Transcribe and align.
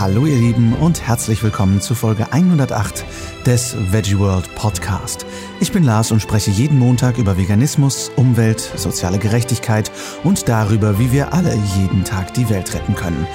Hallo 0.00 0.24
ihr 0.24 0.38
Lieben 0.38 0.72
und 0.72 1.06
herzlich 1.06 1.42
willkommen 1.42 1.82
zu 1.82 1.94
Folge 1.94 2.32
108 2.32 3.04
des 3.44 3.76
Veggie 3.92 4.18
World 4.18 4.54
Podcast. 4.54 5.26
Ich 5.60 5.72
bin 5.72 5.84
Lars 5.84 6.10
und 6.10 6.22
spreche 6.22 6.50
jeden 6.50 6.78
Montag 6.78 7.18
über 7.18 7.36
Veganismus, 7.36 8.10
Umwelt, 8.16 8.60
soziale 8.60 9.18
Gerechtigkeit 9.18 9.92
und 10.24 10.48
darüber, 10.48 10.98
wie 10.98 11.12
wir 11.12 11.34
alle 11.34 11.54
jeden 11.76 12.02
Tag 12.04 12.32
die 12.32 12.48
Welt 12.48 12.72
retten 12.72 12.94
können. 12.94 13.26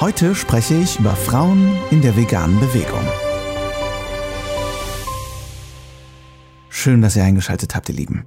Heute 0.00 0.34
spreche 0.34 0.74
ich 0.74 0.98
über 0.98 1.16
Frauen 1.16 1.78
in 1.90 2.02
der 2.02 2.14
veganen 2.14 2.60
Bewegung. 2.60 3.00
Schön, 6.68 7.00
dass 7.00 7.16
ihr 7.16 7.24
eingeschaltet 7.24 7.74
habt, 7.74 7.88
ihr 7.88 7.94
Lieben. 7.94 8.26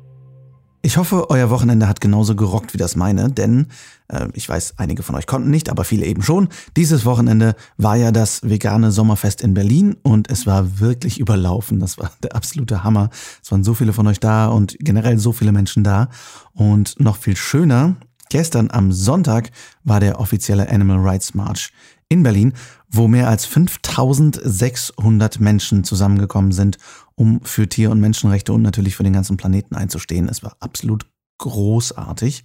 Ich 0.85 0.97
hoffe, 0.97 1.31
euer 1.31 1.49
Wochenende 1.49 1.87
hat 1.87 1.99
genauso 1.99 2.35
gerockt 2.35 2.75
wie 2.75 2.77
das 2.77 2.95
meine, 2.95 3.31
denn 3.31 3.69
äh, 4.07 4.27
ich 4.33 4.47
weiß, 4.47 4.75
einige 4.77 5.01
von 5.01 5.15
euch 5.15 5.25
konnten 5.25 5.49
nicht, 5.49 5.71
aber 5.71 5.83
viele 5.83 6.05
eben 6.05 6.21
schon. 6.21 6.47
Dieses 6.77 7.05
Wochenende 7.05 7.55
war 7.77 7.95
ja 7.95 8.11
das 8.11 8.47
vegane 8.47 8.91
Sommerfest 8.91 9.41
in 9.41 9.55
Berlin 9.55 9.95
und 10.03 10.29
es 10.29 10.45
war 10.45 10.79
wirklich 10.79 11.19
überlaufen. 11.19 11.79
Das 11.79 11.97
war 11.97 12.11
der 12.21 12.35
absolute 12.35 12.83
Hammer. 12.83 13.09
Es 13.41 13.51
waren 13.51 13.63
so 13.63 13.73
viele 13.73 13.93
von 13.93 14.05
euch 14.05 14.19
da 14.19 14.45
und 14.45 14.77
generell 14.79 15.17
so 15.17 15.31
viele 15.31 15.51
Menschen 15.51 15.83
da. 15.83 16.09
Und 16.53 16.99
noch 16.99 17.17
viel 17.17 17.35
schöner, 17.35 17.95
gestern 18.29 18.69
am 18.69 18.91
Sonntag 18.91 19.49
war 19.83 19.99
der 19.99 20.19
offizielle 20.19 20.69
Animal 20.69 20.99
Rights 20.99 21.33
March 21.33 21.71
in 22.09 22.21
Berlin, 22.21 22.53
wo 22.91 23.07
mehr 23.07 23.27
als 23.27 23.47
5600 23.47 25.39
Menschen 25.39 25.83
zusammengekommen 25.83 26.51
sind, 26.51 26.77
um 27.15 27.41
für 27.43 27.67
Tier- 27.67 27.91
und 27.91 27.99
Menschenrechte 27.99 28.53
und 28.53 28.61
natürlich 28.61 28.95
für 28.95 29.03
den 29.03 29.13
ganzen 29.13 29.37
Planeten 29.37 29.75
einzustehen. 29.75 30.29
Es 30.29 30.43
war 30.43 30.57
absolut 30.59 31.05
großartig. 31.37 32.43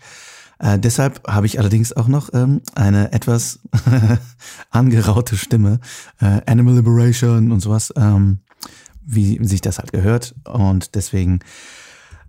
Äh, 0.58 0.78
deshalb 0.78 1.26
habe 1.26 1.46
ich 1.46 1.58
allerdings 1.58 1.92
auch 1.92 2.08
noch 2.08 2.32
ähm, 2.34 2.60
eine 2.74 3.12
etwas 3.12 3.60
angeraute 4.70 5.36
Stimme, 5.36 5.80
äh, 6.20 6.40
Animal 6.46 6.76
Liberation 6.76 7.50
und 7.50 7.60
sowas, 7.60 7.92
ähm, 7.96 8.40
wie 9.00 9.44
sich 9.44 9.60
das 9.60 9.78
halt 9.78 9.92
gehört. 9.92 10.34
Und 10.44 10.94
deswegen 10.94 11.40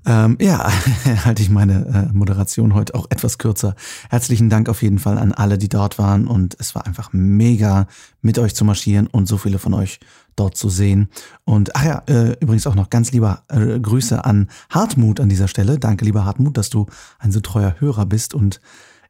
ähm, 0.05 0.37
ja, 0.41 0.71
halte 1.25 1.41
ich 1.41 1.49
meine 1.49 2.09
äh, 2.11 2.13
Moderation 2.13 2.73
heute 2.73 2.95
auch 2.95 3.07
etwas 3.09 3.37
kürzer. 3.37 3.75
Herzlichen 4.09 4.49
Dank 4.49 4.69
auf 4.69 4.81
jeden 4.81 4.99
Fall 4.99 5.17
an 5.17 5.31
alle, 5.31 5.57
die 5.57 5.69
dort 5.69 5.99
waren 5.99 6.27
und 6.27 6.55
es 6.59 6.73
war 6.75 6.85
einfach 6.85 7.09
mega 7.13 7.87
mit 8.21 8.39
euch 8.39 8.55
zu 8.55 8.65
marschieren 8.65 9.07
und 9.07 9.27
so 9.27 9.37
viele 9.37 9.59
von 9.59 9.73
euch 9.73 9.99
dort 10.35 10.57
zu 10.57 10.69
sehen. 10.69 11.09
Und 11.43 11.75
ach 11.75 11.83
ja, 11.83 12.03
äh, 12.07 12.33
übrigens 12.39 12.65
auch 12.67 12.75
noch 12.75 12.89
ganz 12.89 13.11
lieber 13.11 13.43
äh, 13.49 13.79
Grüße 13.79 14.23
an 14.25 14.49
Hartmut 14.69 15.19
an 15.19 15.29
dieser 15.29 15.47
Stelle. 15.47 15.77
Danke, 15.77 16.05
lieber 16.05 16.25
Hartmut, 16.25 16.57
dass 16.57 16.69
du 16.69 16.87
ein 17.19 17.31
so 17.31 17.39
treuer 17.39 17.75
Hörer 17.79 18.05
bist 18.05 18.33
und 18.33 18.59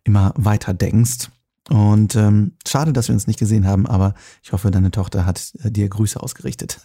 immer 0.03 0.33
weiter 0.35 0.73
denkst. 0.73 1.29
Und 1.69 2.15
ähm, 2.15 2.53
schade, 2.67 2.91
dass 2.91 3.07
wir 3.07 3.13
uns 3.13 3.27
nicht 3.27 3.39
gesehen 3.39 3.65
haben, 3.65 3.85
aber 3.85 4.13
ich 4.43 4.51
hoffe, 4.51 4.71
deine 4.71 4.91
Tochter 4.91 5.25
hat 5.25 5.53
äh, 5.63 5.71
dir 5.71 5.87
Grüße 5.87 6.21
ausgerichtet. 6.21 6.81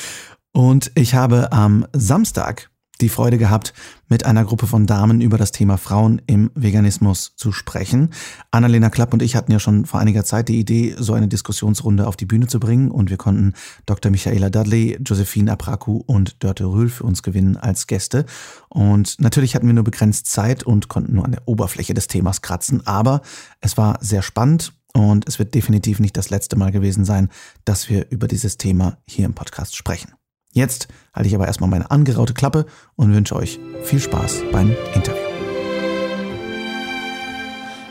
und 0.52 0.92
ich 0.94 1.14
habe 1.14 1.52
am 1.52 1.86
Samstag 1.92 2.70
die 3.00 3.08
Freude 3.08 3.38
gehabt, 3.38 3.72
mit 4.08 4.26
einer 4.26 4.44
Gruppe 4.44 4.66
von 4.66 4.86
Damen 4.86 5.20
über 5.20 5.38
das 5.38 5.52
Thema 5.52 5.78
Frauen 5.78 6.20
im 6.26 6.50
Veganismus 6.54 7.34
zu 7.36 7.52
sprechen. 7.52 8.10
Annalena 8.50 8.90
Klapp 8.90 9.12
und 9.12 9.22
ich 9.22 9.36
hatten 9.36 9.52
ja 9.52 9.60
schon 9.60 9.86
vor 9.86 10.00
einiger 10.00 10.24
Zeit 10.24 10.48
die 10.48 10.58
Idee, 10.58 10.94
so 10.98 11.14
eine 11.14 11.28
Diskussionsrunde 11.28 12.06
auf 12.06 12.16
die 12.16 12.26
Bühne 12.26 12.46
zu 12.46 12.60
bringen 12.60 12.90
und 12.90 13.10
wir 13.10 13.16
konnten 13.16 13.54
Dr. 13.86 14.10
Michaela 14.10 14.50
Dudley, 14.50 14.98
Josephine 15.04 15.52
Apraku 15.52 16.02
und 16.06 16.42
Dörte 16.42 16.64
Rühl 16.64 16.88
für 16.88 17.04
uns 17.04 17.22
gewinnen 17.22 17.56
als 17.56 17.86
Gäste. 17.86 18.26
Und 18.68 19.20
natürlich 19.20 19.54
hatten 19.54 19.66
wir 19.66 19.74
nur 19.74 19.84
begrenzt 19.84 20.26
Zeit 20.26 20.62
und 20.62 20.88
konnten 20.88 21.14
nur 21.14 21.24
an 21.24 21.32
der 21.32 21.46
Oberfläche 21.46 21.94
des 21.94 22.08
Themas 22.08 22.42
kratzen, 22.42 22.86
aber 22.86 23.22
es 23.60 23.76
war 23.76 23.98
sehr 24.00 24.22
spannend 24.22 24.72
und 24.92 25.28
es 25.28 25.38
wird 25.38 25.54
definitiv 25.54 26.00
nicht 26.00 26.16
das 26.16 26.30
letzte 26.30 26.56
Mal 26.56 26.72
gewesen 26.72 27.04
sein, 27.04 27.28
dass 27.64 27.88
wir 27.88 28.10
über 28.10 28.26
dieses 28.26 28.56
Thema 28.56 28.98
hier 29.06 29.26
im 29.26 29.34
Podcast 29.34 29.76
sprechen. 29.76 30.12
Jetzt 30.52 30.88
halte 31.14 31.28
ich 31.28 31.34
aber 31.36 31.46
erstmal 31.46 31.70
meine 31.70 31.92
angeraute 31.92 32.34
Klappe 32.34 32.66
und 32.96 33.14
wünsche 33.14 33.36
euch 33.36 33.60
viel 33.84 34.00
Spaß 34.00 34.42
beim 34.50 34.74
Interview. 34.94 35.22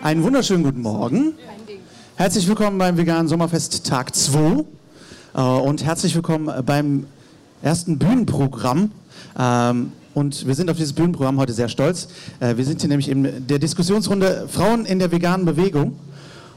Einen 0.03 0.23
wunderschönen 0.23 0.63
guten 0.66 0.81
Morgen. 0.81 1.35
Herzlich 2.17 2.50
willkommen 2.50 2.78
beim 2.78 2.97
Veganen 2.97 3.29
Sommerfest 3.29 3.88
Tag 3.88 4.13
2 4.13 4.66
äh, 5.35 5.41
und 5.41 5.85
herzlich 5.85 6.13
willkommen 6.16 6.51
beim 6.66 7.06
ersten 7.61 7.97
Bühnenprogramm. 7.97 8.91
Ähm, 9.38 9.94
und 10.13 10.45
wir 10.45 10.53
sind 10.53 10.69
auf 10.69 10.75
dieses 10.75 10.91
Bühnenprogramm 10.91 11.39
heute 11.39 11.53
sehr 11.53 11.69
stolz. 11.69 12.09
Äh, 12.41 12.57
wir 12.57 12.66
sind 12.66 12.81
hier 12.81 12.89
nämlich 12.89 13.07
in 13.07 13.47
der 13.47 13.59
Diskussionsrunde 13.59 14.50
Frauen 14.50 14.85
in 14.85 15.00
der 15.00 15.13
veganen 15.13 15.45
Bewegung. 15.45 15.97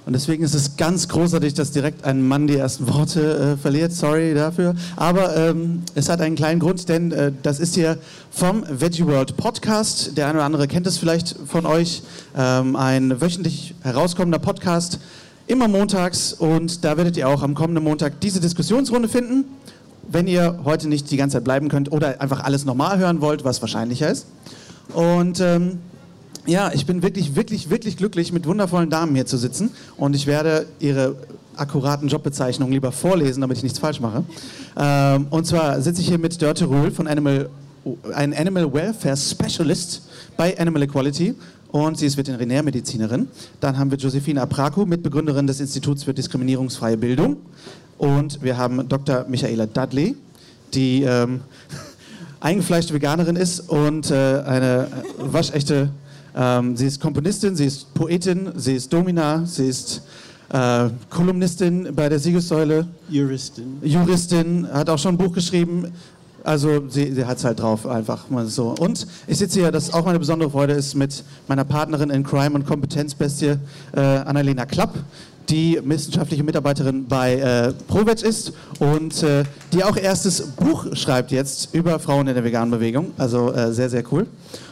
Und 0.05 0.15
deswegen 0.15 0.43
ist 0.43 0.55
es 0.55 0.77
ganz 0.77 1.07
großartig, 1.07 1.55
dass 1.55 1.71
direkt 1.71 2.05
ein 2.05 2.27
Mann 2.27 2.49
die 2.49 2.57
ersten 2.57 2.93
Worte 2.93 3.55
äh, 3.55 3.57
verliert. 3.57 3.93
Sorry 3.93 4.35
dafür. 4.35 4.75
Aber 4.97 5.37
ähm, 5.37 5.83
es 5.95 6.09
hat 6.09 6.21
einen 6.21 6.35
kleinen 6.35 6.59
Grund, 6.59 6.89
denn 6.89 7.13
äh, 7.13 7.31
das 7.43 7.61
ist 7.61 7.77
hier 7.77 7.99
vom 8.33 8.65
Veggie 8.69 9.07
World 9.07 9.37
Podcast. 9.37 10.17
Der 10.17 10.27
eine 10.27 10.39
oder 10.39 10.45
andere 10.45 10.67
kennt 10.67 10.89
es 10.89 10.99
vielleicht 10.99 11.37
von 11.47 11.67
euch. 11.67 12.03
Ähm, 12.37 12.75
ein 12.75 13.21
wöchentlich 13.21 13.77
herauskommender 13.83 14.41
Podcast, 14.41 14.99
immer 15.47 15.69
montags. 15.69 16.33
Und 16.33 16.85
da 16.85 16.97
werdet 16.97 17.17
ihr 17.17 17.29
auch 17.29 17.43
am 17.45 17.55
kommenden 17.55 17.85
Montag 17.85 18.21
diese 18.21 18.41
Diskussionsrunde 18.41 19.09
finden. 19.09 19.45
Wenn 20.11 20.27
ihr 20.27 20.59
heute 20.65 20.89
nicht 20.89 21.13
die 21.13 21.17
ganze 21.17 21.37
Zeit 21.37 21.45
bleiben 21.45 21.69
könnt 21.69 21.93
oder 21.93 22.21
einfach 22.21 22.43
alles 22.43 22.65
nochmal 22.65 22.99
hören 22.99 23.21
wollt, 23.21 23.45
was 23.45 23.63
wahrscheinlicher 23.63 24.11
ist. 24.11 24.27
Und 24.95 25.39
ähm, 25.39 25.79
ja, 26.47 26.73
ich 26.73 26.87
bin 26.87 27.03
wirklich, 27.03 27.37
wirklich, 27.37 27.71
wirklich 27.71 27.97
glücklich, 27.97 28.33
mit 28.33 28.47
wundervollen 28.47 28.91
Damen 28.91 29.15
hier 29.15 29.27
zu 29.27 29.37
sitzen. 29.37 29.71
Und 29.97 30.15
ich 30.15 30.27
werde 30.27 30.67
ihre 30.81 31.17
akkuraten 31.57 32.09
Jobbezeichnungen 32.09 32.73
lieber 32.73 32.93
vorlesen, 32.93 33.41
damit 33.41 33.59
ich 33.59 33.63
nichts 33.63 33.79
falsch 33.79 34.01
mache. 34.01 34.25
Ähm, 34.77 35.27
und 35.31 35.47
zwar 35.47 35.81
sitze 35.81 36.01
ich 36.01 36.09
hier 36.09 36.19
mit 36.19 36.41
Dörte 36.41 36.69
Röhl 36.69 36.91
von 36.91 37.07
Animal, 37.07 37.49
ein 38.15 38.35
Animal 38.35 38.73
Welfare 38.73 39.17
Specialist 39.17 40.03
bei 40.37 40.59
Animal 40.59 40.83
Equality. 40.83 41.35
Und 41.71 41.99
sie 41.99 42.07
ist 42.07 42.19
Veterinärmedizinerin. 42.19 43.29
Dann 43.61 43.79
haben 43.79 43.91
wir 43.91 43.97
Josephine 43.97 44.43
Apraku, 44.43 44.85
Mitbegründerin 44.85 45.47
des 45.47 45.59
Instituts 45.59 46.05
für 46.05 46.13
diskriminierungsfreie 46.13 46.99
Bildung. 46.99 47.39
Und 47.97 48.43
wir 48.43 48.59
haben 48.59 48.89
Dr. 48.89 49.25
Michaela 49.29 49.67
Dudley, 49.67 50.17
die 50.75 51.03
ähm, 51.03 51.41
eingefleischte 52.41 52.93
Veganerin 52.93 53.37
ist 53.37 53.61
und 53.61 54.11
äh, 54.11 54.43
eine 54.45 54.89
waschechte 55.19 55.91
ähm, 56.35 56.77
sie 56.77 56.87
ist 56.87 57.01
Komponistin, 57.01 57.57
sie 57.57 57.67
ist 57.67 57.93
Poetin, 57.95 58.53
sie 58.57 58.77
ist 58.77 58.93
Domina, 58.93 59.45
sie 59.45 59.69
ist 59.69 60.03
äh, 60.53 60.89
Kolumnistin 61.11 61.95
bei 61.95 62.09
der 62.09 62.19
Siegessäule. 62.19 62.87
Juristin. 63.09 63.79
Juristin, 63.83 64.69
hat 64.73 64.89
auch 64.91 64.99
schon 64.99 65.15
ein 65.15 65.19
Buch 65.19 65.33
geschrieben. 65.33 65.93
Also 66.45 66.89
sie, 66.89 67.13
sie 67.13 67.25
hat 67.25 67.39
es 67.39 67.45
halt 67.45 67.61
drauf, 67.61 67.87
einfach 67.87 68.29
mal 68.29 68.47
so. 68.47 68.75
Und 68.79 69.07
ich 69.27 69.39
sitze 69.39 69.61
hier, 69.61 69.71
das 69.71 69.93
auch 69.93 70.05
meine 70.05 70.19
besondere 70.19 70.51
Freude 70.51 70.73
ist, 70.73 70.95
mit 70.95 71.23
meiner 71.47 71.65
Partnerin 71.65 72.11
in 72.11 72.25
Crime 72.25 72.57
und 72.57 72.67
Kompetenzbestie, 72.67 73.59
äh, 73.95 74.01
Annalena 74.01 74.67
Klapp, 74.67 74.95
die 75.49 75.81
wissenschaftliche 75.83 76.43
Mitarbeiterin 76.43 77.07
bei 77.07 77.35
äh, 77.35 77.73
ProVeg 77.89 78.23
ist 78.23 78.53
und 78.79 79.23
äh, 79.23 79.45
die 79.73 79.85
auch 79.85 79.97
erstes 79.97 80.43
Buch 80.43 80.95
schreibt 80.95 81.31
jetzt 81.31 81.75
über 81.75 81.99
Frauen 81.99 82.29
in 82.29 82.35
der 82.35 82.45
veganen 82.45 82.71
Bewegung. 82.71 83.13
Also 83.19 83.53
äh, 83.53 83.73
sehr, 83.73 83.91
sehr 83.91 84.05
cool. 84.13 84.27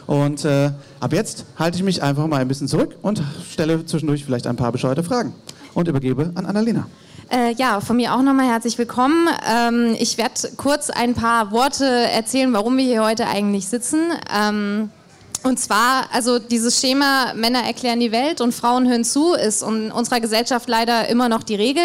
Und 0.07 0.45
äh, 0.45 0.71
ab 0.99 1.13
jetzt 1.13 1.45
halte 1.57 1.77
ich 1.77 1.83
mich 1.83 2.01
einfach 2.03 2.27
mal 2.27 2.41
ein 2.41 2.47
bisschen 2.47 2.67
zurück 2.67 2.95
und 3.01 3.21
stelle 3.49 3.85
zwischendurch 3.85 4.25
vielleicht 4.25 4.47
ein 4.47 4.55
paar 4.55 4.71
bescheuerte 4.71 5.03
Fragen 5.03 5.33
und 5.73 5.87
übergebe 5.87 6.31
an 6.35 6.45
Annalena. 6.45 6.87
Äh, 7.31 7.53
ja, 7.53 7.79
von 7.79 7.95
mir 7.95 8.13
auch 8.13 8.21
nochmal 8.21 8.47
herzlich 8.47 8.77
willkommen. 8.77 9.29
Ähm, 9.49 9.95
ich 9.97 10.17
werde 10.17 10.33
kurz 10.57 10.89
ein 10.89 11.13
paar 11.13 11.51
Worte 11.51 11.85
erzählen, 11.85 12.51
warum 12.51 12.75
wir 12.75 12.83
hier 12.83 13.05
heute 13.05 13.27
eigentlich 13.27 13.67
sitzen. 13.67 14.11
Ähm, 14.35 14.89
und 15.43 15.59
zwar, 15.59 16.05
also 16.13 16.37
dieses 16.37 16.79
Schema 16.79 17.33
Männer 17.33 17.63
erklären 17.63 17.99
die 17.99 18.11
Welt 18.11 18.41
und 18.41 18.53
Frauen 18.53 18.87
hören 18.87 19.03
zu, 19.03 19.33
ist 19.33 19.63
in 19.63 19.91
unserer 19.91 20.19
Gesellschaft 20.19 20.69
leider 20.69 21.07
immer 21.07 21.29
noch 21.29 21.41
die 21.41 21.55
Regel. 21.55 21.83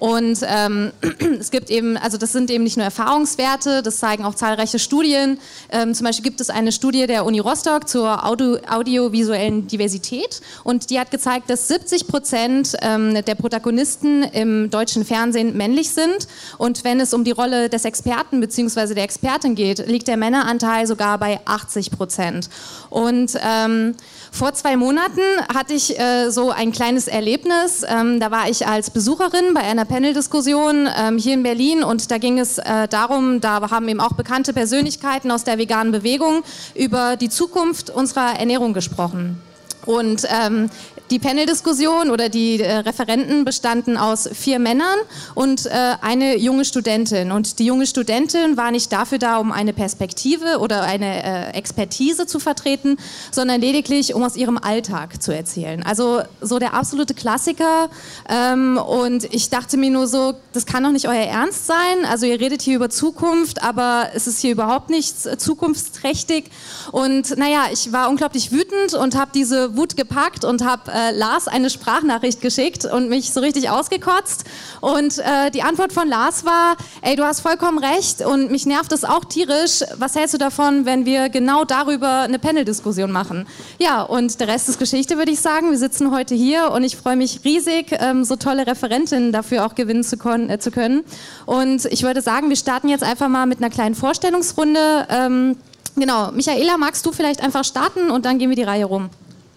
Und 0.00 0.38
ähm, 0.46 0.92
es 1.38 1.50
gibt 1.50 1.68
eben, 1.68 1.98
also 1.98 2.16
das 2.16 2.32
sind 2.32 2.50
eben 2.50 2.64
nicht 2.64 2.78
nur 2.78 2.84
Erfahrungswerte, 2.84 3.82
das 3.82 3.98
zeigen 3.98 4.24
auch 4.24 4.34
zahlreiche 4.34 4.78
Studien. 4.78 5.38
Ähm, 5.70 5.94
zum 5.94 6.06
Beispiel 6.06 6.24
gibt 6.24 6.40
es 6.40 6.48
eine 6.48 6.72
Studie 6.72 7.06
der 7.06 7.26
Uni 7.26 7.38
Rostock 7.38 7.86
zur 7.86 8.26
Audio, 8.26 8.56
audiovisuellen 8.66 9.66
Diversität 9.66 10.40
und 10.64 10.88
die 10.88 10.98
hat 10.98 11.10
gezeigt, 11.10 11.50
dass 11.50 11.68
70 11.68 12.06
Prozent 12.06 12.76
ähm, 12.80 13.14
der 13.26 13.34
Protagonisten 13.34 14.22
im 14.22 14.70
deutschen 14.70 15.04
Fernsehen 15.04 15.54
männlich 15.54 15.90
sind. 15.90 16.28
Und 16.56 16.82
wenn 16.82 16.98
es 16.98 17.12
um 17.12 17.22
die 17.22 17.32
Rolle 17.32 17.68
des 17.68 17.84
Experten 17.84 18.40
bzw. 18.40 18.94
der 18.94 19.04
Expertin 19.04 19.54
geht, 19.54 19.86
liegt 19.86 20.08
der 20.08 20.16
Männeranteil 20.16 20.86
sogar 20.86 21.18
bei 21.18 21.40
80 21.44 21.90
Prozent. 21.90 22.48
Und 22.90 23.38
ähm, 23.40 23.94
vor 24.32 24.52
zwei 24.52 24.76
Monaten 24.76 25.20
hatte 25.52 25.74
ich 25.74 25.98
äh, 25.98 26.30
so 26.30 26.50
ein 26.50 26.72
kleines 26.72 27.06
Erlebnis. 27.08 27.84
Ähm, 27.88 28.20
da 28.20 28.30
war 28.32 28.48
ich 28.48 28.66
als 28.66 28.90
Besucherin 28.90 29.54
bei 29.54 29.60
einer 29.60 29.84
Panel-Diskussion 29.84 30.88
ähm, 30.98 31.16
hier 31.16 31.34
in 31.34 31.44
Berlin 31.44 31.84
und 31.84 32.10
da 32.10 32.18
ging 32.18 32.38
es 32.38 32.58
äh, 32.58 32.88
darum, 32.88 33.40
da 33.40 33.70
haben 33.70 33.88
eben 33.88 34.00
auch 34.00 34.12
bekannte 34.12 34.52
Persönlichkeiten 34.52 35.30
aus 35.30 35.44
der 35.44 35.56
veganen 35.56 35.92
Bewegung 35.92 36.42
über 36.74 37.16
die 37.16 37.28
Zukunft 37.28 37.90
unserer 37.90 38.38
Ernährung 38.38 38.74
gesprochen. 38.74 39.40
Und 39.86 40.24
ähm, 40.28 40.68
Die 41.10 41.18
Panel-Diskussion 41.18 42.08
oder 42.10 42.28
die 42.28 42.60
äh, 42.60 42.72
Referenten 42.76 43.44
bestanden 43.44 43.96
aus 43.96 44.28
vier 44.32 44.60
Männern 44.60 44.96
und 45.34 45.66
äh, 45.66 45.70
eine 46.00 46.36
junge 46.36 46.64
Studentin. 46.64 47.32
Und 47.32 47.58
die 47.58 47.66
junge 47.66 47.88
Studentin 47.88 48.56
war 48.56 48.70
nicht 48.70 48.92
dafür 48.92 49.18
da, 49.18 49.38
um 49.38 49.50
eine 49.50 49.72
Perspektive 49.72 50.58
oder 50.60 50.82
eine 50.82 51.24
äh, 51.24 51.58
Expertise 51.58 52.26
zu 52.26 52.38
vertreten, 52.38 52.96
sondern 53.32 53.60
lediglich, 53.60 54.14
um 54.14 54.22
aus 54.22 54.36
ihrem 54.36 54.56
Alltag 54.56 55.20
zu 55.20 55.34
erzählen. 55.34 55.82
Also 55.82 56.22
so 56.40 56.60
der 56.60 56.74
absolute 56.74 57.14
Klassiker. 57.14 57.90
Ähm, 58.28 58.78
und 58.78 59.24
ich 59.34 59.50
dachte 59.50 59.78
mir 59.78 59.90
nur 59.90 60.06
so, 60.06 60.34
das 60.52 60.64
kann 60.64 60.84
doch 60.84 60.92
nicht 60.92 61.08
euer 61.08 61.26
Ernst 61.26 61.66
sein. 61.66 62.04
Also 62.08 62.26
ihr 62.26 62.38
redet 62.38 62.62
hier 62.62 62.76
über 62.76 62.88
Zukunft, 62.88 63.64
aber 63.64 64.10
es 64.14 64.28
ist 64.28 64.38
hier 64.38 64.52
überhaupt 64.52 64.90
nicht 64.90 65.40
zukunftsträchtig. 65.40 66.52
Und 66.92 67.36
naja, 67.36 67.64
ich 67.72 67.92
war 67.92 68.08
unglaublich 68.08 68.52
wütend 68.52 68.94
und 68.94 69.16
habe 69.16 69.32
diese 69.34 69.76
Wut 69.76 69.96
gepackt 69.96 70.44
und 70.44 70.64
habe 70.64 70.99
äh, 71.00 71.10
Lars 71.12 71.48
eine 71.48 71.70
Sprachnachricht 71.70 72.40
geschickt 72.40 72.84
und 72.84 73.08
mich 73.08 73.32
so 73.32 73.40
richtig 73.40 73.70
ausgekotzt. 73.70 74.44
Und 74.80 75.18
äh, 75.18 75.50
die 75.50 75.62
Antwort 75.62 75.92
von 75.92 76.08
Lars 76.08 76.44
war, 76.44 76.76
ey, 77.02 77.16
du 77.16 77.24
hast 77.24 77.40
vollkommen 77.40 77.78
recht 77.78 78.24
und 78.24 78.50
mich 78.50 78.66
nervt 78.66 78.92
es 78.92 79.04
auch 79.04 79.24
tierisch. 79.24 79.82
Was 79.96 80.14
hältst 80.14 80.34
du 80.34 80.38
davon, 80.38 80.86
wenn 80.86 81.04
wir 81.04 81.28
genau 81.28 81.64
darüber 81.64 82.20
eine 82.20 82.38
Panel-Diskussion 82.38 83.10
machen? 83.10 83.46
Ja, 83.78 84.02
und 84.02 84.40
der 84.40 84.48
Rest 84.48 84.68
ist 84.68 84.78
Geschichte, 84.78 85.16
würde 85.16 85.32
ich 85.32 85.40
sagen. 85.40 85.70
Wir 85.70 85.78
sitzen 85.78 86.10
heute 86.10 86.34
hier 86.34 86.70
und 86.72 86.84
ich 86.84 86.96
freue 86.96 87.16
mich 87.16 87.40
riesig, 87.44 87.92
ähm, 87.92 88.24
so 88.24 88.36
tolle 88.36 88.66
Referentinnen 88.66 89.32
dafür 89.32 89.66
auch 89.66 89.74
gewinnen 89.74 90.04
zu, 90.04 90.16
äh, 90.16 90.58
zu, 90.58 90.70
können. 90.70 91.04
Und 91.46 91.86
ich 91.86 92.02
würde 92.02 92.22
sagen, 92.22 92.48
wir 92.48 92.56
starten 92.56 92.88
jetzt 92.88 93.04
einfach 93.04 93.28
mal 93.28 93.46
mit 93.46 93.58
einer 93.58 93.70
kleinen 93.70 93.94
Vorstellungsrunde. 93.94 95.06
Ähm, 95.08 95.56
genau, 95.96 96.30
Michaela, 96.32 96.76
magst 96.78 97.04
du 97.06 97.12
vielleicht 97.12 97.42
einfach 97.42 97.64
starten 97.64 98.10
und 98.10 98.24
dann 98.24 98.38
gehen 98.38 98.50
wir 98.50 98.56
die 98.56 98.62
Reihe 98.62 98.84
rum. 98.84 99.10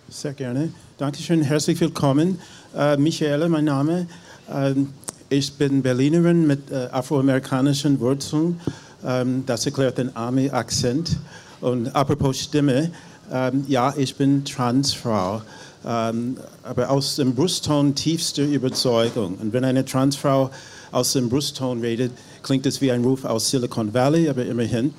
Sehr 0.09 0.33
gerne. 0.33 0.71
Dankeschön, 1.03 1.41
herzlich 1.41 1.81
willkommen. 1.81 2.39
Äh, 2.73 2.95
Michaela, 2.95 3.49
mein 3.49 3.65
Name. 3.65 4.07
Ähm, 4.49 4.93
ich 5.27 5.51
bin 5.55 5.81
Berlinerin 5.81 6.47
mit 6.47 6.71
äh, 6.71 6.87
afroamerikanischen 6.93 7.99
Wurzeln. 7.99 8.61
Ähm, 9.05 9.43
das 9.45 9.65
erklärt 9.65 9.97
den 9.97 10.15
Army-Akzent. 10.15 11.17
Und 11.59 11.93
apropos 11.93 12.39
Stimme, 12.39 12.89
ähm, 13.29 13.65
ja, 13.67 13.93
ich 13.97 14.15
bin 14.15 14.45
Transfrau, 14.45 15.41
ähm, 15.85 16.37
aber 16.63 16.89
aus 16.89 17.17
dem 17.17 17.35
Brustton 17.35 17.95
tiefster 17.95 18.45
Überzeugung. 18.45 19.35
Und 19.41 19.51
wenn 19.51 19.65
eine 19.65 19.83
Transfrau 19.83 20.51
aus 20.93 21.11
dem 21.11 21.27
Brustton 21.27 21.81
redet, 21.81 22.13
klingt 22.43 22.65
es 22.65 22.79
wie 22.79 22.93
ein 22.93 23.03
Ruf 23.03 23.25
aus 23.25 23.49
Silicon 23.49 23.93
Valley, 23.93 24.29
aber 24.29 24.45
immerhin. 24.45 24.93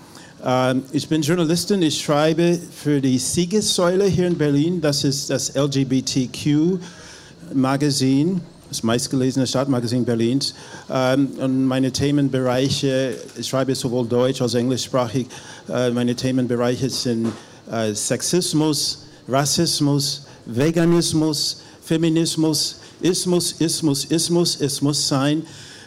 Ähm, 0.47 0.83
ich 0.93 1.09
bin 1.09 1.23
Journalistin, 1.23 1.81
ich 1.81 2.03
schreibe 2.03 2.61
für 2.71 3.01
die 3.01 3.19
Siegessäule 3.19 4.05
hier 4.05 4.27
in 4.27 4.37
Berlin. 4.37 4.83
Das 4.83 5.03
ist 5.03 5.31
das 5.31 5.57
LGBTQ-Magazin, 5.57 8.43
das 8.69 8.83
meistgelesene 8.83 9.47
Stadtmagazin 9.47 10.05
Berlins. 10.05 10.55
Ähm, 10.91 11.29
und 11.39 11.65
meine 11.65 11.91
Themenbereiche, 11.91 13.17
ich 13.39 13.49
schreibe 13.49 13.75
sowohl 13.75 14.07
deutsch 14.07 14.43
als 14.43 14.53
englischsprachig, 14.53 15.29
äh, 15.71 15.89
meine 15.93 16.15
Themenbereiche 16.15 16.91
sind 16.91 17.33
äh, 17.71 17.95
Sexismus, 17.95 19.07
Rassismus, 19.27 20.27
Veganismus, 20.45 21.63
Feminismus, 21.81 22.77
Ismus, 23.01 23.53
Ismus, 23.53 24.05
Ismus. 24.05 24.61
Es 24.61 24.83
muss 24.83 25.09
sein, 25.09 25.47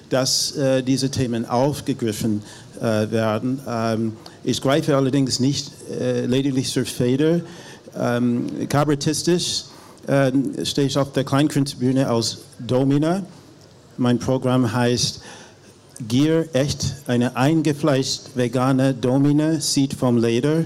dass 0.09 0.55
äh, 0.55 0.81
diese 0.81 1.11
Themen 1.11 1.45
aufgegriffen 1.45 2.41
werden. 2.79 3.59
Ich 4.47 4.61
greife 4.61 4.95
allerdings 4.95 5.41
nicht 5.41 5.73
äh, 5.91 6.25
lediglich 6.25 6.71
zur 6.71 6.85
Feder. 6.85 7.41
Ähm, 7.99 8.47
kabarettistisch 8.69 9.65
äh, 10.07 10.31
stehe 10.63 10.87
ich 10.87 10.97
auf 10.97 11.11
der 11.11 11.25
Kleinkunstbühne 11.25 12.07
als 12.07 12.37
Domina. 12.57 13.23
Mein 13.97 14.19
Programm 14.19 14.71
heißt 14.71 15.19
Gier 16.07 16.47
echt, 16.53 16.95
eine 17.07 17.35
eingefleischt 17.35 18.21
vegane 18.35 18.93
Domina, 18.93 19.59
sieht 19.59 19.93
vom 19.93 20.15
Leder. 20.15 20.59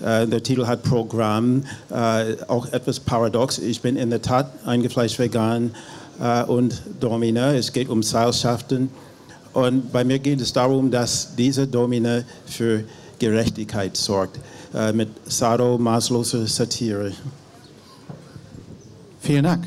Äh, 0.00 0.28
der 0.28 0.44
Titel 0.44 0.68
hat 0.68 0.84
Programm, 0.84 1.64
äh, 1.90 2.36
auch 2.46 2.72
etwas 2.72 3.00
paradox. 3.00 3.58
Ich 3.58 3.80
bin 3.80 3.96
in 3.96 4.10
der 4.10 4.22
Tat 4.22 4.52
eingefleischt 4.66 5.18
vegan 5.18 5.74
äh, 6.20 6.44
und 6.44 6.80
Domina. 7.00 7.54
Es 7.54 7.72
geht 7.72 7.88
um 7.88 8.04
Seilschaften 8.04 8.90
und 9.54 9.92
bei 9.92 10.04
mir 10.04 10.18
geht 10.18 10.40
es 10.40 10.52
darum, 10.52 10.90
dass 10.90 11.34
diese 11.36 11.66
Domine 11.66 12.24
für 12.46 12.84
Gerechtigkeit 13.18 13.96
sorgt, 13.96 14.38
äh, 14.74 14.92
mit 14.92 15.08
sadomaßloser 15.26 16.46
Satire. 16.46 17.12
Vielen 19.20 19.44
Dank. 19.44 19.64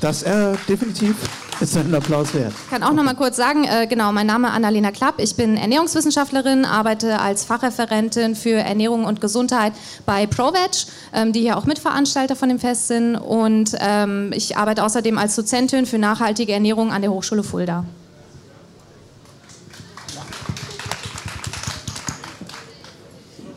Das 0.00 0.24
äh, 0.24 0.54
definitiv 0.68 1.14
ist 1.60 1.76
einen 1.76 1.94
Applaus 1.94 2.34
wert. 2.34 2.52
Ich 2.64 2.70
kann 2.70 2.82
auch 2.82 2.92
noch 2.92 3.04
mal 3.04 3.14
kurz 3.14 3.36
sagen, 3.36 3.64
äh, 3.64 3.86
genau, 3.86 4.10
mein 4.10 4.26
Name 4.26 4.48
ist 4.48 4.54
Annalena 4.54 4.90
Klapp. 4.90 5.14
Ich 5.18 5.36
bin 5.36 5.56
Ernährungswissenschaftlerin, 5.56 6.64
arbeite 6.64 7.20
als 7.20 7.44
Fachreferentin 7.44 8.34
für 8.34 8.54
Ernährung 8.54 9.04
und 9.04 9.20
Gesundheit 9.20 9.72
bei 10.04 10.26
ProVeg, 10.26 10.86
ähm, 11.12 11.32
die 11.32 11.40
hier 11.40 11.56
auch 11.56 11.64
Mitveranstalter 11.64 12.34
von 12.34 12.48
dem 12.48 12.58
Fest 12.58 12.88
sind. 12.88 13.14
Und 13.14 13.76
ähm, 13.78 14.32
ich 14.34 14.56
arbeite 14.56 14.82
außerdem 14.82 15.18
als 15.18 15.36
Dozentin 15.36 15.86
für 15.86 15.98
nachhaltige 15.98 16.52
Ernährung 16.52 16.90
an 16.90 17.02
der 17.02 17.12
Hochschule 17.12 17.44
Fulda. 17.44 17.84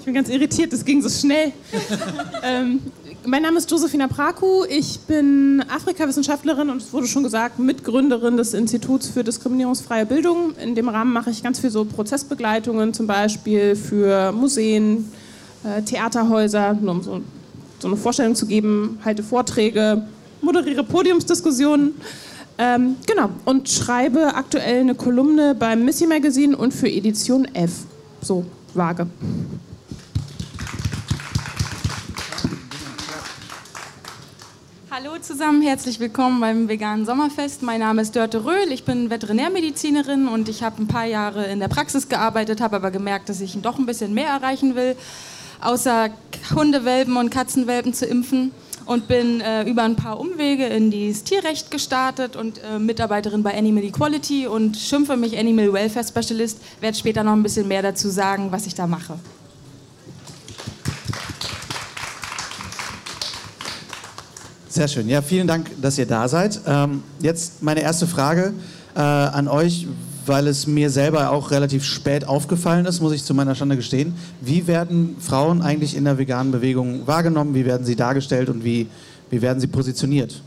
Ich 0.05 0.07
bin 0.07 0.13
ganz 0.13 0.29
irritiert, 0.29 0.71
das 0.71 0.85
ging 0.85 1.01
so 1.01 1.09
schnell. 1.09 1.51
ähm, 2.43 2.79
mein 3.25 3.41
Name 3.41 3.57
ist 3.57 3.71
Josefina 3.71 4.07
Praku, 4.07 4.63
ich 4.69 4.99
bin 4.99 5.65
Afrikawissenschaftlerin 5.67 6.69
und 6.69 6.79
es 6.79 6.93
wurde 6.93 7.07
schon 7.07 7.23
gesagt, 7.23 7.57
Mitgründerin 7.57 8.37
des 8.37 8.53
Instituts 8.53 9.07
für 9.07 9.23
diskriminierungsfreie 9.23 10.05
Bildung. 10.05 10.53
In 10.63 10.75
dem 10.75 10.89
Rahmen 10.89 11.11
mache 11.11 11.31
ich 11.31 11.41
ganz 11.41 11.59
viel 11.59 11.71
so 11.71 11.85
Prozessbegleitungen, 11.85 12.93
zum 12.93 13.07
Beispiel 13.07 13.75
für 13.75 14.31
Museen, 14.31 15.11
äh, 15.63 15.81
Theaterhäuser, 15.81 16.75
nur 16.75 16.91
um 16.91 17.01
so, 17.01 17.21
so, 17.79 17.87
eine 17.87 17.97
Vorstellung 17.97 18.35
zu 18.35 18.45
geben, 18.45 18.99
halte 19.03 19.23
Vorträge, 19.23 20.05
moderiere 20.39 20.83
Podiumsdiskussionen. 20.83 21.95
Ähm, 22.59 22.97
genau, 23.07 23.31
und 23.45 23.69
schreibe 23.69 24.35
aktuell 24.35 24.81
eine 24.81 24.93
Kolumne 24.93 25.55
beim 25.55 25.83
Missy 25.83 26.05
Magazine 26.05 26.55
und 26.55 26.75
für 26.75 26.87
Edition 26.87 27.45
F. 27.55 27.71
So 28.21 28.45
vage. 28.75 29.07
Hallo 34.97 35.17
zusammen, 35.19 35.61
herzlich 35.61 35.99
willkommen 35.99 36.39
beim 36.39 36.69
veganen 36.69 37.05
Sommerfest. 37.05 37.61
Mein 37.63 37.81
Name 37.81 38.01
ist 38.01 38.15
Dörte 38.15 38.45
Röhl, 38.45 38.71
ich 38.71 38.85
bin 38.85 39.09
Veterinärmedizinerin 39.09 40.29
und 40.29 40.47
ich 40.47 40.63
habe 40.63 40.81
ein 40.81 40.87
paar 40.87 41.03
Jahre 41.03 41.47
in 41.47 41.59
der 41.59 41.67
Praxis 41.67 42.07
gearbeitet, 42.07 42.61
habe 42.61 42.77
aber 42.77 42.91
gemerkt, 42.91 43.27
dass 43.27 43.41
ich 43.41 43.61
doch 43.61 43.77
ein 43.77 43.85
bisschen 43.85 44.13
mehr 44.13 44.29
erreichen 44.29 44.75
will, 44.75 44.95
außer 45.59 46.11
Hundewelpen 46.55 47.17
und 47.17 47.29
Katzenwelpen 47.29 47.93
zu 47.93 48.05
impfen 48.05 48.51
und 48.85 49.09
bin 49.09 49.41
äh, 49.41 49.69
über 49.69 49.83
ein 49.83 49.97
paar 49.97 50.17
Umwege 50.17 50.65
in 50.67 50.91
das 50.91 51.25
Tierrecht 51.25 51.71
gestartet 51.71 52.37
und 52.37 52.61
äh, 52.63 52.79
Mitarbeiterin 52.79 53.43
bei 53.43 53.53
Animal 53.53 53.83
Equality 53.83 54.47
und 54.47 54.77
schimpfe 54.77 55.17
mich 55.17 55.37
Animal 55.37 55.73
Welfare 55.73 56.07
Specialist, 56.07 56.61
werde 56.79 56.97
später 56.97 57.21
noch 57.21 57.33
ein 57.33 57.43
bisschen 57.43 57.67
mehr 57.67 57.81
dazu 57.81 58.07
sagen, 58.07 58.49
was 58.49 58.65
ich 58.65 58.75
da 58.75 58.87
mache. 58.87 59.19
Sehr 64.75 64.89
schön. 64.89 65.07
Ja, 65.07 65.21
vielen 65.21 65.47
Dank, 65.47 65.71
dass 65.81 65.97
ihr 65.97 66.05
da 66.05 66.27
seid. 66.27 66.59
Ähm, 66.67 67.01
jetzt 67.21 67.63
meine 67.63 67.79
erste 67.79 68.07
Frage 68.07 68.53
äh, 68.93 68.99
an 68.99 69.47
euch, 69.47 69.87
weil 70.25 70.49
es 70.49 70.67
mir 70.67 70.89
selber 70.89 71.31
auch 71.31 71.51
relativ 71.51 71.85
spät 71.85 72.27
aufgefallen 72.27 72.85
ist, 72.85 72.99
muss 72.99 73.13
ich 73.13 73.23
zu 73.23 73.33
meiner 73.33 73.55
Schande 73.55 73.77
gestehen. 73.77 74.15
Wie 74.41 74.67
werden 74.67 75.15
Frauen 75.21 75.61
eigentlich 75.61 75.95
in 75.95 76.03
der 76.03 76.17
veganen 76.17 76.51
Bewegung 76.51 77.07
wahrgenommen? 77.07 77.55
Wie 77.55 77.63
werden 77.63 77.85
sie 77.85 77.95
dargestellt 77.95 78.49
und 78.49 78.65
wie, 78.65 78.87
wie 79.29 79.41
werden 79.41 79.61
sie 79.61 79.67
positioniert? 79.67 80.41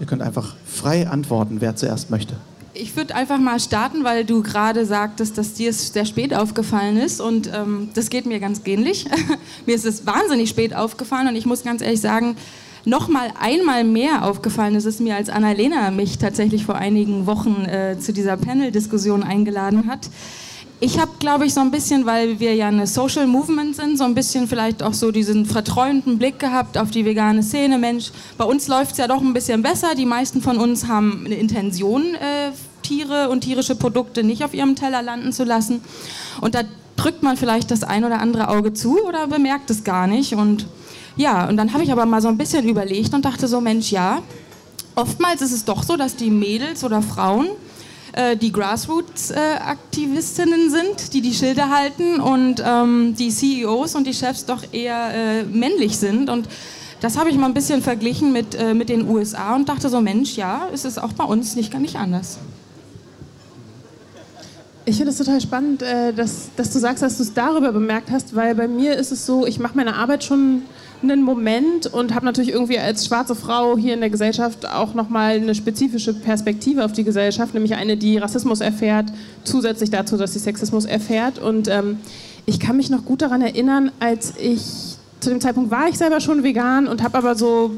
Ihr 0.00 0.06
könnt 0.06 0.22
einfach 0.22 0.56
frei 0.64 1.06
antworten, 1.06 1.60
wer 1.60 1.76
zuerst 1.76 2.08
möchte. 2.08 2.36
Ich 2.72 2.96
würde 2.96 3.14
einfach 3.14 3.38
mal 3.38 3.60
starten, 3.60 4.02
weil 4.02 4.24
du 4.24 4.42
gerade 4.42 4.86
sagtest, 4.86 5.36
dass 5.36 5.52
dir 5.52 5.68
es 5.68 5.92
sehr 5.92 6.06
spät 6.06 6.32
aufgefallen 6.34 6.96
ist 6.96 7.20
und 7.20 7.50
ähm, 7.54 7.90
das 7.92 8.08
geht 8.08 8.24
mir 8.24 8.40
ganz 8.40 8.62
ähnlich. 8.64 9.04
mir 9.66 9.74
ist 9.74 9.84
es 9.84 10.06
wahnsinnig 10.06 10.48
spät 10.48 10.74
aufgefallen 10.74 11.28
und 11.28 11.36
ich 11.36 11.44
muss 11.44 11.64
ganz 11.64 11.82
ehrlich 11.82 12.00
sagen, 12.00 12.36
noch 12.84 13.08
mal 13.08 13.32
einmal 13.40 13.84
mehr 13.84 14.24
aufgefallen 14.24 14.74
ist 14.74 14.84
es 14.84 15.00
mir, 15.00 15.16
als 15.16 15.30
Annalena 15.30 15.90
mich 15.90 16.18
tatsächlich 16.18 16.64
vor 16.64 16.74
einigen 16.74 17.26
Wochen 17.26 17.64
äh, 17.64 17.98
zu 17.98 18.12
dieser 18.12 18.36
Panel-Diskussion 18.36 19.22
eingeladen 19.22 19.86
hat. 19.88 20.10
Ich 20.80 20.98
habe, 20.98 21.12
glaube 21.18 21.46
ich, 21.46 21.54
so 21.54 21.60
ein 21.60 21.70
bisschen, 21.70 22.04
weil 22.04 22.40
wir 22.40 22.54
ja 22.54 22.68
eine 22.68 22.86
Social 22.86 23.26
Movement 23.26 23.76
sind, 23.76 23.96
so 23.96 24.04
ein 24.04 24.14
bisschen 24.14 24.48
vielleicht 24.48 24.82
auch 24.82 24.92
so 24.92 25.12
diesen 25.12 25.46
vertreuenden 25.46 26.18
Blick 26.18 26.38
gehabt 26.38 26.76
auf 26.76 26.90
die 26.90 27.06
vegane 27.06 27.42
Szene. 27.42 27.78
Mensch, 27.78 28.10
bei 28.36 28.44
uns 28.44 28.68
läuft 28.68 28.92
es 28.92 28.98
ja 28.98 29.06
doch 29.06 29.22
ein 29.22 29.32
bisschen 29.32 29.62
besser. 29.62 29.94
Die 29.94 30.04
meisten 30.04 30.42
von 30.42 30.58
uns 30.58 30.86
haben 30.86 31.22
eine 31.24 31.36
Intention, 31.36 32.02
äh, 32.16 32.50
Tiere 32.82 33.30
und 33.30 33.42
tierische 33.42 33.76
Produkte 33.76 34.24
nicht 34.24 34.44
auf 34.44 34.52
ihrem 34.52 34.76
Teller 34.76 35.00
landen 35.00 35.32
zu 35.32 35.44
lassen. 35.44 35.80
Und 36.42 36.54
da 36.54 36.64
drückt 36.96 37.22
man 37.22 37.36
vielleicht 37.36 37.70
das 37.70 37.82
ein 37.82 38.04
oder 38.04 38.20
andere 38.20 38.48
Auge 38.48 38.74
zu 38.74 39.02
oder 39.04 39.26
bemerkt 39.26 39.70
es 39.70 39.84
gar 39.84 40.06
nicht. 40.06 40.34
Und 40.34 40.66
Ja, 41.16 41.48
und 41.48 41.56
dann 41.56 41.72
habe 41.72 41.84
ich 41.84 41.92
aber 41.92 42.06
mal 42.06 42.20
so 42.20 42.28
ein 42.28 42.36
bisschen 42.36 42.68
überlegt 42.68 43.14
und 43.14 43.24
dachte 43.24 43.46
so, 43.46 43.60
Mensch, 43.60 43.92
ja, 43.92 44.20
oftmals 44.96 45.42
ist 45.42 45.52
es 45.52 45.64
doch 45.64 45.82
so, 45.82 45.96
dass 45.96 46.16
die 46.16 46.30
Mädels 46.30 46.82
oder 46.82 47.02
Frauen 47.02 47.48
äh, 48.12 48.36
die 48.36 48.50
Grassroots-Aktivistinnen 48.52 50.66
äh, 50.66 50.70
sind, 50.70 51.14
die 51.14 51.20
die 51.20 51.34
Schilder 51.34 51.70
halten 51.70 52.20
und 52.20 52.62
ähm, 52.64 53.14
die 53.16 53.30
CEOs 53.30 53.94
und 53.94 54.06
die 54.06 54.14
Chefs 54.14 54.44
doch 54.44 54.62
eher 54.72 55.14
äh, 55.14 55.44
männlich 55.44 55.98
sind. 55.98 56.30
Und 56.30 56.48
das 57.00 57.18
habe 57.18 57.30
ich 57.30 57.36
mal 57.36 57.46
ein 57.46 57.54
bisschen 57.54 57.82
verglichen 57.82 58.32
mit, 58.32 58.54
äh, 58.54 58.74
mit 58.74 58.88
den 58.88 59.08
USA 59.08 59.54
und 59.54 59.68
dachte 59.68 59.88
so, 59.88 60.00
Mensch, 60.00 60.36
ja, 60.36 60.66
ist 60.72 60.84
es 60.84 60.98
auch 60.98 61.12
bei 61.12 61.24
uns 61.24 61.56
nicht 61.56 61.72
gar 61.72 61.80
nicht 61.80 61.96
anders. 61.96 62.38
Ich 64.86 64.96
finde 64.96 65.12
es 65.12 65.18
total 65.18 65.40
spannend, 65.40 65.82
äh, 65.82 66.12
dass, 66.12 66.50
dass 66.56 66.70
du 66.70 66.78
sagst, 66.78 67.02
dass 67.02 67.16
du 67.16 67.22
es 67.22 67.32
darüber 67.32 67.72
bemerkt 67.72 68.10
hast, 68.10 68.36
weil 68.36 68.54
bei 68.54 68.68
mir 68.68 68.96
ist 68.96 69.12
es 69.12 69.24
so, 69.24 69.46
ich 69.46 69.58
mache 69.58 69.76
meine 69.76 69.96
Arbeit 69.96 70.24
schon 70.24 70.62
einen 71.02 71.22
Moment 71.22 71.86
und 71.86 72.14
habe 72.14 72.24
natürlich 72.24 72.50
irgendwie 72.50 72.78
als 72.78 73.06
schwarze 73.06 73.34
Frau 73.34 73.76
hier 73.76 73.94
in 73.94 74.00
der 74.00 74.10
Gesellschaft 74.10 74.66
auch 74.66 74.94
nochmal 74.94 75.36
eine 75.36 75.54
spezifische 75.54 76.14
Perspektive 76.14 76.84
auf 76.84 76.92
die 76.92 77.04
Gesellschaft, 77.04 77.54
nämlich 77.54 77.74
eine, 77.74 77.96
die 77.96 78.18
Rassismus 78.18 78.60
erfährt, 78.60 79.06
zusätzlich 79.44 79.90
dazu, 79.90 80.16
dass 80.16 80.32
sie 80.32 80.38
Sexismus 80.38 80.84
erfährt. 80.84 81.38
Und 81.38 81.68
ähm, 81.68 81.98
ich 82.46 82.60
kann 82.60 82.76
mich 82.76 82.90
noch 82.90 83.04
gut 83.04 83.22
daran 83.22 83.42
erinnern, 83.42 83.90
als 84.00 84.34
ich 84.38 84.62
zu 85.20 85.30
dem 85.30 85.40
Zeitpunkt 85.40 85.70
war 85.70 85.88
ich 85.88 85.96
selber 85.96 86.20
schon 86.20 86.42
vegan 86.42 86.86
und 86.86 87.02
habe 87.02 87.16
aber 87.16 87.34
so 87.34 87.72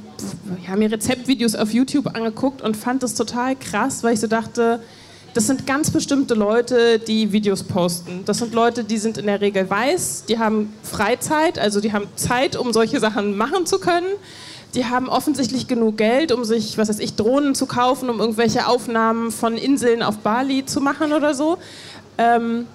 ja, 0.67 0.75
mir 0.75 0.91
Rezeptvideos 0.91 1.55
auf 1.55 1.73
YouTube 1.73 2.09
angeguckt 2.09 2.61
und 2.61 2.77
fand 2.77 3.05
das 3.05 3.15
total 3.15 3.55
krass, 3.55 4.03
weil 4.03 4.15
ich 4.15 4.21
so 4.21 4.27
dachte, 4.27 4.81
das 5.37 5.47
sind 5.47 5.67
ganz 5.67 5.91
bestimmte 5.91 6.33
Leute, 6.33 6.99
die 6.99 7.31
Videos 7.31 7.63
posten. 7.63 8.23
Das 8.25 8.39
sind 8.39 8.55
Leute, 8.55 8.85
die 8.85 8.97
sind 8.97 9.19
in 9.19 9.27
der 9.27 9.43
Regel 9.43 9.69
weiß, 9.69 10.25
die 10.27 10.39
haben 10.39 10.73
Freizeit, 10.83 11.59
also 11.59 11.81
die 11.81 11.93
haben 11.93 12.07
Zeit, 12.17 12.57
um 12.57 12.73
solche 12.73 13.01
Sachen 13.01 13.37
machen 13.37 13.67
zu 13.67 13.79
können. 13.79 14.07
Die 14.75 14.87
haben 14.87 15.11
offensichtlich 15.11 15.69
genug 15.69 15.99
Geld, 15.99 16.33
um 16.33 16.45
sich, 16.45 16.79
was 16.79 16.89
weiß 16.89 17.01
ich, 17.01 17.17
Drohnen 17.17 17.55
zu 17.55 17.67
kaufen, 17.67 18.09
um 18.09 18.19
irgendwelche 18.19 18.67
Aufnahmen 18.67 19.31
von 19.31 19.59
Inseln 19.59 20.03
auf 20.03 20.19
Bali 20.19 20.65
zu 20.65 20.81
machen 20.81 21.13
oder 21.13 21.35
so. 21.35 21.59
Ähm, 22.17 22.67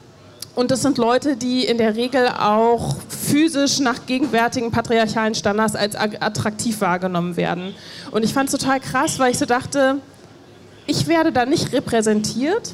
und 0.54 0.70
das 0.70 0.84
sind 0.84 1.00
Leute, 1.00 1.38
die 1.38 1.66
in 1.66 1.80
der 1.80 1.96
Regel 1.96 2.28
auch 2.28 2.96
physisch 3.10 3.80
nach 3.80 4.06
gegenwärtigen 4.06 4.70
patriarchalen 4.70 5.34
Standards 5.34 5.76
als 5.76 5.96
attraktiv 5.96 6.80
wahrgenommen 6.82 7.38
werden. 7.38 7.74
Und 8.12 8.24
ich 8.24 8.34
fand 8.34 8.54
es 8.54 8.60
total 8.60 8.80
krass, 8.80 9.18
weil 9.18 9.32
ich 9.32 9.40
so 9.40 9.46
dachte, 9.46 9.98
ich 10.88 11.08
werde 11.08 11.32
da 11.32 11.46
nicht 11.46 11.74
repräsentiert. 11.74 12.74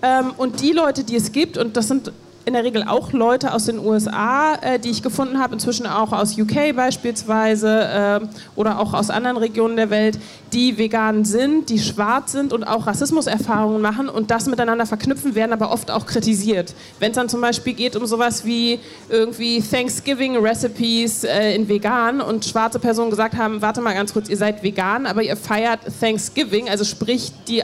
Ähm, 0.00 0.32
und 0.36 0.60
die 0.60 0.72
Leute, 0.72 1.02
die 1.04 1.16
es 1.16 1.32
gibt, 1.32 1.58
und 1.58 1.76
das 1.76 1.88
sind 1.88 2.12
in 2.48 2.54
der 2.54 2.64
Regel 2.64 2.82
auch 2.82 3.12
Leute 3.12 3.52
aus 3.52 3.66
den 3.66 3.78
USA, 3.78 4.54
äh, 4.54 4.78
die 4.78 4.90
ich 4.90 5.02
gefunden 5.02 5.38
habe, 5.38 5.52
inzwischen 5.52 5.86
auch 5.86 6.12
aus 6.12 6.36
UK 6.38 6.74
beispielsweise 6.74 8.20
äh, 8.22 8.26
oder 8.56 8.80
auch 8.80 8.94
aus 8.94 9.10
anderen 9.10 9.36
Regionen 9.36 9.76
der 9.76 9.90
Welt, 9.90 10.18
die 10.52 10.78
vegan 10.78 11.26
sind, 11.26 11.68
die 11.68 11.78
schwarz 11.78 12.32
sind 12.32 12.54
und 12.54 12.64
auch 12.64 12.86
Rassismuserfahrungen 12.86 13.82
machen 13.82 14.08
und 14.08 14.30
das 14.30 14.46
miteinander 14.46 14.86
verknüpfen, 14.86 15.34
werden 15.34 15.52
aber 15.52 15.70
oft 15.70 15.90
auch 15.90 16.06
kritisiert. 16.06 16.74
Wenn 16.98 17.10
es 17.10 17.16
dann 17.16 17.28
zum 17.28 17.42
Beispiel 17.42 17.74
geht 17.74 17.96
um 17.96 18.06
sowas 18.06 18.46
wie 18.46 18.80
irgendwie 19.10 19.60
Thanksgiving-Recipes 19.60 21.24
äh, 21.24 21.54
in 21.54 21.68
vegan 21.68 22.22
und 22.22 22.46
schwarze 22.46 22.78
Personen 22.78 23.10
gesagt 23.10 23.36
haben, 23.36 23.60
warte 23.60 23.82
mal 23.82 23.92
ganz 23.92 24.14
kurz, 24.14 24.30
ihr 24.30 24.38
seid 24.38 24.62
vegan, 24.62 25.04
aber 25.04 25.22
ihr 25.22 25.36
feiert 25.36 25.80
Thanksgiving, 26.00 26.70
also 26.70 26.84
sprich 26.84 27.30
die, 27.46 27.62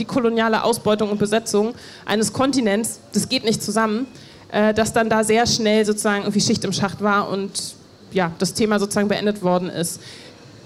die 0.00 0.04
koloniale 0.06 0.64
Ausbeutung 0.64 1.10
und 1.10 1.18
Besetzung 1.18 1.74
eines 2.06 2.32
Kontinents, 2.32 3.00
das 3.12 3.28
geht 3.28 3.44
nicht 3.44 3.62
zusammen 3.62 4.06
äh, 4.52 4.72
dass 4.72 4.92
dann 4.92 5.08
da 5.08 5.24
sehr 5.24 5.46
schnell 5.46 5.84
sozusagen 5.84 6.22
irgendwie 6.22 6.40
Schicht 6.40 6.64
im 6.64 6.72
Schacht 6.72 7.02
war 7.02 7.28
und 7.28 7.74
ja, 8.12 8.30
das 8.38 8.54
Thema 8.54 8.78
sozusagen 8.78 9.08
beendet 9.08 9.42
worden 9.42 9.68
ist. 9.68 10.00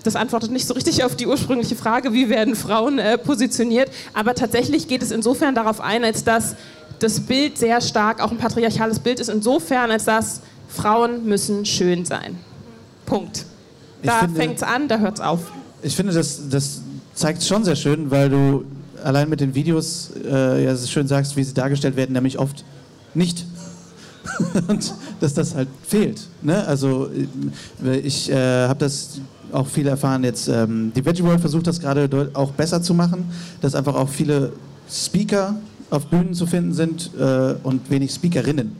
Das 0.02 0.16
antwortet 0.16 0.50
nicht 0.50 0.66
so 0.66 0.74
richtig 0.74 1.04
auf 1.04 1.16
die 1.16 1.26
ursprüngliche 1.26 1.76
Frage, 1.76 2.12
wie 2.12 2.28
werden 2.28 2.54
Frauen 2.54 2.98
äh, 2.98 3.16
positioniert, 3.16 3.90
aber 4.12 4.34
tatsächlich 4.34 4.88
geht 4.88 5.02
es 5.02 5.10
insofern 5.10 5.54
darauf 5.54 5.80
ein, 5.80 6.04
als 6.04 6.24
dass 6.24 6.56
das 6.98 7.20
Bild 7.20 7.58
sehr 7.58 7.80
stark 7.80 8.22
auch 8.22 8.30
ein 8.30 8.38
patriarchales 8.38 8.98
Bild 8.98 9.20
ist, 9.20 9.28
insofern 9.28 9.90
als 9.90 10.04
dass 10.04 10.40
Frauen 10.68 11.24
müssen 11.24 11.64
schön 11.64 12.04
sein. 12.04 12.38
Punkt. 13.04 13.44
Da 14.02 14.28
fängt 14.28 14.56
es 14.56 14.62
an, 14.62 14.88
da 14.88 14.98
hört 14.98 15.16
es 15.16 15.20
auf. 15.20 15.40
Ich 15.82 15.96
finde, 15.96 16.12
das, 16.12 16.48
das 16.48 16.80
zeigt 17.14 17.42
schon 17.42 17.64
sehr 17.64 17.76
schön, 17.76 18.10
weil 18.10 18.28
du 18.28 18.64
allein 19.02 19.28
mit 19.28 19.40
den 19.40 19.54
Videos 19.54 20.10
äh, 20.24 20.64
ja, 20.64 20.76
schön 20.76 21.06
sagst, 21.06 21.36
wie 21.36 21.44
sie 21.44 21.54
dargestellt 21.54 21.96
werden, 21.96 22.12
nämlich 22.12 22.38
oft 22.38 22.64
nicht 23.14 23.44
und 24.68 24.94
dass 25.20 25.34
das 25.34 25.54
halt 25.54 25.68
fehlt. 25.86 26.28
Ne? 26.42 26.66
Also 26.66 27.08
äh, 27.84 27.98
ich 27.98 28.30
äh, 28.30 28.68
habe 28.68 28.78
das 28.80 29.20
auch 29.52 29.66
viel 29.66 29.86
erfahren 29.86 30.24
jetzt. 30.24 30.48
Ähm, 30.48 30.92
die 30.94 31.04
Veggie 31.04 31.22
World 31.22 31.40
versucht 31.40 31.66
das 31.66 31.80
gerade 31.80 32.30
auch 32.34 32.52
besser 32.52 32.82
zu 32.82 32.94
machen, 32.94 33.24
dass 33.60 33.74
einfach 33.74 33.94
auch 33.94 34.08
viele 34.08 34.52
Speaker 34.90 35.54
auf 35.90 36.06
Bühnen 36.06 36.34
zu 36.34 36.46
finden 36.46 36.74
sind 36.74 37.10
äh, 37.18 37.54
und 37.62 37.88
wenig 37.90 38.12
Speakerinnen. 38.12 38.76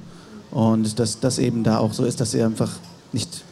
Und 0.51 0.99
dass 0.99 1.21
das 1.21 1.39
eben 1.39 1.63
da 1.63 1.79
auch 1.79 1.93
so 1.93 2.05
ist, 2.05 2.21
dass 2.21 2.33
sie 2.33 2.43
einfach 2.43 2.73
nicht 3.13 3.45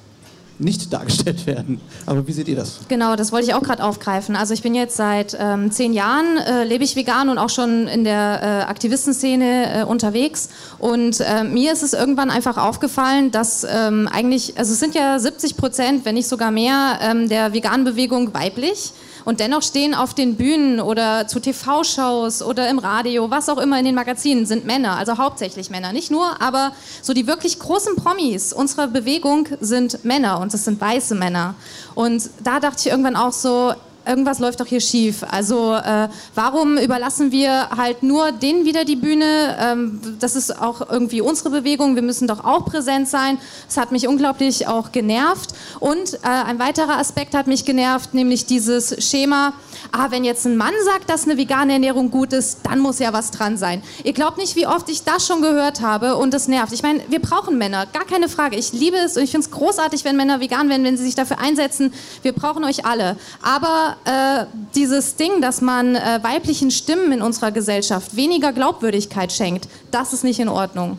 nicht 0.58 0.92
dargestellt 0.92 1.46
werden. 1.46 1.80
Aber 2.06 2.26
wie 2.26 2.32
seht 2.32 2.48
ihr 2.48 2.56
das? 2.56 2.80
Genau, 2.88 3.16
das 3.16 3.32
wollte 3.32 3.46
ich 3.46 3.54
auch 3.54 3.62
gerade 3.62 3.82
aufgreifen. 3.82 4.36
Also 4.36 4.54
ich 4.54 4.62
bin 4.62 4.74
jetzt 4.74 4.96
seit 4.96 5.36
ähm, 5.38 5.70
zehn 5.70 5.92
Jahren, 5.92 6.36
äh, 6.36 6.64
lebe 6.64 6.84
ich 6.84 6.96
vegan 6.96 7.28
und 7.28 7.38
auch 7.38 7.50
schon 7.50 7.88
in 7.88 8.04
der 8.04 8.40
äh, 8.42 8.70
Aktivistenszene 8.70 9.80
äh, 9.80 9.84
unterwegs. 9.84 10.48
Und 10.78 11.20
äh, 11.20 11.44
mir 11.44 11.72
ist 11.72 11.82
es 11.82 11.92
irgendwann 11.92 12.30
einfach 12.30 12.56
aufgefallen, 12.56 13.30
dass 13.30 13.66
ähm, 13.68 14.08
eigentlich, 14.10 14.56
also 14.58 14.72
es 14.72 14.80
sind 14.80 14.94
ja 14.94 15.18
70 15.18 15.56
Prozent, 15.56 16.04
wenn 16.04 16.14
nicht 16.14 16.28
sogar 16.28 16.50
mehr, 16.50 16.98
ähm, 17.02 17.28
der 17.28 17.52
veganen 17.52 17.84
Bewegung 17.84 18.32
weiblich. 18.34 18.92
Und 19.24 19.40
dennoch 19.40 19.62
stehen 19.62 19.94
auf 19.94 20.14
den 20.14 20.36
Bühnen 20.36 20.80
oder 20.80 21.26
zu 21.26 21.40
TV-Shows 21.40 22.42
oder 22.42 22.68
im 22.68 22.78
Radio, 22.78 23.30
was 23.30 23.48
auch 23.48 23.58
immer 23.58 23.78
in 23.78 23.84
den 23.84 23.94
Magazinen, 23.94 24.44
sind 24.46 24.66
Männer, 24.66 24.96
also 24.96 25.16
hauptsächlich 25.16 25.70
Männer. 25.70 25.92
Nicht 25.92 26.10
nur, 26.10 26.42
aber 26.42 26.72
so 27.00 27.14
die 27.14 27.26
wirklich 27.26 27.58
großen 27.58 27.96
Promis 27.96 28.52
unserer 28.52 28.86
Bewegung 28.86 29.48
sind 29.60 30.04
Männer 30.04 30.40
und 30.40 30.52
das 30.52 30.64
sind 30.64 30.80
weiße 30.80 31.14
Männer. 31.14 31.54
Und 31.94 32.28
da 32.42 32.60
dachte 32.60 32.80
ich 32.80 32.86
irgendwann 32.88 33.16
auch 33.16 33.32
so, 33.32 33.74
irgendwas 34.06 34.38
läuft 34.38 34.60
doch 34.60 34.66
hier 34.66 34.80
schief. 34.80 35.24
Also 35.28 35.74
äh, 35.74 36.08
warum 36.34 36.78
überlassen 36.78 37.32
wir 37.32 37.70
halt 37.70 38.02
nur 38.02 38.32
denen 38.32 38.64
wieder 38.64 38.84
die 38.84 38.96
Bühne? 38.96 39.56
Ähm, 39.60 40.00
das 40.20 40.36
ist 40.36 40.60
auch 40.60 40.90
irgendwie 40.90 41.20
unsere 41.20 41.50
Bewegung. 41.50 41.94
Wir 41.94 42.02
müssen 42.02 42.28
doch 42.28 42.44
auch 42.44 42.64
präsent 42.64 43.08
sein. 43.08 43.38
Das 43.66 43.76
hat 43.76 43.92
mich 43.92 44.06
unglaublich 44.08 44.66
auch 44.68 44.92
genervt. 44.92 45.50
Und 45.80 46.14
äh, 46.14 46.18
ein 46.22 46.58
weiterer 46.58 46.98
Aspekt 46.98 47.34
hat 47.34 47.46
mich 47.46 47.64
genervt, 47.64 48.14
nämlich 48.14 48.46
dieses 48.46 49.04
Schema, 49.04 49.54
ah, 49.92 50.10
wenn 50.10 50.24
jetzt 50.24 50.46
ein 50.46 50.56
Mann 50.56 50.74
sagt, 50.84 51.10
dass 51.10 51.24
eine 51.24 51.36
vegane 51.36 51.74
Ernährung 51.74 52.10
gut 52.10 52.32
ist, 52.32 52.60
dann 52.64 52.80
muss 52.80 52.98
ja 52.98 53.12
was 53.12 53.30
dran 53.30 53.56
sein. 53.56 53.82
Ihr 54.02 54.12
glaubt 54.12 54.38
nicht, 54.38 54.56
wie 54.56 54.66
oft 54.66 54.88
ich 54.88 55.04
das 55.04 55.26
schon 55.26 55.42
gehört 55.42 55.80
habe 55.80 56.16
und 56.16 56.34
das 56.34 56.48
nervt. 56.48 56.72
Ich 56.72 56.82
meine, 56.82 57.00
wir 57.08 57.20
brauchen 57.20 57.58
Männer, 57.58 57.86
gar 57.86 58.04
keine 58.04 58.28
Frage. 58.28 58.56
Ich 58.56 58.72
liebe 58.72 58.96
es 58.96 59.16
und 59.16 59.22
ich 59.22 59.30
finde 59.30 59.46
es 59.46 59.50
großartig, 59.50 60.04
wenn 60.04 60.16
Männer 60.16 60.40
vegan 60.40 60.68
werden, 60.68 60.84
wenn 60.84 60.96
sie 60.96 61.04
sich 61.04 61.14
dafür 61.14 61.38
einsetzen. 61.38 61.92
Wir 62.22 62.32
brauchen 62.32 62.64
euch 62.64 62.84
alle. 62.86 63.16
Aber 63.42 63.93
äh, 64.04 64.46
dieses 64.74 65.16
Ding, 65.16 65.40
dass 65.40 65.60
man 65.60 65.96
äh, 65.96 66.20
weiblichen 66.22 66.70
Stimmen 66.70 67.12
in 67.12 67.22
unserer 67.22 67.50
Gesellschaft 67.50 68.16
weniger 68.16 68.52
Glaubwürdigkeit 68.52 69.32
schenkt, 69.32 69.68
das 69.90 70.12
ist 70.12 70.24
nicht 70.24 70.40
in 70.40 70.48
Ordnung. 70.48 70.98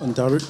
Und 0.00 0.16
David? 0.16 0.44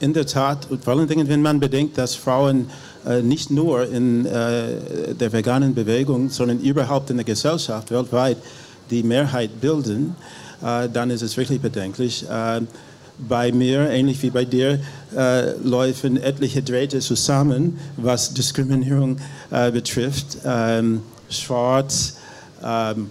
in 0.00 0.14
der 0.14 0.26
Tat, 0.26 0.66
vor 0.82 0.94
allen 0.94 1.06
Dingen, 1.06 1.28
wenn 1.28 1.42
man 1.42 1.60
bedenkt, 1.60 1.98
dass 1.98 2.14
Frauen 2.14 2.70
äh, 3.06 3.22
nicht 3.22 3.50
nur 3.50 3.86
in 3.88 4.26
äh, 4.26 5.14
der 5.14 5.32
veganen 5.32 5.74
Bewegung, 5.74 6.30
sondern 6.30 6.58
überhaupt 6.60 7.10
in 7.10 7.16
der 7.16 7.24
Gesellschaft 7.24 7.90
weltweit 7.90 8.38
die 8.90 9.02
Mehrheit 9.02 9.60
bilden, 9.60 10.16
äh, 10.62 10.88
dann 10.88 11.10
ist 11.10 11.22
es 11.22 11.36
wirklich 11.36 11.60
bedenklich. 11.60 12.24
Bei 13.28 13.52
mir, 13.52 13.90
ähnlich 13.90 14.22
wie 14.22 14.30
bei 14.30 14.44
dir, 14.44 14.80
äh, 15.16 15.52
laufen 15.62 16.16
etliche 16.16 16.62
Drähte 16.62 17.00
zusammen, 17.00 17.78
was 17.96 18.32
Diskriminierung 18.34 19.18
äh, 19.50 19.70
betrifft. 19.70 20.38
Ähm, 20.44 21.02
schwarz, 21.28 22.16
ähm, 22.64 23.10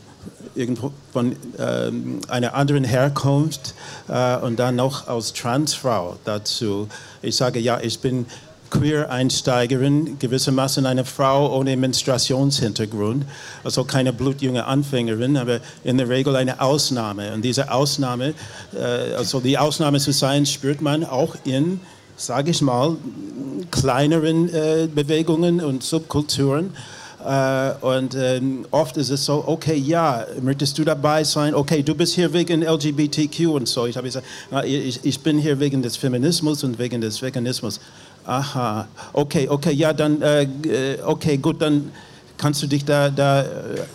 irgendwo 0.56 0.92
von 1.14 1.36
ähm, 1.58 2.22
einer 2.28 2.54
anderen 2.54 2.84
Herkunft 2.84 3.74
äh, 4.08 4.38
und 4.38 4.60
dann 4.60 4.76
noch 4.76 5.08
als 5.08 5.34
Transfrau 5.34 6.18
dazu. 6.26 6.88
Ich 7.22 7.36
sage 7.36 7.60
ja, 7.60 7.80
ich 7.82 8.00
bin 8.00 8.26
Queer-Einsteigerin, 8.70 10.18
gewissermaßen 10.20 10.86
eine 10.86 11.06
Frau 11.06 11.58
ohne 11.58 11.76
Menstruationshintergrund, 11.78 13.26
also 13.64 13.84
keine 13.84 14.14
blutjunge 14.14 14.66
Anfängerin, 14.66 15.38
aber 15.38 15.60
in 15.84 15.98
der 15.98 16.10
Regel 16.10 16.36
eine 16.36 16.62
Ausnahme. 16.62 17.34
Und 17.34 17.44
diese 17.44 17.72
Ausnahme, 17.72 18.34
äh, 18.74 19.14
also 19.16 19.40
die 19.40 19.58
Ausnahme 19.58 20.00
zu 20.00 20.12
sein, 20.12 20.46
spürt 20.46 20.82
man 20.82 21.04
auch 21.04 21.36
in, 21.46 21.80
sage 22.16 22.52
ich 22.52 22.62
mal, 22.62 22.98
kleineren 23.72 24.54
äh, 24.54 24.88
Bewegungen 24.94 25.62
und 25.62 25.84
Subkulturen. 25.84 26.74
Äh, 27.26 27.72
und 27.82 28.16
ähm, 28.16 28.66
oft 28.72 28.96
ist 28.98 29.10
es 29.10 29.26
so, 29.26 29.44
okay, 29.46 29.76
ja, 29.76 30.26
möchtest 30.42 30.78
du 30.78 30.86
dabei 30.86 31.24
sein? 31.24 31.54
Okay, 31.54 31.84
du 31.84 31.94
bist 31.94 32.16
hier 32.16 32.32
wegen 32.32 32.64
LGBTQ 32.64 33.48
und 33.48 33.68
so. 33.68 33.86
Ich 33.88 33.98
habe 33.98 34.08
gesagt, 34.08 34.26
ich, 34.66 35.00
ich 35.04 35.20
bin 35.20 35.38
hier 35.38 35.60
wegen 35.60 35.82
des 35.82 35.98
Feminismus 35.98 36.64
und 36.64 36.80
wegen 36.80 37.02
des 37.02 37.22
Veganismus. 37.22 37.82
Aha, 38.26 38.88
okay, 39.14 39.48
okay, 39.50 39.72
ja, 39.72 39.94
dann, 39.94 40.22
äh, 40.22 40.44
äh 40.44 41.02
okay, 41.04 41.38
gut, 41.38 41.62
dann 41.62 41.92
kannst 42.38 42.62
du 42.64 42.68
dich 42.68 42.86
da, 42.86 43.10
da 43.10 43.42
äh, 43.42 43.46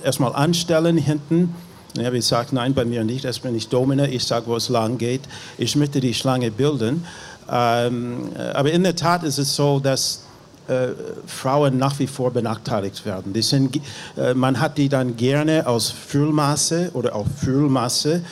erstmal 0.05 0.35
anstellen 0.35 0.99
hinten. 0.99 1.55
Ja, 1.97 2.13
ich 2.13 2.27
sage, 2.27 2.49
nein, 2.53 2.75
bei 2.75 2.85
mir 2.85 3.05
nicht, 3.05 3.25
das 3.25 3.39
bin 3.39 3.55
ich 3.55 3.69
Domina, 3.69 4.07
ich 4.07 4.25
sage, 4.25 4.47
wo 4.47 4.57
es 4.57 4.69
lang 4.69 4.99
geht. 4.99 5.23
Ich 5.59 5.77
möchte 5.77 6.01
die 6.01 6.13
Schlange 6.13 6.51
bilden. 6.51 7.05
Ähm, 7.51 8.31
aber 8.53 8.73
in 8.73 8.83
der 8.83 8.97
Tat 8.97 9.23
ist 9.23 9.39
es 9.39 9.55
so, 9.55 9.79
dass 9.79 10.25
äh, 10.67 10.89
Frauen 11.27 11.79
nach 11.79 11.99
wie 11.99 12.07
vor 12.07 12.33
benachteiligt 12.33 13.05
werden. 13.05 13.33
Die 13.33 13.43
sind, 13.43 13.81
äh, 14.17 14.35
man 14.35 14.61
hat 14.61 14.79
die 14.79 14.89
dann 14.89 15.17
gerne 15.17 15.67
aus 15.67 15.91
Fühlmasse 15.91 16.91
oder 16.95 17.15
auch 17.15 17.27
Fühlmasse. 17.37 18.23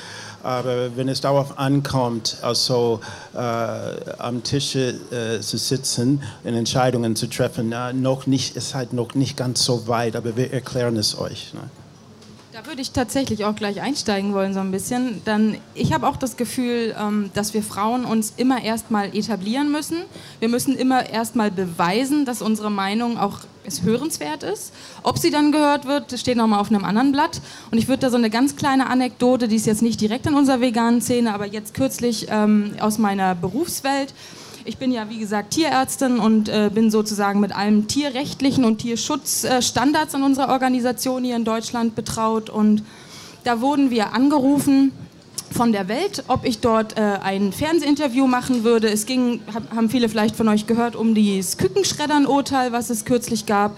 Aber 0.43 0.97
wenn 0.97 1.09
es 1.09 1.21
darauf 1.21 1.59
ankommt, 1.59 2.39
also 2.43 3.01
äh, 3.35 3.39
am 3.39 4.43
Tisch 4.43 4.75
äh, 4.75 5.41
zu 5.41 5.57
sitzen 5.57 6.23
und 6.45 6.55
Entscheidungen 6.55 7.15
zu 7.17 7.29
treffen, 7.29 7.69
na, 7.69 7.93
noch 7.93 8.27
nicht, 8.27 8.57
ist 8.57 8.75
halt 8.75 8.93
noch 8.93 9.15
nicht 9.15 9.37
ganz 9.37 9.65
so 9.65 9.87
weit, 9.87 10.17
aber 10.17 10.37
wir 10.37 10.53
erklären 10.53 10.97
es 10.97 11.19
euch. 11.19 11.55
Ne? 11.55 11.61
Würde 12.73 12.81
ich 12.81 12.93
tatsächlich 12.93 13.45
auch 13.45 13.55
gleich 13.55 13.83
einsteigen 13.83 14.33
wollen, 14.33 14.55
so 14.55 14.61
ein 14.61 14.71
bisschen. 14.71 15.21
Dann, 15.27 15.59
ich 15.75 15.93
habe 15.93 16.09
auch 16.09 16.17
das 16.17 16.39
Gefühl, 16.39 16.97
ähm, 16.99 17.29
dass 17.35 17.53
wir 17.53 17.63
Frauen 17.63 18.07
uns 18.07 18.33
immer 18.39 18.65
erstmal 18.65 19.15
etablieren 19.15 19.71
müssen. 19.71 19.99
Wir 20.41 20.49
müssen 20.49 20.75
immer 20.79 21.07
erstmal 21.11 21.51
beweisen, 21.51 22.25
dass 22.25 22.41
unsere 22.41 22.71
Meinung 22.71 23.19
auch 23.19 23.41
es 23.67 23.83
hörenswert 23.83 24.43
ist. 24.43 24.73
Ob 25.03 25.19
sie 25.19 25.31
dann 25.31 25.53
gehört 25.53 25.85
wird, 25.85 26.19
steht 26.19 26.39
nochmal 26.39 26.61
auf 26.61 26.71
einem 26.71 26.87
anderen 26.87 27.13
Blatt. 27.13 27.43
Und 27.71 27.77
ich 27.77 27.89
würde 27.89 28.01
da 28.01 28.11
so 28.11 28.17
eine 28.17 28.31
ganz 28.31 28.57
kleine 28.57 28.89
Anekdote, 28.89 29.49
die 29.49 29.57
ist 29.57 29.67
jetzt 29.67 29.83
nicht 29.83 30.01
direkt 30.01 30.25
in 30.25 30.33
unserer 30.33 30.63
veganen 30.63 31.03
Szene, 31.03 31.35
aber 31.35 31.45
jetzt 31.45 31.75
kürzlich 31.75 32.29
ähm, 32.31 32.73
aus 32.81 32.97
meiner 32.97 33.35
Berufswelt 33.35 34.15
ich 34.65 34.79
bin 34.79 34.93
ja, 34.93 35.09
wie 35.09 35.19
gesagt, 35.19 35.55
Tierärztin 35.55 36.19
und 36.19 36.49
äh, 36.49 36.71
bin 36.73 36.91
sozusagen 36.91 37.41
mit 37.41 37.55
allen 37.55 37.89
tierrechtlichen 37.89 38.65
und 38.65 38.79
Tierschutzstandards 38.79 40.15
in 40.15 40.23
unserer 40.23 40.51
Organisation 40.51 41.25
hier 41.25 41.37
in 41.37 41.45
Deutschland 41.45 41.95
betraut. 41.95 42.51
Und 42.51 42.83
da 43.45 43.61
wurden 43.61 43.91
wir 43.91 44.13
angerufen 44.15 44.93
von 45.51 45.73
der 45.73 45.89
Welt, 45.89 46.25
ob 46.29 46.45
ich 46.45 46.61
dort 46.61 46.97
äh, 46.97 47.19
ein 47.23 47.53
Fernsehinterview 47.53 48.27
machen 48.27 48.65
würde. 48.65 48.89
Es 48.89 49.07
ging, 49.07 49.41
haben 49.75 49.91
viele 49.91 50.09
vielleicht 50.09 50.37
von 50.37 50.49
euch 50.49 50.67
gehört, 50.67 50.97
um 50.97 51.15
das 51.15 51.59
Kükenschreddern-Urteil, 51.59 52.73
was 52.73 52.91
es 52.91 53.05
kürzlich 53.05 53.47
gab. 53.47 53.77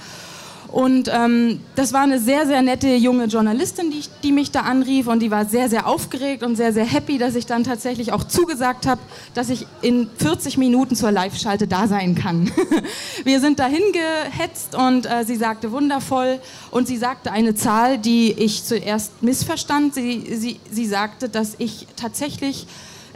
Und 0.75 1.09
ähm, 1.15 1.61
das 1.77 1.93
war 1.93 2.01
eine 2.01 2.19
sehr, 2.19 2.49
sehr 2.49 2.61
nette 2.61 2.89
junge 2.97 3.27
Journalistin, 3.27 3.93
die, 3.93 4.03
die, 4.25 4.33
mich 4.33 4.51
da 4.51 4.63
anrief 4.63 5.07
und 5.07 5.21
die 5.21 5.31
war 5.31 5.45
sehr, 5.45 5.69
sehr 5.71 5.87
aufgeregt 5.87 6.43
und 6.43 6.57
sehr, 6.57 6.73
sehr 6.73 6.85
happy, 6.85 7.17
dass 7.17 7.37
ich 7.37 7.47
dann 7.47 7.63
tatsächlich 7.63 8.13
auch 8.13 8.25
zugesagt 8.25 8.85
habe, 8.85 9.01
dass 9.35 9.51
ich 9.51 9.69
in 9.83 10.11
40 10.19 10.59
Minuten 10.59 10.97
zur 10.97 11.13
Live-Schalte 11.13 11.69
da 11.69 11.87
sein 11.87 12.17
kann. 12.17 12.51
Wir 13.25 13.39
sind 13.39 13.61
dahin 13.61 13.85
gehetzt 13.93 14.75
und 14.75 15.07
äh, 15.07 15.25
sie 15.25 15.37
sagte 15.37 15.71
wundervoll 15.71 16.41
und 16.73 16.89
sie 16.89 16.97
sagte 16.97 17.31
eine 17.31 17.55
Zahl, 17.55 17.97
die 17.97 18.33
ich 18.33 18.65
zuerst 18.65 19.23
missverstand. 19.23 19.95
Sie, 19.95 20.25
sie, 20.29 20.59
sie 20.69 20.87
sagte, 20.87 21.29
dass 21.29 21.55
ich 21.59 21.87
tatsächlich 21.95 22.67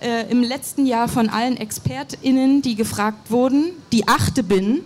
äh, 0.01 0.31
im 0.31 0.45
letzten 0.45 0.87
Jahr 0.87 1.09
von 1.09 1.29
allen 1.29 1.57
ExpertInnen, 1.57 2.63
die 2.63 2.77
gefragt 2.77 3.33
wurden, 3.33 3.73
die 3.91 4.07
achte 4.07 4.45
bin 4.45 4.83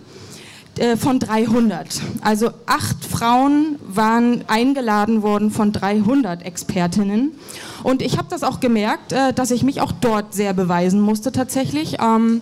von 0.97 1.19
300. 1.19 2.01
Also 2.21 2.49
acht 2.65 3.05
Frauen 3.05 3.77
waren 3.85 4.43
eingeladen 4.47 5.21
worden 5.21 5.51
von 5.51 5.71
300 5.71 6.43
Expertinnen. 6.43 7.31
Und 7.83 8.01
ich 8.01 8.17
habe 8.17 8.27
das 8.29 8.43
auch 8.43 8.59
gemerkt, 8.59 9.11
äh, 9.11 9.33
dass 9.33 9.51
ich 9.51 9.63
mich 9.63 9.81
auch 9.81 9.91
dort 9.91 10.33
sehr 10.33 10.53
beweisen 10.53 11.01
musste 11.01 11.31
tatsächlich. 11.31 11.97
Ähm, 12.01 12.41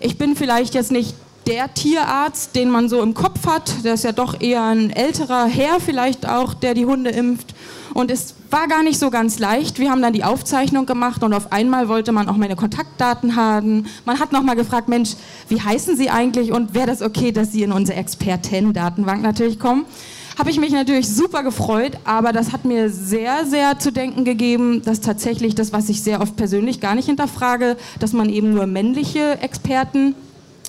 ich 0.00 0.16
bin 0.16 0.36
vielleicht 0.36 0.74
jetzt 0.74 0.92
nicht 0.92 1.14
der 1.48 1.72
Tierarzt, 1.72 2.54
den 2.54 2.70
man 2.70 2.90
so 2.90 3.02
im 3.02 3.14
Kopf 3.14 3.46
hat. 3.46 3.82
Der 3.82 3.94
ist 3.94 4.04
ja 4.04 4.12
doch 4.12 4.40
eher 4.40 4.64
ein 4.64 4.90
älterer 4.90 5.46
Herr 5.46 5.80
vielleicht 5.80 6.28
auch, 6.28 6.52
der 6.52 6.74
die 6.74 6.84
Hunde 6.84 7.10
impft. 7.10 7.54
Und 7.94 8.10
es 8.10 8.34
war 8.50 8.68
gar 8.68 8.82
nicht 8.82 8.98
so 8.98 9.08
ganz 9.08 9.38
leicht. 9.38 9.78
Wir 9.78 9.90
haben 9.90 10.02
dann 10.02 10.12
die 10.12 10.24
Aufzeichnung 10.24 10.84
gemacht 10.84 11.22
und 11.22 11.32
auf 11.32 11.50
einmal 11.50 11.88
wollte 11.88 12.12
man 12.12 12.28
auch 12.28 12.36
meine 12.36 12.54
Kontaktdaten 12.54 13.34
haben. 13.34 13.86
Man 14.04 14.20
hat 14.20 14.30
nochmal 14.30 14.56
gefragt, 14.56 14.88
Mensch, 14.88 15.14
wie 15.48 15.60
heißen 15.60 15.96
Sie 15.96 16.10
eigentlich 16.10 16.52
und 16.52 16.74
wäre 16.74 16.86
das 16.86 17.00
okay, 17.00 17.32
dass 17.32 17.50
Sie 17.50 17.62
in 17.62 17.72
unsere 17.72 17.98
Experten-Datenbank 17.98 19.22
natürlich 19.22 19.58
kommen? 19.58 19.86
Habe 20.38 20.50
ich 20.50 20.60
mich 20.60 20.70
natürlich 20.70 21.08
super 21.08 21.42
gefreut, 21.42 21.92
aber 22.04 22.32
das 22.32 22.52
hat 22.52 22.64
mir 22.64 22.90
sehr, 22.90 23.46
sehr 23.46 23.78
zu 23.78 23.90
denken 23.90 24.24
gegeben, 24.24 24.82
dass 24.84 25.00
tatsächlich 25.00 25.54
das, 25.54 25.72
was 25.72 25.88
ich 25.88 26.02
sehr 26.02 26.20
oft 26.20 26.36
persönlich 26.36 26.80
gar 26.80 26.94
nicht 26.94 27.06
hinterfrage, 27.06 27.76
dass 27.98 28.12
man 28.12 28.28
eben 28.28 28.54
nur 28.54 28.66
männliche 28.66 29.40
Experten 29.40 30.14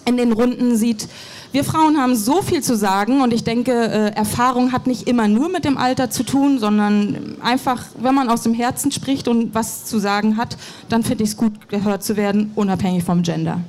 in 0.06 0.18
den 0.18 0.32
Runden 0.32 0.76
sieht. 0.76 1.08
Wir 1.52 1.64
Frauen 1.64 1.98
haben 1.98 2.16
so 2.16 2.42
viel 2.44 2.62
zu 2.62 2.78
sagen 2.78 3.22
und 3.22 3.34
ich 3.34 3.44
denke, 3.44 3.72
äh, 3.72 4.12
Erfahrung 4.16 4.72
hat 4.72 4.86
nicht 4.86 5.08
immer 5.08 5.28
nur 5.28 5.50
mit 5.50 5.66
dem 5.66 5.78
Alter 5.78 6.12
zu 6.12 6.24
tun, 6.24 6.60
sondern 6.60 7.38
einfach, 7.42 7.86
wenn 8.00 8.14
man 8.14 8.30
aus 8.30 8.44
dem 8.44 8.54
Herzen 8.54 8.92
spricht 8.92 9.28
und 9.28 9.56
was 9.56 9.86
zu 9.86 9.98
sagen 9.98 10.38
hat, 10.38 10.58
dann 10.90 11.04
finde 11.04 11.24
ich 11.24 11.32
es 11.32 11.38
gut, 11.38 11.68
gehört 11.70 12.04
zu 12.04 12.18
werden, 12.18 12.52
unabhängig 12.56 13.04
vom 13.04 13.24
Gender. 13.24 13.62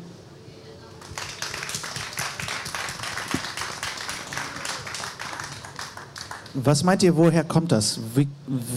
Was 6.52 6.84
meint 6.84 7.02
ihr, 7.02 7.16
woher 7.16 7.44
kommt 7.44 7.72
das? 7.72 8.00
Wie, 8.14 8.28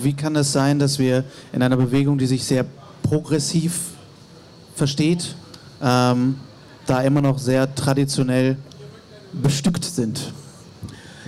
wie 0.01 0.13
kann 0.13 0.35
es 0.37 0.53
sein, 0.53 0.79
dass 0.79 0.99
wir 0.99 1.25
in 1.51 1.61
einer 1.61 1.75
Bewegung, 1.75 2.17
die 2.17 2.27
sich 2.27 2.45
sehr 2.45 2.65
progressiv 3.01 3.79
versteht, 4.75 5.35
ähm, 5.81 6.35
da 6.85 7.01
immer 7.01 7.21
noch 7.21 7.39
sehr 7.39 7.73
traditionell 7.75 8.57
bestückt 9.31 9.85
sind? 9.85 10.33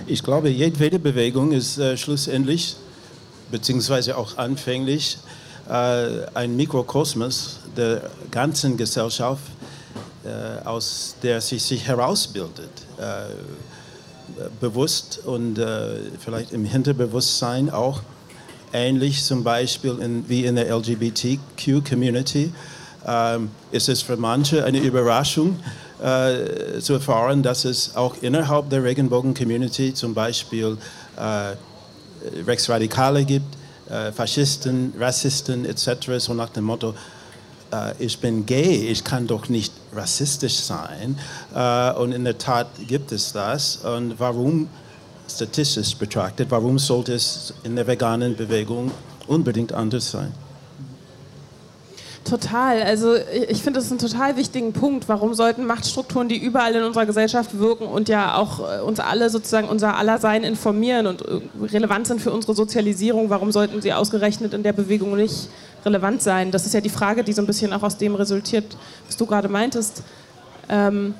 Ich 0.06 0.22
glaube, 0.22 0.48
jedwede 0.48 0.98
Bewegung 0.98 1.52
ist 1.52 1.78
äh, 1.78 1.96
schlussendlich, 1.96 2.76
beziehungsweise 3.50 4.16
auch 4.16 4.36
anfänglich, 4.38 5.18
äh, 5.68 6.26
ein 6.34 6.54
Mikrokosmos 6.56 7.58
der 7.76 8.10
ganzen 8.30 8.76
Gesellschaft, 8.76 9.42
äh, 10.24 10.64
aus 10.64 11.16
der 11.22 11.40
sie 11.40 11.58
sich 11.58 11.86
herausbildet. 11.86 12.70
Äh, 12.98 13.34
bewusst 14.60 15.20
und 15.24 15.58
äh, 15.58 15.96
vielleicht 16.18 16.52
im 16.52 16.64
Hinterbewusstsein 16.64 17.70
auch 17.70 18.02
ähnlich 18.72 19.24
zum 19.24 19.44
Beispiel 19.44 19.98
in, 20.00 20.28
wie 20.28 20.44
in 20.44 20.56
der 20.56 20.68
LGBTQ-Community. 20.76 22.52
Ähm, 23.06 23.50
ist 23.70 23.88
es 23.88 24.02
für 24.02 24.16
manche 24.16 24.64
eine 24.64 24.78
Überraschung, 24.78 25.60
äh, 26.02 26.80
zu 26.80 26.94
erfahren, 26.94 27.42
dass 27.42 27.64
es 27.64 27.96
auch 27.96 28.16
innerhalb 28.20 28.68
der 28.68 28.84
Regenbogen-Community 28.84 29.94
zum 29.94 30.12
Beispiel 30.12 30.76
äh, 31.16 31.54
Rechtsradikale 32.44 33.24
gibt, 33.24 33.56
äh, 33.88 34.12
Faschisten, 34.12 34.92
Rassisten 34.98 35.64
etc. 35.64 36.18
So 36.18 36.34
nach 36.34 36.50
dem 36.50 36.64
Motto, 36.64 36.94
äh, 37.72 37.92
ich 37.98 38.18
bin 38.18 38.44
gay, 38.44 38.88
ich 38.88 39.04
kann 39.04 39.26
doch 39.26 39.48
nicht 39.48 39.72
rassistisch 39.94 40.56
sein. 40.56 41.18
Äh, 41.54 41.92
und 41.92 42.12
in 42.12 42.24
der 42.24 42.36
Tat 42.38 42.68
gibt 42.86 43.12
es 43.12 43.32
das. 43.32 43.76
Und 43.76 44.18
warum, 44.18 44.68
statistisch 45.28 45.96
betrachtet, 45.96 46.50
warum 46.50 46.78
sollte 46.78 47.14
es 47.14 47.54
in 47.62 47.76
der 47.76 47.86
veganen 47.86 48.36
Bewegung 48.36 48.90
unbedingt 49.26 49.72
anders 49.72 50.10
sein? 50.10 50.32
Total. 52.28 52.82
Also 52.82 53.14
ich 53.14 53.62
finde 53.62 53.78
das 53.78 53.88
einen 53.90 54.00
total 54.00 54.36
wichtigen 54.36 54.72
Punkt. 54.72 55.08
Warum 55.08 55.32
sollten 55.34 55.64
Machtstrukturen, 55.64 56.28
die 56.28 56.36
überall 56.36 56.74
in 56.74 56.82
unserer 56.82 57.06
Gesellschaft 57.06 57.56
wirken 57.60 57.86
und 57.86 58.08
ja 58.08 58.36
auch 58.36 58.58
äh, 58.58 58.80
uns 58.80 58.98
alle 58.98 59.30
sozusagen 59.30 59.68
unser 59.68 59.96
aller 59.96 60.18
Sein 60.18 60.42
informieren 60.42 61.06
und 61.06 61.22
äh, 61.22 61.40
relevant 61.72 62.08
sind 62.08 62.20
für 62.20 62.32
unsere 62.32 62.54
Sozialisierung, 62.54 63.30
warum 63.30 63.52
sollten 63.52 63.80
sie 63.80 63.92
ausgerechnet 63.92 64.54
in 64.54 64.64
der 64.64 64.72
Bewegung 64.72 65.14
nicht 65.14 65.48
relevant 65.84 66.20
sein? 66.20 66.50
Das 66.50 66.66
ist 66.66 66.74
ja 66.74 66.80
die 66.80 66.90
Frage, 66.90 67.22
die 67.22 67.32
so 67.32 67.42
ein 67.42 67.46
bisschen 67.46 67.72
auch 67.72 67.84
aus 67.84 67.96
dem 67.96 68.16
resultiert, 68.16 68.76
was 69.06 69.16
du 69.16 69.24
gerade 69.24 69.48
meintest. 69.48 70.02
Ähm, 70.68 71.14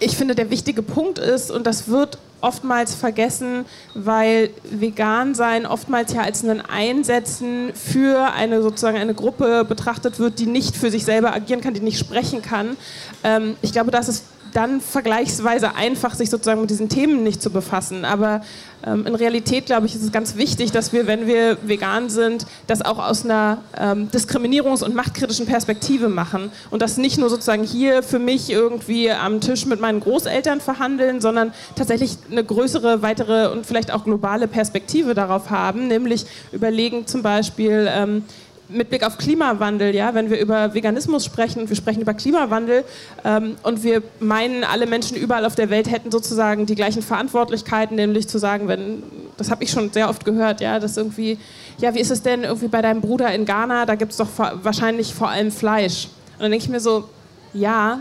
ich 0.00 0.16
finde, 0.16 0.34
der 0.34 0.50
wichtige 0.50 0.82
Punkt 0.82 1.20
ist, 1.20 1.52
und 1.52 1.68
das 1.68 1.86
wird 1.86 2.18
oftmals 2.40 2.94
vergessen, 2.94 3.64
weil 3.94 4.50
vegan 4.70 5.34
sein 5.34 5.66
oftmals 5.66 6.12
ja 6.12 6.22
als 6.22 6.44
ein 6.44 6.60
Einsetzen 6.60 7.72
für 7.74 8.32
eine 8.32 8.62
sozusagen 8.62 8.98
eine 8.98 9.14
Gruppe 9.14 9.64
betrachtet 9.64 10.18
wird, 10.18 10.38
die 10.38 10.46
nicht 10.46 10.76
für 10.76 10.90
sich 10.90 11.04
selber 11.04 11.32
agieren 11.32 11.60
kann, 11.60 11.74
die 11.74 11.80
nicht 11.80 11.98
sprechen 11.98 12.42
kann. 12.42 12.76
Ähm, 13.24 13.56
ich 13.62 13.72
glaube, 13.72 13.90
dass 13.90 14.08
es 14.08 14.24
dann 14.52 14.80
vergleichsweise 14.80 15.74
einfach, 15.74 16.14
sich 16.14 16.30
sozusagen 16.30 16.60
mit 16.60 16.70
diesen 16.70 16.88
Themen 16.88 17.22
nicht 17.22 17.42
zu 17.42 17.50
befassen. 17.50 18.04
Aber 18.04 18.42
ähm, 18.86 19.06
in 19.06 19.14
Realität, 19.14 19.66
glaube 19.66 19.86
ich, 19.86 19.94
ist 19.94 20.02
es 20.02 20.12
ganz 20.12 20.36
wichtig, 20.36 20.72
dass 20.72 20.92
wir, 20.92 21.06
wenn 21.06 21.26
wir 21.26 21.58
vegan 21.62 22.08
sind, 22.08 22.46
das 22.66 22.82
auch 22.82 22.98
aus 22.98 23.24
einer 23.24 23.58
ähm, 23.78 24.08
diskriminierungs- 24.10 24.82
und 24.82 24.94
machtkritischen 24.94 25.46
Perspektive 25.46 26.08
machen. 26.08 26.50
Und 26.70 26.82
das 26.82 26.96
nicht 26.96 27.18
nur 27.18 27.28
sozusagen 27.28 27.64
hier 27.64 28.02
für 28.02 28.18
mich 28.18 28.50
irgendwie 28.50 29.10
am 29.10 29.40
Tisch 29.40 29.66
mit 29.66 29.80
meinen 29.80 30.00
Großeltern 30.00 30.60
verhandeln, 30.60 31.20
sondern 31.20 31.52
tatsächlich 31.76 32.16
eine 32.30 32.42
größere, 32.42 33.02
weitere 33.02 33.48
und 33.48 33.66
vielleicht 33.66 33.92
auch 33.92 34.04
globale 34.04 34.48
Perspektive 34.48 35.14
darauf 35.14 35.50
haben, 35.50 35.88
nämlich 35.88 36.26
überlegen 36.52 37.06
zum 37.06 37.22
Beispiel, 37.22 37.88
ähm, 37.90 38.24
mit 38.70 38.90
Blick 38.90 39.04
auf 39.04 39.18
Klimawandel, 39.18 39.94
ja, 39.94 40.14
wenn 40.14 40.30
wir 40.30 40.38
über 40.38 40.74
Veganismus 40.74 41.24
sprechen, 41.24 41.68
wir 41.68 41.76
sprechen 41.76 42.00
über 42.00 42.14
Klimawandel 42.14 42.84
ähm, 43.24 43.56
und 43.62 43.82
wir 43.82 44.02
meinen, 44.20 44.64
alle 44.64 44.86
Menschen 44.86 45.16
überall 45.16 45.44
auf 45.44 45.54
der 45.54 45.70
Welt 45.70 45.90
hätten 45.90 46.10
sozusagen 46.10 46.66
die 46.66 46.74
gleichen 46.74 47.02
Verantwortlichkeiten, 47.02 47.96
nämlich 47.96 48.28
zu 48.28 48.38
sagen, 48.38 48.68
wenn, 48.68 49.02
das 49.36 49.50
habe 49.50 49.64
ich 49.64 49.70
schon 49.70 49.92
sehr 49.92 50.08
oft 50.08 50.24
gehört, 50.24 50.60
ja, 50.60 50.78
dass 50.78 50.96
irgendwie, 50.96 51.38
ja, 51.78 51.94
wie 51.94 52.00
ist 52.00 52.10
es 52.10 52.22
denn 52.22 52.44
irgendwie 52.44 52.68
bei 52.68 52.82
deinem 52.82 53.00
Bruder 53.00 53.32
in 53.34 53.44
Ghana, 53.44 53.86
da 53.86 53.94
gibt 53.94 54.12
es 54.12 54.18
doch 54.18 54.28
wahrscheinlich 54.36 55.14
vor 55.14 55.28
allem 55.28 55.50
Fleisch. 55.50 56.08
Und 56.34 56.44
dann 56.44 56.50
denke 56.50 56.64
ich 56.64 56.70
mir 56.70 56.80
so, 56.80 57.08
ja, 57.52 58.00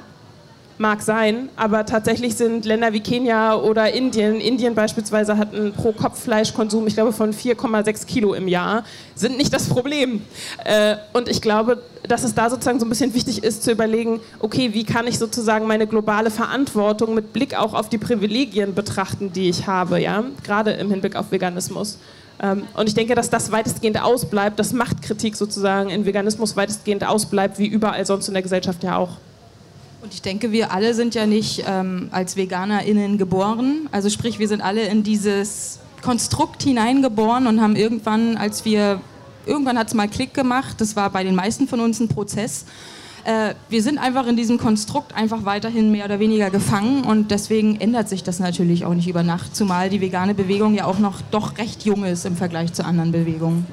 mag 0.79 1.01
sein, 1.01 1.49
aber 1.57 1.85
tatsächlich 1.85 2.35
sind 2.35 2.63
Länder 2.65 2.93
wie 2.93 3.01
Kenia 3.01 3.55
oder 3.55 3.93
Indien, 3.93 4.39
Indien 4.39 4.75
beispielsweise 4.75 5.37
hat 5.37 5.53
einen 5.53 5.73
Pro-Kopf-Fleischkonsum, 5.73 6.87
ich 6.87 6.93
glaube, 6.93 7.11
von 7.11 7.33
4,6 7.33 8.05
Kilo 8.05 8.33
im 8.33 8.47
Jahr, 8.47 8.85
sind 9.13 9.37
nicht 9.37 9.53
das 9.53 9.67
Problem. 9.67 10.21
Äh, 10.63 10.95
und 11.11 11.27
ich 11.27 11.41
glaube, 11.41 11.83
dass 12.07 12.23
es 12.23 12.33
da 12.33 12.49
sozusagen 12.49 12.79
so 12.79 12.85
ein 12.85 12.89
bisschen 12.89 13.13
wichtig 13.13 13.43
ist 13.43 13.63
zu 13.63 13.71
überlegen, 13.71 14.21
okay, 14.39 14.73
wie 14.73 14.85
kann 14.85 15.05
ich 15.05 15.19
sozusagen 15.19 15.67
meine 15.67 15.85
globale 15.85 16.31
Verantwortung 16.31 17.13
mit 17.13 17.33
Blick 17.33 17.57
auch 17.57 17.73
auf 17.73 17.89
die 17.89 17.97
Privilegien 17.97 18.73
betrachten, 18.73 19.33
die 19.33 19.49
ich 19.49 19.67
habe, 19.67 19.99
ja, 19.99 20.23
gerade 20.43 20.71
im 20.71 20.89
Hinblick 20.89 21.17
auf 21.17 21.31
Veganismus. 21.31 21.99
Ähm, 22.41 22.63
und 22.73 22.87
ich 22.87 22.95
denke, 22.95 23.15
dass 23.15 23.29
das 23.29 23.51
weitestgehend 23.51 24.01
ausbleibt, 24.01 24.57
dass 24.57 24.71
Machtkritik 24.71 25.35
sozusagen 25.35 25.89
in 25.89 26.05
Veganismus 26.05 26.55
weitestgehend 26.55 27.05
ausbleibt, 27.05 27.59
wie 27.59 27.67
überall 27.67 28.05
sonst 28.05 28.29
in 28.29 28.33
der 28.33 28.43
Gesellschaft 28.43 28.81
ja 28.83 28.95
auch. 28.95 29.17
Und 30.01 30.13
ich 30.13 30.21
denke, 30.21 30.51
wir 30.51 30.71
alle 30.71 30.93
sind 30.93 31.13
ja 31.13 31.25
nicht 31.25 31.65
ähm, 31.67 32.07
als 32.11 32.37
VeganerInnen 32.37 33.17
geboren. 33.17 33.89
Also 33.91 34.09
sprich, 34.09 34.39
wir 34.39 34.47
sind 34.47 34.61
alle 34.61 34.83
in 34.83 35.03
dieses 35.03 35.79
Konstrukt 36.01 36.63
hineingeboren 36.63 37.47
und 37.47 37.61
haben 37.61 37.75
irgendwann, 37.75 38.37
als 38.37 38.63
wir, 38.63 39.01
irgendwann 39.45 39.77
hat 39.77 39.87
es 39.87 39.93
mal 39.93 40.07
Klick 40.07 40.33
gemacht, 40.33 40.79
das 40.79 40.95
war 40.95 41.09
bei 41.09 41.23
den 41.25 41.35
meisten 41.35 41.67
von 41.67 41.81
uns 41.81 41.99
ein 41.99 42.07
Prozess. 42.07 42.65
Äh, 43.25 43.55
wir 43.67 43.83
sind 43.83 43.97
einfach 43.97 44.25
in 44.25 44.37
diesem 44.37 44.57
Konstrukt 44.57 45.13
einfach 45.13 45.43
weiterhin 45.43 45.91
mehr 45.91 46.05
oder 46.05 46.19
weniger 46.19 46.49
gefangen 46.49 47.03
und 47.03 47.31
deswegen 47.31 47.81
ändert 47.81 48.07
sich 48.07 48.23
das 48.23 48.39
natürlich 48.39 48.85
auch 48.85 48.93
nicht 48.93 49.09
über 49.09 49.23
Nacht, 49.23 49.53
zumal 49.53 49.89
die 49.89 49.99
vegane 49.99 50.33
Bewegung 50.33 50.75
ja 50.75 50.85
auch 50.85 50.99
noch 50.99 51.21
doch 51.29 51.57
recht 51.57 51.83
jung 51.83 52.05
ist 52.05 52.25
im 52.25 52.37
Vergleich 52.37 52.71
zu 52.71 52.85
anderen 52.85 53.11
Bewegungen. 53.11 53.67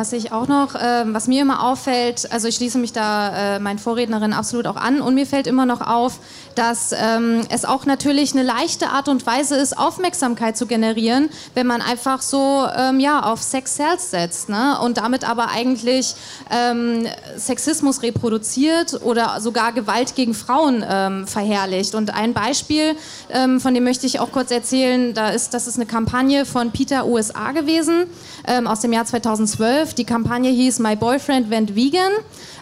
Was 0.00 0.14
ich 0.14 0.32
auch 0.32 0.48
noch, 0.48 0.76
äh, 0.76 1.04
was 1.08 1.28
mir 1.28 1.42
immer 1.42 1.62
auffällt, 1.62 2.32
also 2.32 2.48
ich 2.48 2.54
schließe 2.54 2.78
mich 2.78 2.94
da 2.94 3.56
äh, 3.56 3.58
meinen 3.58 3.78
Vorrednerinnen 3.78 4.32
absolut 4.32 4.66
auch 4.66 4.76
an 4.76 5.02
und 5.02 5.14
mir 5.14 5.26
fällt 5.26 5.46
immer 5.46 5.66
noch 5.66 5.82
auf, 5.82 6.20
dass 6.54 6.92
ähm, 6.92 7.42
es 7.50 7.66
auch 7.66 7.84
natürlich 7.84 8.32
eine 8.32 8.42
leichte 8.42 8.88
Art 8.88 9.08
und 9.08 9.26
Weise 9.26 9.56
ist, 9.56 9.76
Aufmerksamkeit 9.76 10.56
zu 10.56 10.64
generieren, 10.66 11.28
wenn 11.54 11.66
man 11.66 11.82
einfach 11.82 12.22
so 12.22 12.66
ähm, 12.74 12.98
ja, 12.98 13.20
auf 13.20 13.42
Sex 13.42 13.76
Sales 13.76 14.10
setzt 14.10 14.48
ne? 14.48 14.78
und 14.82 14.96
damit 14.96 15.28
aber 15.28 15.50
eigentlich 15.50 16.14
ähm, 16.50 17.06
Sexismus 17.36 18.02
reproduziert 18.02 19.02
oder 19.02 19.38
sogar 19.42 19.72
Gewalt 19.72 20.14
gegen 20.14 20.32
Frauen 20.32 20.82
ähm, 20.88 21.26
verherrlicht. 21.26 21.94
Und 21.94 22.14
ein 22.14 22.32
Beispiel, 22.32 22.96
ähm, 23.28 23.60
von 23.60 23.74
dem 23.74 23.84
möchte 23.84 24.06
ich 24.06 24.18
auch 24.18 24.32
kurz 24.32 24.50
erzählen, 24.50 25.12
da 25.12 25.28
ist, 25.28 25.52
das 25.52 25.66
ist 25.66 25.76
eine 25.76 25.84
Kampagne 25.84 26.46
von 26.46 26.70
Peter 26.70 27.04
USA 27.04 27.52
gewesen 27.52 28.06
ähm, 28.46 28.66
aus 28.66 28.80
dem 28.80 28.94
Jahr 28.94 29.04
2012. 29.04 29.89
Die 29.94 30.04
Kampagne 30.04 30.50
hieß 30.50 30.78
My 30.78 30.96
Boyfriend 30.96 31.50
Went 31.50 31.74
Vegan. 31.74 32.12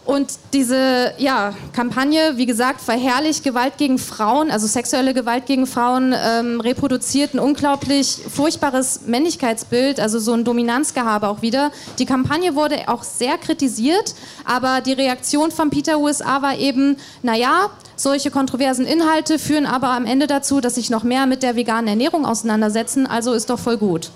Und 0.07 0.39
diese 0.53 1.11
ja, 1.17 1.53
Kampagne, 1.73 2.37
wie 2.37 2.45
gesagt, 2.45 2.79
verherrlicht 2.79 3.43
Gewalt 3.43 3.77
gegen 3.77 3.97
Frauen, 3.97 4.49
also 4.49 4.65
sexuelle 4.65 5.13
Gewalt 5.13 5.45
gegen 5.47 5.67
Frauen, 5.67 6.15
ähm, 6.17 6.61
reproduziert 6.61 7.33
ein 7.33 7.39
unglaublich 7.39 8.17
furchtbares 8.33 9.01
Männlichkeitsbild, 9.05 9.99
also 9.99 10.19
so 10.19 10.31
ein 10.31 10.45
Dominanzgehabe 10.45 11.27
auch 11.27 11.41
wieder. 11.41 11.71
Die 11.99 12.05
Kampagne 12.05 12.55
wurde 12.55 12.87
auch 12.87 13.03
sehr 13.03 13.37
kritisiert, 13.37 14.15
aber 14.45 14.79
die 14.79 14.93
Reaktion 14.93 15.51
von 15.51 15.71
Peter 15.71 15.99
USA 15.99 16.41
war 16.41 16.57
eben, 16.57 16.95
naja, 17.21 17.69
solche 17.97 18.31
kontroversen 18.31 18.85
Inhalte 18.85 19.37
führen 19.37 19.65
aber 19.65 19.89
am 19.89 20.05
Ende 20.05 20.27
dazu, 20.27 20.61
dass 20.61 20.75
sich 20.75 20.89
noch 20.89 21.03
mehr 21.03 21.25
mit 21.25 21.43
der 21.43 21.57
veganen 21.57 21.89
Ernährung 21.89 22.25
auseinandersetzen, 22.25 23.07
also 23.07 23.33
ist 23.33 23.49
doch 23.49 23.59
voll 23.59 23.75
gut. 23.75 24.09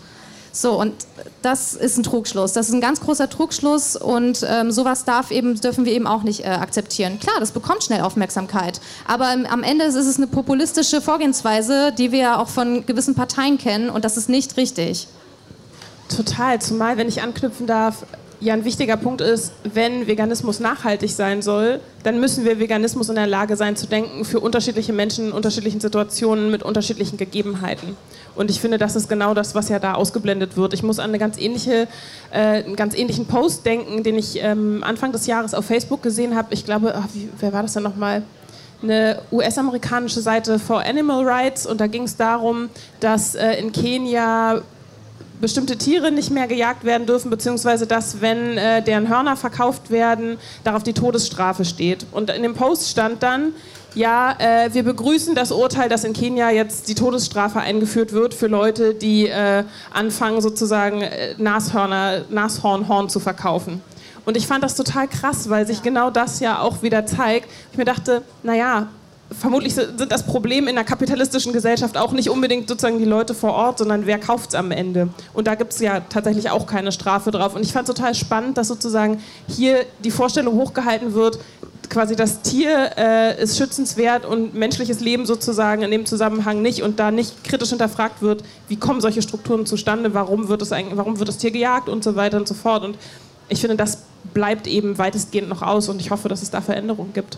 So, 0.53 0.79
und 0.79 0.93
das 1.41 1.73
ist 1.73 1.97
ein 1.97 2.03
Trugschluss. 2.03 2.53
Das 2.53 2.67
ist 2.67 2.73
ein 2.73 2.81
ganz 2.81 2.99
großer 2.99 3.29
Trugschluss 3.29 3.95
und 3.95 4.45
ähm, 4.47 4.71
sowas 4.71 5.05
darf 5.05 5.31
eben, 5.31 5.59
dürfen 5.59 5.85
wir 5.85 5.93
eben 5.93 6.07
auch 6.07 6.23
nicht 6.23 6.41
äh, 6.41 6.47
akzeptieren. 6.47 7.19
Klar, 7.19 7.35
das 7.39 7.51
bekommt 7.51 7.83
schnell 7.83 8.01
Aufmerksamkeit, 8.01 8.81
aber 9.07 9.31
ähm, 9.31 9.45
am 9.49 9.63
Ende 9.63 9.85
ist 9.85 9.95
es 9.95 10.17
eine 10.17 10.27
populistische 10.27 11.01
Vorgehensweise, 11.01 11.93
die 11.97 12.11
wir 12.11 12.19
ja 12.19 12.41
auch 12.41 12.49
von 12.49 12.85
gewissen 12.85 13.15
Parteien 13.15 13.57
kennen 13.57 13.89
und 13.89 14.03
das 14.03 14.17
ist 14.17 14.27
nicht 14.27 14.57
richtig. 14.57 15.07
Total, 16.13 16.59
zumal, 16.59 16.97
wenn 16.97 17.07
ich 17.07 17.21
anknüpfen 17.21 17.67
darf, 17.67 18.05
ja 18.41 18.53
ein 18.53 18.65
wichtiger 18.65 18.97
Punkt 18.97 19.21
ist, 19.21 19.53
wenn 19.63 20.07
Veganismus 20.07 20.59
nachhaltig 20.59 21.11
sein 21.11 21.41
soll, 21.41 21.79
dann 22.03 22.19
müssen 22.19 22.43
wir 22.43 22.59
Veganismus 22.59 23.07
in 23.07 23.15
der 23.15 23.27
Lage 23.27 23.55
sein 23.55 23.75
zu 23.75 23.85
denken 23.85 24.25
für 24.25 24.39
unterschiedliche 24.39 24.91
Menschen 24.91 25.27
in 25.27 25.31
unterschiedlichen 25.31 25.79
Situationen 25.79 26.49
mit 26.49 26.63
unterschiedlichen 26.63 27.17
Gegebenheiten. 27.17 27.95
Und 28.35 28.49
ich 28.49 28.59
finde, 28.59 28.77
das 28.77 28.95
ist 28.95 29.09
genau 29.09 29.33
das, 29.33 29.55
was 29.55 29.69
ja 29.69 29.79
da 29.79 29.93
ausgeblendet 29.93 30.57
wird. 30.57 30.73
Ich 30.73 30.83
muss 30.83 30.99
an 30.99 31.09
eine 31.09 31.19
ganz 31.19 31.37
ähnliche, 31.37 31.87
äh, 32.31 32.63
einen 32.63 32.75
ganz 32.75 32.95
ähnlichen 32.95 33.25
Post 33.25 33.65
denken, 33.65 34.03
den 34.03 34.17
ich 34.17 34.41
ähm, 34.41 34.83
Anfang 34.83 35.11
des 35.11 35.27
Jahres 35.27 35.53
auf 35.53 35.65
Facebook 35.65 36.01
gesehen 36.01 36.35
habe. 36.35 36.53
Ich 36.53 36.65
glaube, 36.65 36.93
ach, 36.95 37.07
wie, 37.13 37.29
wer 37.39 37.53
war 37.53 37.63
das 37.63 37.73
denn 37.73 37.83
nochmal? 37.83 38.23
eine 38.83 39.21
US-amerikanische 39.31 40.21
Seite 40.21 40.57
for 40.57 40.83
Animal 40.83 41.23
Rights 41.23 41.67
und 41.67 41.79
da 41.79 41.85
ging 41.85 42.01
es 42.01 42.17
darum, 42.17 42.69
dass 42.99 43.35
äh, 43.35 43.53
in 43.59 43.71
Kenia 43.71 44.63
bestimmte 45.41 45.75
Tiere 45.75 46.11
nicht 46.11 46.29
mehr 46.29 46.47
gejagt 46.47 46.83
werden 46.85 47.07
dürfen, 47.07 47.29
beziehungsweise 47.31 47.87
dass, 47.87 48.21
wenn 48.21 48.57
äh, 48.57 48.81
deren 48.81 49.09
Hörner 49.09 49.35
verkauft 49.35 49.89
werden, 49.89 50.37
darauf 50.63 50.83
die 50.83 50.93
Todesstrafe 50.93 51.65
steht. 51.65 52.05
Und 52.11 52.29
in 52.29 52.43
dem 52.43 52.53
Post 52.53 52.89
stand 52.89 53.23
dann, 53.23 53.53
ja, 53.93 54.35
äh, 54.39 54.73
wir 54.73 54.83
begrüßen 54.83 55.35
das 55.35 55.51
Urteil, 55.51 55.89
dass 55.89 56.03
in 56.03 56.13
Kenia 56.13 56.49
jetzt 56.49 56.87
die 56.87 56.95
Todesstrafe 56.95 57.59
eingeführt 57.59 58.13
wird 58.13 58.33
für 58.33 58.47
Leute, 58.47 58.93
die 58.93 59.27
äh, 59.27 59.63
anfangen, 59.91 60.41
sozusagen 60.41 61.01
äh, 61.01 61.35
Nashörner, 61.37 62.23
Nashornhorn 62.29 63.09
zu 63.09 63.19
verkaufen. 63.19 63.81
Und 64.23 64.37
ich 64.37 64.47
fand 64.47 64.63
das 64.63 64.75
total 64.75 65.07
krass, 65.07 65.49
weil 65.49 65.65
sich 65.65 65.81
genau 65.81 66.09
das 66.09 66.39
ja 66.39 66.59
auch 66.59 66.83
wieder 66.83 67.05
zeigt. 67.05 67.49
Ich 67.71 67.77
mir 67.77 67.85
dachte, 67.85 68.21
naja, 68.43 68.87
vermutlich 69.31 69.73
sind 69.75 70.11
das 70.11 70.25
Problem 70.25 70.67
in 70.67 70.75
der 70.75 70.83
kapitalistischen 70.83 71.53
Gesellschaft 71.53 71.97
auch 71.97 72.11
nicht 72.11 72.29
unbedingt 72.29 72.67
sozusagen 72.67 72.99
die 72.99 73.05
Leute 73.05 73.33
vor 73.33 73.53
Ort, 73.53 73.79
sondern 73.79 74.05
wer 74.05 74.19
kauft 74.19 74.49
es 74.49 74.55
am 74.55 74.71
Ende. 74.71 75.09
Und 75.33 75.47
da 75.47 75.55
gibt 75.55 75.73
es 75.73 75.79
ja 75.79 76.01
tatsächlich 76.01 76.49
auch 76.49 76.65
keine 76.65 76.91
Strafe 76.91 77.31
drauf. 77.31 77.55
Und 77.55 77.63
ich 77.63 77.71
fand 77.71 77.87
total 77.87 78.13
spannend, 78.13 78.57
dass 78.57 78.67
sozusagen 78.67 79.21
hier 79.47 79.85
die 80.03 80.11
Vorstellung 80.11 80.55
hochgehalten 80.55 81.13
wird, 81.13 81.39
quasi 81.89 82.15
das 82.15 82.41
Tier 82.41 82.91
äh, 82.97 83.41
ist 83.43 83.57
schützenswert 83.57 84.25
und 84.25 84.53
menschliches 84.53 85.01
Leben 85.01 85.25
sozusagen 85.25 85.81
in 85.81 85.91
dem 85.91 86.05
Zusammenhang 86.05 86.61
nicht 86.61 86.83
und 86.83 86.99
da 86.99 87.11
nicht 87.11 87.43
kritisch 87.43 87.69
hinterfragt 87.69 88.21
wird, 88.21 88.43
wie 88.69 88.77
kommen 88.77 89.01
solche 89.01 89.21
Strukturen 89.21 89.65
zustande, 89.65 90.13
warum 90.13 90.47
wird, 90.47 90.61
es 90.61 90.71
warum 90.71 91.19
wird 91.19 91.27
das 91.27 91.37
Tier 91.37 91.51
gejagt 91.51 91.89
und 91.89 92.03
so 92.03 92.15
weiter 92.15 92.37
und 92.37 92.47
so 92.47 92.53
fort. 92.53 92.83
Und 92.83 92.97
ich 93.49 93.59
finde, 93.59 93.75
das 93.75 93.99
bleibt 94.33 94.67
eben 94.67 94.97
weitestgehend 94.97 95.49
noch 95.49 95.61
aus 95.61 95.89
und 95.89 95.99
ich 95.99 96.11
hoffe, 96.11 96.29
dass 96.29 96.41
es 96.41 96.49
da 96.49 96.61
Veränderungen 96.61 97.11
gibt. 97.13 97.37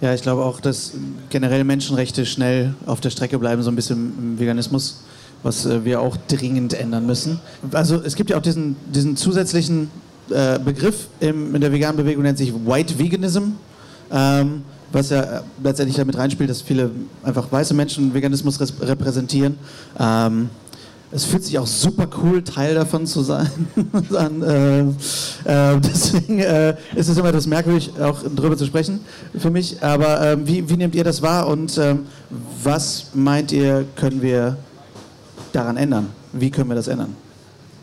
Ja, 0.00 0.12
ich 0.12 0.22
glaube 0.22 0.44
auch, 0.44 0.60
dass 0.60 0.92
generell 1.30 1.64
Menschenrechte 1.64 2.26
schnell 2.26 2.74
auf 2.84 3.00
der 3.00 3.10
Strecke 3.10 3.38
bleiben, 3.38 3.62
so 3.62 3.70
ein 3.70 3.76
bisschen 3.76 4.12
im 4.18 4.38
Veganismus, 4.38 5.02
was 5.42 5.64
äh, 5.64 5.84
wir 5.84 6.00
auch 6.00 6.16
dringend 6.28 6.74
ändern 6.74 7.06
müssen. 7.06 7.40
Also 7.72 8.02
es 8.02 8.14
gibt 8.14 8.30
ja 8.30 8.36
auch 8.36 8.42
diesen, 8.42 8.76
diesen 8.92 9.16
zusätzlichen 9.16 9.90
äh, 10.30 10.58
Begriff 10.58 11.08
im, 11.20 11.54
in 11.54 11.60
der 11.60 11.72
veganen 11.72 11.96
Bewegung, 11.96 12.24
nennt 12.24 12.38
sich 12.38 12.52
White 12.52 12.98
Veganism. 12.98 13.52
Ähm, 14.12 14.62
was 14.92 15.10
ja 15.10 15.20
äh, 15.20 15.40
letztendlich 15.62 15.96
damit 15.96 16.16
reinspielt, 16.16 16.48
dass 16.50 16.62
viele 16.62 16.90
einfach 17.22 17.50
weiße 17.50 17.74
Menschen 17.74 18.14
Veganismus 18.14 18.58
repräsentieren. 18.80 19.58
Ähm, 19.98 20.50
es 21.12 21.24
fühlt 21.24 21.44
sich 21.44 21.58
auch 21.58 21.66
super 21.66 22.08
cool, 22.22 22.42
Teil 22.42 22.74
davon 22.74 23.06
zu 23.06 23.22
sein. 23.22 23.48
äh, 24.12 24.80
äh, 24.80 25.80
deswegen 25.80 26.40
äh, 26.40 26.76
ist 26.94 27.08
es 27.08 27.16
immer 27.16 27.28
etwas 27.28 27.46
merkwürdig, 27.46 27.92
auch 28.00 28.22
darüber 28.34 28.56
zu 28.56 28.66
sprechen 28.66 29.00
für 29.38 29.50
mich. 29.50 29.82
Aber 29.82 30.20
ähm, 30.32 30.46
wie, 30.46 30.68
wie, 30.68 30.76
nehmt 30.76 30.94
ihr 30.94 31.04
das 31.04 31.22
wahr 31.22 31.46
und 31.46 31.78
ähm, 31.78 32.06
was 32.62 33.06
meint 33.14 33.52
ihr, 33.52 33.84
können 33.94 34.20
wir 34.20 34.56
daran 35.52 35.76
ändern? 35.76 36.10
Wie 36.32 36.50
können 36.50 36.68
wir 36.68 36.76
das 36.76 36.88
ändern? 36.88 37.14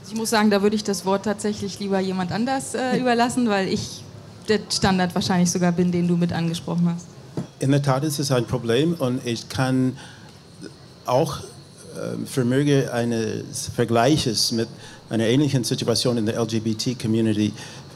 Ich 0.05 0.15
muss 0.15 0.29
sagen, 0.29 0.49
da 0.49 0.61
würde 0.61 0.75
ich 0.75 0.83
das 0.83 1.05
Wort 1.05 1.23
tatsächlich 1.23 1.79
lieber 1.79 1.99
jemand 1.99 2.31
anders 2.31 2.75
äh, 2.75 2.99
überlassen, 2.99 3.47
weil 3.47 3.69
ich 3.69 4.03
der 4.49 4.59
Standard 4.69 5.15
wahrscheinlich 5.15 5.49
sogar 5.49 5.71
bin, 5.71 5.91
den 5.91 6.07
du 6.07 6.17
mit 6.17 6.33
angesprochen 6.33 6.93
hast. 6.93 7.07
In 7.59 7.71
der 7.71 7.81
Tat 7.81 8.03
ist 8.03 8.19
es 8.19 8.31
ein 8.31 8.45
Problem 8.45 8.95
und 8.95 9.25
ich 9.25 9.47
kann 9.47 9.97
auch 11.05 11.39
vermöge 12.25 12.91
eines 12.93 13.69
Vergleiches 13.75 14.51
mit 14.51 14.67
einer 15.09 15.25
ähnlichen 15.25 15.63
Situation 15.63 16.17
in 16.17 16.25
der 16.25 16.41
LGBT-Community 16.41 17.53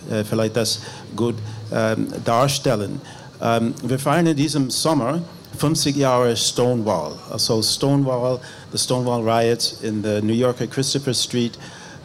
äh, 0.10 0.23
vielleicht 0.23 0.55
das 0.55 0.79
gut 1.15 1.36
ähm, 1.71 2.07
darstellen. 2.23 3.01
Ähm, 3.41 3.73
wir 3.83 3.99
feiern 3.99 4.27
in 4.27 4.36
diesem 4.38 4.69
Sommer 4.69 5.21
50 5.57 5.95
Jahre 5.95 6.36
Stonewall, 6.36 7.13
also 7.31 7.62
Stonewall, 7.62 8.39
the 8.71 8.77
Stonewall 8.77 9.21
Riots 9.21 9.79
in 9.81 10.03
der 10.03 10.21
New 10.21 10.33
Yorker 10.33 10.67
Christopher 10.67 11.13
Street. 11.13 11.57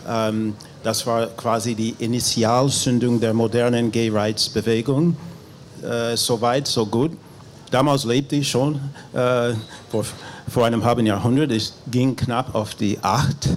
Ähm, 0.09 0.55
das 0.83 1.07
war 1.07 1.27
quasi 1.29 1.75
die 1.75 1.95
Initialzündung 1.99 3.21
der 3.21 3.35
modernen 3.35 3.93
Gay 3.93 4.09
Rights 4.09 4.49
Bewegung. 4.49 5.17
Äh, 5.83 6.17
so 6.17 6.41
weit, 6.41 6.67
so 6.67 6.87
gut. 6.87 7.13
Damals 7.71 8.05
lebte 8.05 8.37
ich 8.37 8.49
schon 8.49 8.81
äh, 9.13 9.53
vor 9.91 10.05
vor 10.53 10.67
einem 10.67 10.85
halben 10.85 11.07
Jahrhundert. 11.07 11.51
Ich 11.51 11.73
ging 11.91 12.15
knapp 12.15 12.55
auf 12.55 12.75
die 12.75 12.99
acht. 13.01 13.49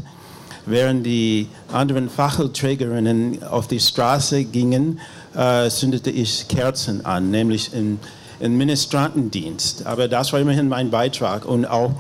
Während 0.66 1.06
die 1.06 1.48
anderen 1.72 2.10
Fackelträgerinnen 2.10 3.44
auf 3.44 3.68
die 3.68 3.80
Straße 3.80 4.46
gingen, 4.46 5.00
äh, 5.36 5.70
zündete 5.70 6.10
ich 6.10 6.48
Kerzen 6.48 7.06
an, 7.06 7.30
nämlich 7.30 7.74
im, 7.74 8.00
im 8.40 8.58
Ministrantendienst. 8.58 9.86
Aber 9.86 10.08
das 10.08 10.32
war 10.32 10.40
immerhin 10.40 10.70
mein 10.70 10.90
Beitrag 10.90 11.46
und 11.46 11.66
auch 11.66 11.92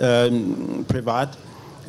ähm, 0.00 0.86
privat 0.88 1.36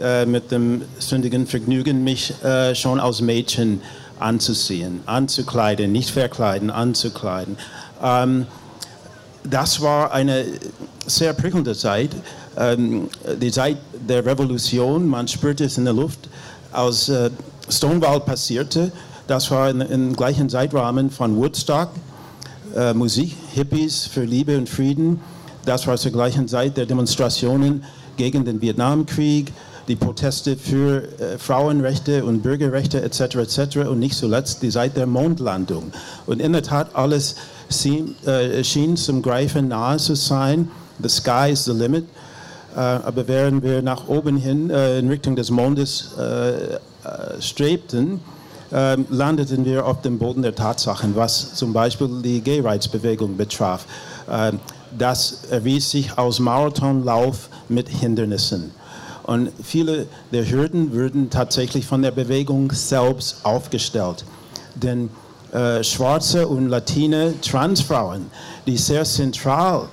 äh, 0.01 0.25
mit 0.25 0.51
dem 0.51 0.82
sündigen 0.97 1.45
Vergnügen, 1.45 2.04
mich 2.04 2.34
äh, 2.43 2.73
schon 2.73 2.99
als 2.99 3.21
Mädchen 3.21 3.82
anzuziehen, 4.19 5.01
anzukleiden, 5.06 5.91
nicht 5.91 6.10
verkleiden, 6.10 6.71
anzukleiden. 6.71 7.58
Ähm, 8.04 8.47
das 9.43 9.80
war 9.82 10.12
eine 10.12 10.45
sehr 11.06 11.34
prickelnde 11.34 11.75
Zeit 11.75 12.10
ähm, 12.57 13.09
die 13.41 13.51
Zeit 13.51 13.77
der 14.07 14.25
Revolution, 14.25 15.07
man 15.07 15.27
spürte 15.27 15.65
es 15.65 15.77
in 15.77 15.85
der 15.85 15.93
Luft, 15.93 16.29
als 16.71 17.09
äh, 17.09 17.29
Stonewall 17.69 18.19
passierte. 18.19 18.91
Das 19.27 19.49
war 19.49 19.69
im 19.69 20.15
gleichen 20.15 20.49
Zeitrahmen 20.49 21.09
von 21.09 21.35
Woodstock, 21.35 21.89
äh, 22.75 22.93
Musik, 22.93 23.35
Hippies 23.53 24.05
für 24.05 24.23
Liebe 24.23 24.57
und 24.57 24.69
Frieden. 24.69 25.19
Das 25.65 25.87
war 25.87 25.97
zur 25.97 26.11
gleichen 26.11 26.47
Zeit 26.47 26.77
der 26.77 26.85
Demonstrationen 26.85 27.83
gegen 28.17 28.45
den 28.45 28.61
Vietnamkrieg, 28.61 29.51
die 29.87 29.95
Proteste 29.95 30.57
für 30.57 31.03
äh, 31.19 31.37
Frauenrechte 31.37 32.23
und 32.23 32.43
Bürgerrechte 32.43 33.01
etc. 33.01 33.35
etc. 33.35 33.77
und 33.87 33.99
nicht 33.99 34.15
zuletzt 34.15 34.61
die 34.61 34.69
Zeit 34.69 34.95
der 34.95 35.07
Mondlandung. 35.07 35.91
Und 36.25 36.39
in 36.39 36.53
der 36.53 36.63
Tat 36.63 36.95
alles 36.95 37.35
schien, 37.69 38.15
äh, 38.25 38.63
schien 38.63 38.95
zum 38.97 39.21
Greifen 39.21 39.67
nahe 39.67 39.97
zu 39.97 40.15
sein. 40.15 40.69
The 41.01 41.09
sky 41.09 41.49
is 41.51 41.65
the 41.65 41.73
limit. 41.73 42.05
Äh, 42.75 42.79
aber 42.79 43.27
während 43.27 43.63
wir 43.63 43.81
nach 43.81 44.07
oben 44.07 44.38
hin 44.38 44.69
äh, 44.69 44.99
in 44.99 45.07
Richtung 45.07 45.35
des 45.35 45.49
Mondes 45.49 46.15
äh, 46.17 46.77
strebten, 47.41 48.19
ähm, 48.71 49.05
landeten 49.09 49.63
wir 49.63 49.85
auf 49.85 50.01
dem 50.01 50.17
Boden 50.17 50.41
der 50.41 50.55
Tatsachen, 50.55 51.15
was 51.15 51.53
zum 51.53 51.71
Beispiel 51.71 52.09
die 52.23 52.41
Gay 52.41 52.59
Rights 52.59 52.88
Bewegung 52.88 53.38
betraf. 53.38 53.85
Ähm, 54.29 54.59
das 54.97 55.45
erwies 55.49 55.91
sich 55.91 56.17
als 56.17 56.39
Marathonlauf 56.39 57.49
mit 57.69 57.88
Hindernissen. 57.89 58.71
Und 59.23 59.51
viele 59.63 60.07
der 60.31 60.49
Hürden 60.49 60.93
wurden 60.93 61.29
tatsächlich 61.29 61.85
von 61.85 62.01
der 62.01 62.11
Bewegung 62.11 62.71
selbst 62.71 63.43
aufgestellt. 63.43 64.25
Denn 64.75 65.09
äh, 65.51 65.83
schwarze 65.83 66.47
und 66.47 66.69
latine 66.69 67.33
Transfrauen, 67.41 68.27
die 68.67 68.77
sehr 68.77 69.05
zentral 69.05 69.88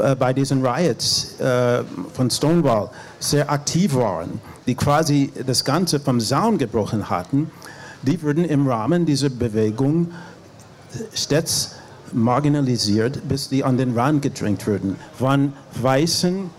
äh, 0.00 0.16
bei 0.18 0.32
diesen 0.32 0.64
Riots 0.64 1.38
äh, 1.40 1.82
von 2.12 2.30
Stonewall 2.30 2.90
sehr 3.18 3.50
aktiv 3.50 3.94
waren, 3.94 4.40
die 4.66 4.74
quasi 4.74 5.32
das 5.46 5.64
Ganze 5.64 6.00
vom 6.00 6.20
Zaun 6.20 6.58
gebrochen 6.58 7.10
hatten, 7.10 7.50
die 8.02 8.22
wurden 8.22 8.44
im 8.44 8.66
Rahmen 8.68 9.06
dieser 9.06 9.28
Bewegung 9.28 10.12
stets 11.12 11.74
marginalisiert, 12.12 13.28
bis 13.28 13.48
die 13.48 13.64
an 13.64 13.76
den 13.76 13.98
Rand 13.98 14.22
gedrängt 14.22 14.66
wurden. 14.66 14.96
Von 15.18 15.52
weißen 15.80 16.50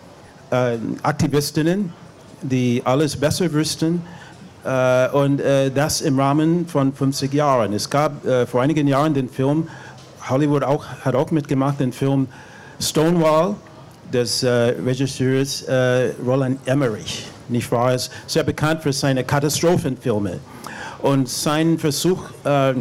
äh, 0.51 0.77
Aktivistinnen, 1.01 1.93
die 2.41 2.81
alles 2.85 3.15
besser 3.15 3.51
wüssten, 3.51 4.01
äh, 4.63 5.09
und 5.09 5.39
äh, 5.39 5.71
das 5.71 6.01
im 6.01 6.19
Rahmen 6.19 6.67
von 6.67 6.93
50 6.93 7.33
Jahren. 7.33 7.73
Es 7.73 7.89
gab 7.89 8.25
äh, 8.25 8.45
vor 8.45 8.61
einigen 8.61 8.87
Jahren 8.87 9.13
den 9.13 9.29
Film, 9.29 9.67
Hollywood 10.29 10.63
auch, 10.63 10.85
hat 11.03 11.15
auch 11.15 11.31
mitgemacht, 11.31 11.79
den 11.79 11.93
Film 11.93 12.27
Stonewall 12.79 13.55
des 14.11 14.43
äh, 14.43 14.49
Regisseurs 14.49 15.63
äh, 15.63 16.11
Roland 16.25 16.59
Emmerich, 16.65 17.25
nicht 17.49 17.71
wahr? 17.71 17.93
Ist 17.93 18.11
sehr 18.27 18.43
bekannt 18.43 18.81
für 18.81 18.93
seine 18.93 19.23
Katastrophenfilme. 19.23 20.39
Und 21.01 21.29
sein 21.29 21.77
Versuch, 21.77 22.23
äh, 22.43 22.73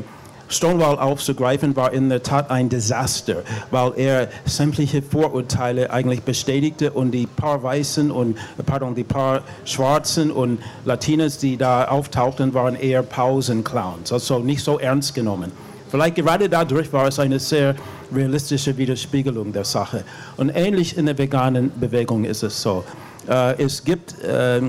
Stonewall 0.49 0.99
aufzugreifen, 0.99 1.77
war 1.77 1.93
in 1.93 2.09
der 2.09 2.23
Tat 2.23 2.51
ein 2.51 2.69
Desaster, 2.69 3.43
weil 3.71 3.93
er 3.97 4.29
sämtliche 4.47 5.03
Vorurteile 5.03 5.91
eigentlich 5.91 6.23
bestätigte 6.23 6.91
und 6.91 7.11
die 7.11 7.27
paar 7.27 7.63
Weißen 7.63 8.11
und, 8.11 8.39
pardon, 8.65 8.95
die 8.95 9.05
paar 9.05 9.43
Schwarzen 9.65 10.31
und 10.31 10.59
Latinos, 10.85 11.39
die 11.39 11.57
da 11.59 11.85
auftauchten, 11.89 12.55
waren 12.55 12.77
eher 12.77 13.03
Pausenclowns, 13.03 14.13
also 14.13 14.39
nicht 14.39 14.65
so 14.65 14.79
ernst 14.79 15.15
genommen. 15.15 15.53
Vielleicht 15.91 16.17
gerade 16.17 16.49
dadurch 16.49 16.93
war 16.93 17.09
es 17.09 17.19
eine 17.19 17.39
sehr 17.39 17.75
realistische 18.15 18.77
Widerspiegelung 18.77 19.53
der 19.53 19.65
Sache. 19.65 20.05
Und 20.37 20.51
ähnlich 20.51 20.97
in 20.97 21.07
der 21.07 21.17
veganen 21.17 21.73
Bewegung 21.79 22.25
ist 22.25 22.43
es 22.43 22.61
so. 22.61 22.85
Äh, 23.29 23.63
es 23.63 23.83
gibt 23.83 24.23
äh, 24.23 24.61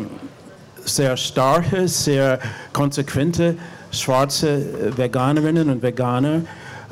sehr 0.85 1.17
starke, 1.17 1.87
sehr 1.87 2.39
konsequente 2.73 3.55
schwarze 3.91 4.49
äh, 4.49 4.97
Veganerinnen 4.97 5.69
und 5.69 5.81
Veganer, 5.81 6.41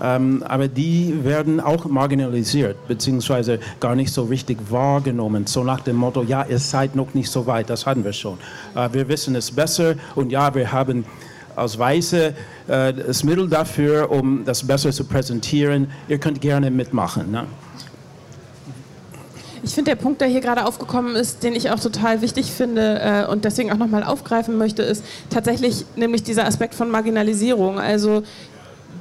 ähm, 0.02 0.44
aber 0.48 0.68
die 0.68 1.24
werden 1.24 1.60
auch 1.60 1.86
marginalisiert, 1.86 2.88
beziehungsweise 2.88 3.60
gar 3.80 3.96
nicht 3.96 4.14
so 4.14 4.24
richtig 4.24 4.58
wahrgenommen. 4.70 5.48
So 5.48 5.64
nach 5.64 5.82
dem 5.82 5.96
Motto, 5.96 6.24
ja, 6.24 6.46
ihr 6.48 6.60
seid 6.60 6.96
noch 6.96 7.14
nicht 7.14 7.32
so 7.32 7.48
weit, 7.48 7.70
das 7.70 7.86
hatten 7.86 8.04
wir 8.04 8.14
schon. 8.14 8.38
Äh, 8.76 8.90
wir 8.92 9.08
wissen 9.08 9.36
es 9.36 9.52
besser 9.52 9.96
und 10.16 10.32
ja, 10.32 10.54
wir 10.54 10.72
haben 10.72 11.06
als 11.58 11.78
Weiße 11.78 12.34
äh, 12.68 12.94
das 12.94 13.24
Mittel 13.24 13.50
dafür, 13.50 14.12
um 14.12 14.46
das 14.46 14.66
besser 14.66 14.92
zu 14.92 15.04
präsentieren. 15.04 15.90
Ihr 16.08 16.20
könnt 16.20 16.40
gerne 16.40 16.72
mitmachen. 16.72 17.32
Ne? 17.32 17.46
Ich 19.64 19.74
finde, 19.74 19.92
der 19.92 19.96
Punkt, 19.96 20.22
der 20.22 20.28
hier 20.28 20.42
gerade 20.42 20.66
aufgekommen 20.66 21.16
ist, 21.16 21.44
den 21.44 21.56
ich 21.56 21.72
auch 21.72 21.80
total 21.80 22.22
wichtig 22.22 22.52
finde 22.52 23.02
äh, 23.02 23.26
und 23.30 23.44
deswegen 23.44 23.72
auch 23.72 23.78
nochmal 23.78 24.04
aufgreifen 24.04 24.58
möchte, 24.58 24.84
ist 24.84 25.04
tatsächlich 25.30 25.86
nämlich 25.96 26.24
dieser 26.24 26.46
Aspekt 26.46 26.76
von 26.76 26.90
Marginalisierung. 26.90 27.80
Also 27.80 28.24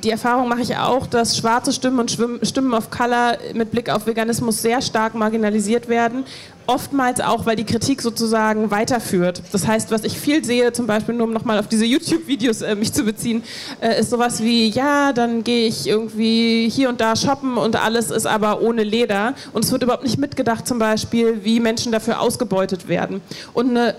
die 0.02 0.10
Erfahrung 0.10 0.48
mache 0.48 0.62
ich 0.62 0.76
auch, 0.76 1.06
dass 1.06 1.36
schwarze 1.36 1.72
Stimmen 1.72 1.98
und 1.98 2.10
Stimmen 2.10 2.74
of 2.74 2.90
Color 2.90 3.38
mit 3.54 3.70
Blick 3.70 3.90
auf 3.90 4.06
Veganismus 4.06 4.62
sehr 4.62 4.80
stark 4.82 5.14
marginalisiert 5.14 5.88
werden. 5.88 6.24
Oftmals 6.68 7.20
auch, 7.20 7.46
weil 7.46 7.54
die 7.54 7.64
Kritik 7.64 8.02
sozusagen 8.02 8.72
weiterführt. 8.72 9.40
Das 9.52 9.66
heißt, 9.68 9.92
was 9.92 10.02
ich 10.02 10.18
viel 10.18 10.44
sehe, 10.44 10.72
zum 10.72 10.86
Beispiel 10.88 11.14
nur 11.14 11.28
um 11.28 11.32
nochmal 11.32 11.60
auf 11.60 11.68
diese 11.68 11.84
YouTube-Videos 11.84 12.62
äh, 12.62 12.74
mich 12.74 12.92
zu 12.92 13.04
beziehen, 13.04 13.44
äh, 13.80 14.00
ist 14.00 14.10
sowas 14.10 14.42
wie, 14.42 14.68
ja, 14.68 15.12
dann 15.12 15.44
gehe 15.44 15.68
ich 15.68 15.86
irgendwie 15.86 16.68
hier 16.68 16.88
und 16.88 17.00
da 17.00 17.14
shoppen 17.14 17.56
und 17.56 17.76
alles 17.76 18.10
ist 18.10 18.26
aber 18.26 18.62
ohne 18.62 18.82
Leder. 18.82 19.34
Und 19.52 19.64
es 19.64 19.70
wird 19.70 19.84
überhaupt 19.84 20.02
nicht 20.02 20.18
mitgedacht, 20.18 20.66
zum 20.66 20.80
Beispiel, 20.80 21.44
wie 21.44 21.60
Menschen 21.60 21.92
dafür 21.92 22.20
ausgebeutet 22.20 22.88
werden. 22.88 23.20
Und 23.54 23.70
eine 23.70 23.94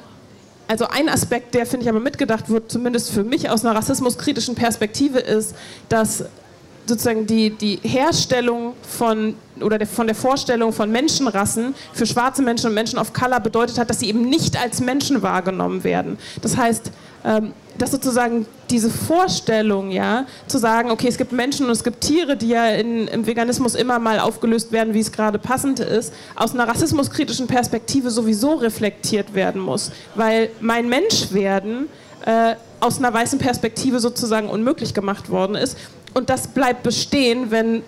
also 0.67 0.87
ein 0.87 1.09
Aspekt, 1.09 1.53
der, 1.53 1.65
finde 1.65 1.85
ich, 1.85 1.89
aber 1.89 1.99
mitgedacht 1.99 2.49
wird, 2.49 2.71
zumindest 2.71 3.11
für 3.11 3.23
mich 3.23 3.49
aus 3.49 3.63
einer 3.65 3.75
rassismuskritischen 3.75 4.55
Perspektive, 4.55 5.19
ist, 5.19 5.55
dass 5.89 6.25
sozusagen 6.87 7.27
die, 7.27 7.49
die 7.49 7.79
Herstellung 7.83 8.73
von 8.81 9.35
oder 9.61 9.77
der, 9.77 9.87
von 9.87 10.07
der 10.07 10.15
Vorstellung 10.15 10.71
von 10.71 10.91
Menschenrassen 10.91 11.73
für 11.93 12.05
schwarze 12.05 12.41
Menschen 12.41 12.67
und 12.67 12.73
Menschen 12.73 12.99
of 12.99 13.13
Color 13.13 13.39
bedeutet 13.39 13.77
hat, 13.79 13.89
dass 13.89 13.99
sie 13.99 14.09
eben 14.09 14.29
nicht 14.29 14.59
als 14.61 14.81
Menschen 14.81 15.21
wahrgenommen 15.21 15.83
werden. 15.83 16.17
Das 16.41 16.57
heißt, 16.57 16.91
ähm, 17.25 17.53
dass 17.77 17.91
sozusagen 17.91 18.45
diese 18.69 18.89
Vorstellung, 18.89 19.91
ja, 19.91 20.25
zu 20.47 20.57
sagen, 20.57 20.91
okay, 20.91 21.07
es 21.07 21.17
gibt 21.17 21.31
Menschen 21.31 21.65
und 21.65 21.71
es 21.71 21.83
gibt 21.83 22.01
Tiere, 22.01 22.35
die 22.35 22.49
ja 22.49 22.69
in, 22.69 23.07
im 23.07 23.25
Veganismus 23.25 23.75
immer 23.75 23.99
mal 23.99 24.19
aufgelöst 24.19 24.71
werden, 24.71 24.93
wie 24.93 24.99
es 24.99 25.11
gerade 25.11 25.39
passend 25.39 25.79
ist, 25.79 26.13
aus 26.35 26.53
einer 26.53 26.67
rassismuskritischen 26.67 27.47
Perspektive 27.47 28.11
sowieso 28.11 28.55
reflektiert 28.55 29.33
werden 29.33 29.61
muss. 29.61 29.91
Weil 30.15 30.49
mein 30.59 30.89
Menschwerden 30.89 31.87
äh, 32.25 32.55
aus 32.79 32.99
einer 32.99 33.13
weißen 33.13 33.39
Perspektive 33.39 33.99
sozusagen 33.99 34.49
unmöglich 34.49 34.93
gemacht 34.93 35.29
worden 35.29 35.55
ist. 35.55 35.77
Und 36.17 36.31
das 36.31 36.47
bleibt 36.47 36.81
bestehen, 36.81 37.51
wenn 37.51 37.83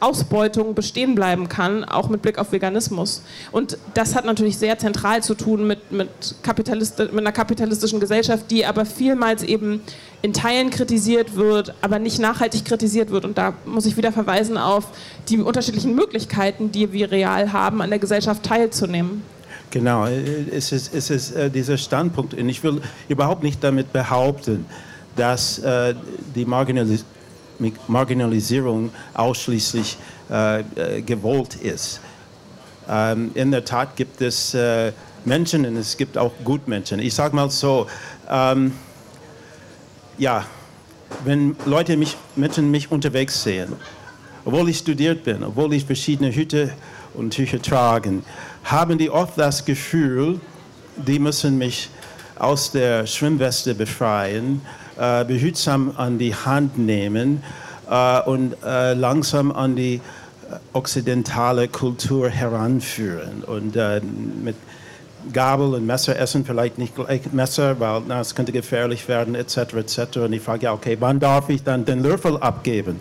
Ausbeutung 0.00 0.74
bestehen 0.74 1.14
bleiben 1.14 1.46
kann, 1.46 1.84
auch 1.84 2.08
mit 2.08 2.22
Blick 2.22 2.38
auf 2.38 2.50
Veganismus. 2.50 3.20
Und 3.52 3.76
das 3.92 4.14
hat 4.14 4.24
natürlich 4.24 4.56
sehr 4.56 4.78
zentral 4.78 5.22
zu 5.22 5.34
tun 5.34 5.66
mit, 5.66 5.92
mit, 5.92 6.08
mit 6.42 7.18
einer 7.18 7.32
kapitalistischen 7.32 8.00
Gesellschaft, 8.00 8.50
die 8.50 8.64
aber 8.64 8.86
vielmals 8.86 9.42
eben 9.42 9.82
in 10.22 10.32
Teilen 10.32 10.70
kritisiert 10.70 11.36
wird, 11.36 11.74
aber 11.82 11.98
nicht 11.98 12.18
nachhaltig 12.18 12.64
kritisiert 12.64 13.10
wird. 13.10 13.26
Und 13.26 13.36
da 13.36 13.52
muss 13.66 13.84
ich 13.84 13.98
wieder 13.98 14.10
verweisen 14.10 14.56
auf 14.56 14.86
die 15.28 15.36
unterschiedlichen 15.36 15.94
Möglichkeiten, 15.94 16.72
die 16.72 16.94
wir 16.94 17.10
real 17.10 17.52
haben, 17.52 17.82
an 17.82 17.90
der 17.90 17.98
Gesellschaft 17.98 18.42
teilzunehmen. 18.42 19.20
Genau, 19.70 20.06
es 20.06 20.72
ist, 20.72 20.94
es 20.94 21.10
ist 21.10 21.32
äh, 21.32 21.50
dieser 21.50 21.76
Standpunkt. 21.76 22.32
Und 22.32 22.48
ich 22.48 22.64
will 22.64 22.80
überhaupt 23.10 23.42
nicht 23.42 23.62
damit 23.62 23.92
behaupten, 23.92 24.64
dass 25.14 25.58
äh, 25.58 25.94
die 26.34 26.46
Marginalis 26.46 27.04
Marginalisierung 27.88 28.90
ausschließlich 29.14 29.96
äh, 30.30 30.60
äh, 30.60 31.02
gewollt 31.02 31.54
ist. 31.56 32.00
Ähm, 32.88 33.30
in 33.34 33.50
der 33.50 33.64
Tat 33.64 33.96
gibt 33.96 34.20
es 34.20 34.54
äh, 34.54 34.92
Menschen 35.24 35.66
und 35.66 35.76
es 35.76 35.96
gibt 35.96 36.16
auch 36.16 36.32
Gutmenschen. 36.44 37.00
Ich 37.00 37.14
sage 37.14 37.34
mal 37.34 37.50
so, 37.50 37.86
ähm, 38.30 38.72
ja, 40.18 40.44
wenn 41.24 41.56
Leute 41.64 41.96
mich, 41.96 42.16
Menschen 42.36 42.70
mich 42.70 42.90
unterwegs 42.90 43.42
sehen, 43.42 43.72
obwohl 44.44 44.68
ich 44.68 44.78
studiert 44.78 45.24
bin, 45.24 45.42
obwohl 45.42 45.74
ich 45.74 45.84
verschiedene 45.84 46.32
Hüte 46.32 46.72
und 47.14 47.30
Tücher 47.30 47.60
trage, 47.60 48.22
haben 48.64 48.98
die 48.98 49.10
oft 49.10 49.36
das 49.38 49.64
Gefühl, 49.64 50.40
die 50.96 51.18
müssen 51.18 51.58
mich 51.58 51.90
aus 52.38 52.70
der 52.70 53.06
Schwimmweste 53.06 53.74
befreien 53.74 54.60
äh, 54.98 55.24
behutsam 55.24 55.92
an 55.96 56.18
die 56.18 56.34
Hand 56.34 56.78
nehmen 56.78 57.42
äh, 57.90 58.20
und 58.22 58.54
äh, 58.64 58.94
langsam 58.94 59.52
an 59.52 59.76
die 59.76 60.00
okzidentale 60.72 61.66
Kultur 61.66 62.30
heranführen 62.30 63.42
und 63.42 63.74
mit 64.44 64.54
Gabel 65.32 65.74
und 65.74 65.86
Messer 65.86 66.18
essen, 66.18 66.44
vielleicht 66.44 66.78
nicht 66.78 66.94
gleich 66.94 67.32
Messer, 67.32 67.78
weil 67.80 68.02
na, 68.06 68.20
es 68.20 68.34
könnte 68.34 68.52
gefährlich 68.52 69.08
werden, 69.08 69.34
etc., 69.34 69.74
etc. 69.74 70.18
Und 70.18 70.32
ich 70.32 70.42
frage 70.42 70.64
ja, 70.64 70.72
okay, 70.72 70.96
wann 71.00 71.20
darf 71.20 71.48
ich 71.48 71.62
dann 71.62 71.84
den 71.84 72.02
Löffel 72.02 72.36
abgeben? 72.36 73.00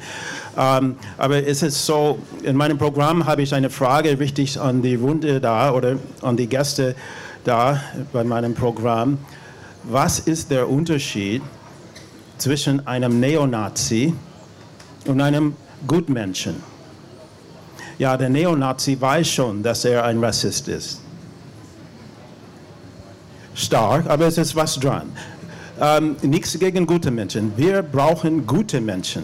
Ähm, 0.58 0.96
aber 1.18 1.46
es 1.46 1.62
ist 1.62 1.86
so, 1.86 2.20
in 2.44 2.56
meinem 2.56 2.78
Programm 2.78 3.26
habe 3.26 3.42
ich 3.42 3.54
eine 3.54 3.70
Frage 3.70 4.20
richtig 4.20 4.60
an 4.60 4.82
die 4.82 4.96
Runde 4.96 5.40
da 5.40 5.72
oder 5.72 5.98
an 6.22 6.38
die 6.38 6.48
Gäste 6.48 6.96
da 7.44 7.82
bei 8.12 8.24
meinem 8.24 8.56
Programm. 8.56 9.20
Was 9.84 10.20
ist 10.20 10.50
der 10.50 10.70
Unterschied 10.70 11.42
zwischen 12.38 12.86
einem 12.86 13.20
Neonazi 13.20 14.14
und 15.06 15.22
einem 15.22 15.56
Gutmenschen. 15.88 16.56
Ja, 17.98 18.18
der 18.18 18.30
Neonazi 18.30 19.00
weiß 19.00 19.28
schon, 19.28 19.64
dass 19.64 19.86
er 19.86 20.04
ein 20.04 20.24
Rassist 20.24 20.68
ist. 20.68 21.02
Stark, 23.54 24.08
aber 24.10 24.28
es 24.28 24.38
ist 24.38 24.56
was 24.56 24.78
dran. 24.80 25.12
Ähm, 25.80 26.18
nichts 26.22 26.58
gegen 26.60 26.86
gute 26.86 27.10
Menschen. 27.12 27.54
Wir 27.56 27.82
brauchen 27.82 28.46
gute 28.46 28.82
Menschen. 28.82 29.24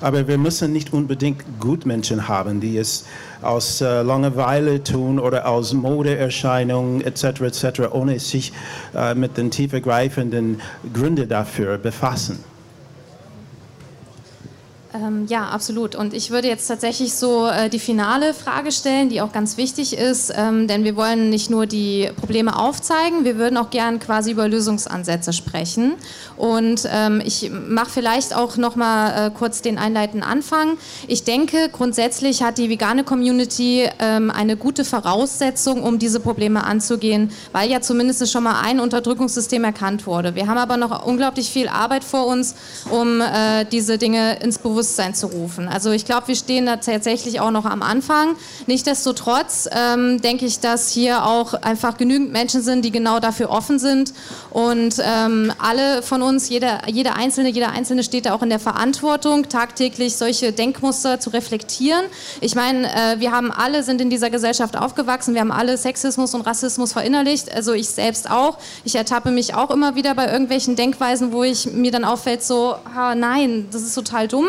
Aber 0.00 0.28
wir 0.28 0.38
müssen 0.38 0.72
nicht 0.72 0.92
unbedingt 0.92 1.42
Gutmenschen 1.60 2.28
haben, 2.28 2.60
die 2.60 2.78
es 2.78 3.04
aus 3.42 3.80
äh, 3.80 4.02
Langeweile 4.02 4.82
tun 4.82 5.18
oder 5.18 5.48
aus 5.48 5.72
Modeerscheinungen 5.72 7.00
etc. 7.00 7.40
etc., 7.40 7.80
ohne 7.90 8.18
sich 8.20 8.52
äh, 8.94 9.14
mit 9.14 9.36
den 9.36 9.50
tiefergreifenden 9.50 10.60
Gründen 10.92 11.28
dafür 11.28 11.78
befassen. 11.78 12.44
Ähm, 14.94 15.26
ja, 15.28 15.48
absolut. 15.48 15.94
Und 15.94 16.14
ich 16.14 16.30
würde 16.30 16.48
jetzt 16.48 16.66
tatsächlich 16.66 17.12
so 17.12 17.46
äh, 17.46 17.68
die 17.68 17.78
finale 17.78 18.32
Frage 18.32 18.72
stellen, 18.72 19.10
die 19.10 19.20
auch 19.20 19.32
ganz 19.32 19.58
wichtig 19.58 19.94
ist, 19.94 20.32
ähm, 20.34 20.66
denn 20.66 20.82
wir 20.82 20.96
wollen 20.96 21.28
nicht 21.28 21.50
nur 21.50 21.66
die 21.66 22.08
Probleme 22.16 22.58
aufzeigen, 22.58 23.24
wir 23.24 23.36
würden 23.36 23.58
auch 23.58 23.68
gern 23.68 24.00
quasi 24.00 24.30
über 24.30 24.48
Lösungsansätze 24.48 25.34
sprechen. 25.34 25.96
Und 26.38 26.88
ähm, 26.90 27.20
ich 27.22 27.50
mache 27.50 27.90
vielleicht 27.90 28.34
auch 28.34 28.56
noch 28.56 28.76
mal 28.76 29.26
äh, 29.26 29.30
kurz 29.30 29.60
den 29.60 29.76
einleitenden 29.76 30.26
Anfang. 30.26 30.78
Ich 31.06 31.22
denke, 31.22 31.68
grundsätzlich 31.70 32.42
hat 32.42 32.56
die 32.56 32.70
vegane 32.70 33.04
Community 33.04 33.86
ähm, 33.98 34.30
eine 34.30 34.56
gute 34.56 34.86
Voraussetzung, 34.86 35.82
um 35.82 35.98
diese 35.98 36.20
Probleme 36.20 36.64
anzugehen, 36.64 37.30
weil 37.52 37.70
ja 37.70 37.82
zumindest 37.82 38.26
schon 38.32 38.44
mal 38.44 38.62
ein 38.62 38.80
Unterdrückungssystem 38.80 39.64
erkannt 39.64 40.06
wurde. 40.06 40.34
Wir 40.34 40.46
haben 40.46 40.56
aber 40.56 40.78
noch 40.78 41.04
unglaublich 41.04 41.50
viel 41.50 41.68
Arbeit 41.68 42.04
vor 42.04 42.26
uns, 42.26 42.54
um 42.90 43.20
äh, 43.20 43.66
diese 43.70 43.98
Dinge 43.98 44.40
ins 44.40 44.56
Bewusstsein 44.56 44.77
Bewusstsein 44.78 45.12
zu 45.12 45.26
rufen. 45.26 45.66
Also 45.66 45.90
ich 45.90 46.04
glaube, 46.04 46.28
wir 46.28 46.36
stehen 46.36 46.66
da 46.66 46.76
tatsächlich 46.76 47.40
auch 47.40 47.50
noch 47.50 47.64
am 47.64 47.82
Anfang. 47.82 48.36
Nichtsdestotrotz 48.68 49.68
ähm, 49.72 50.20
denke 50.20 50.46
ich, 50.46 50.60
dass 50.60 50.88
hier 50.88 51.26
auch 51.26 51.52
einfach 51.54 51.96
genügend 51.96 52.30
Menschen 52.30 52.62
sind, 52.62 52.84
die 52.84 52.92
genau 52.92 53.18
dafür 53.18 53.50
offen 53.50 53.80
sind. 53.80 54.12
Und 54.50 54.94
ähm, 55.00 55.52
alle 55.58 56.02
von 56.02 56.22
uns, 56.22 56.48
jeder, 56.48 56.88
jeder 56.88 57.16
Einzelne, 57.16 57.48
jeder 57.48 57.72
Einzelne 57.72 58.04
steht 58.04 58.26
da 58.26 58.34
auch 58.34 58.42
in 58.42 58.50
der 58.50 58.60
Verantwortung, 58.60 59.48
tagtäglich 59.48 60.16
solche 60.16 60.52
Denkmuster 60.52 61.18
zu 61.18 61.30
reflektieren. 61.30 62.04
Ich 62.40 62.54
meine, 62.54 62.86
äh, 62.86 63.18
wir 63.18 63.32
haben 63.32 63.50
alle, 63.50 63.82
sind 63.82 64.00
in 64.00 64.10
dieser 64.10 64.30
Gesellschaft 64.30 64.76
aufgewachsen, 64.76 65.34
wir 65.34 65.40
haben 65.40 65.50
alle 65.50 65.76
Sexismus 65.76 66.34
und 66.34 66.42
Rassismus 66.42 66.92
verinnerlicht, 66.92 67.52
also 67.52 67.72
ich 67.72 67.88
selbst 67.88 68.30
auch. 68.30 68.58
Ich 68.84 68.94
ertappe 68.94 69.32
mich 69.32 69.54
auch 69.54 69.72
immer 69.72 69.96
wieder 69.96 70.14
bei 70.14 70.30
irgendwelchen 70.30 70.76
Denkweisen, 70.76 71.32
wo 71.32 71.42
ich 71.42 71.66
mir 71.66 71.90
dann 71.90 72.04
auffällt, 72.04 72.44
so, 72.44 72.76
ha, 72.94 73.16
nein, 73.16 73.66
das 73.72 73.82
ist 73.82 73.96
total 73.96 74.28
dumm. 74.28 74.46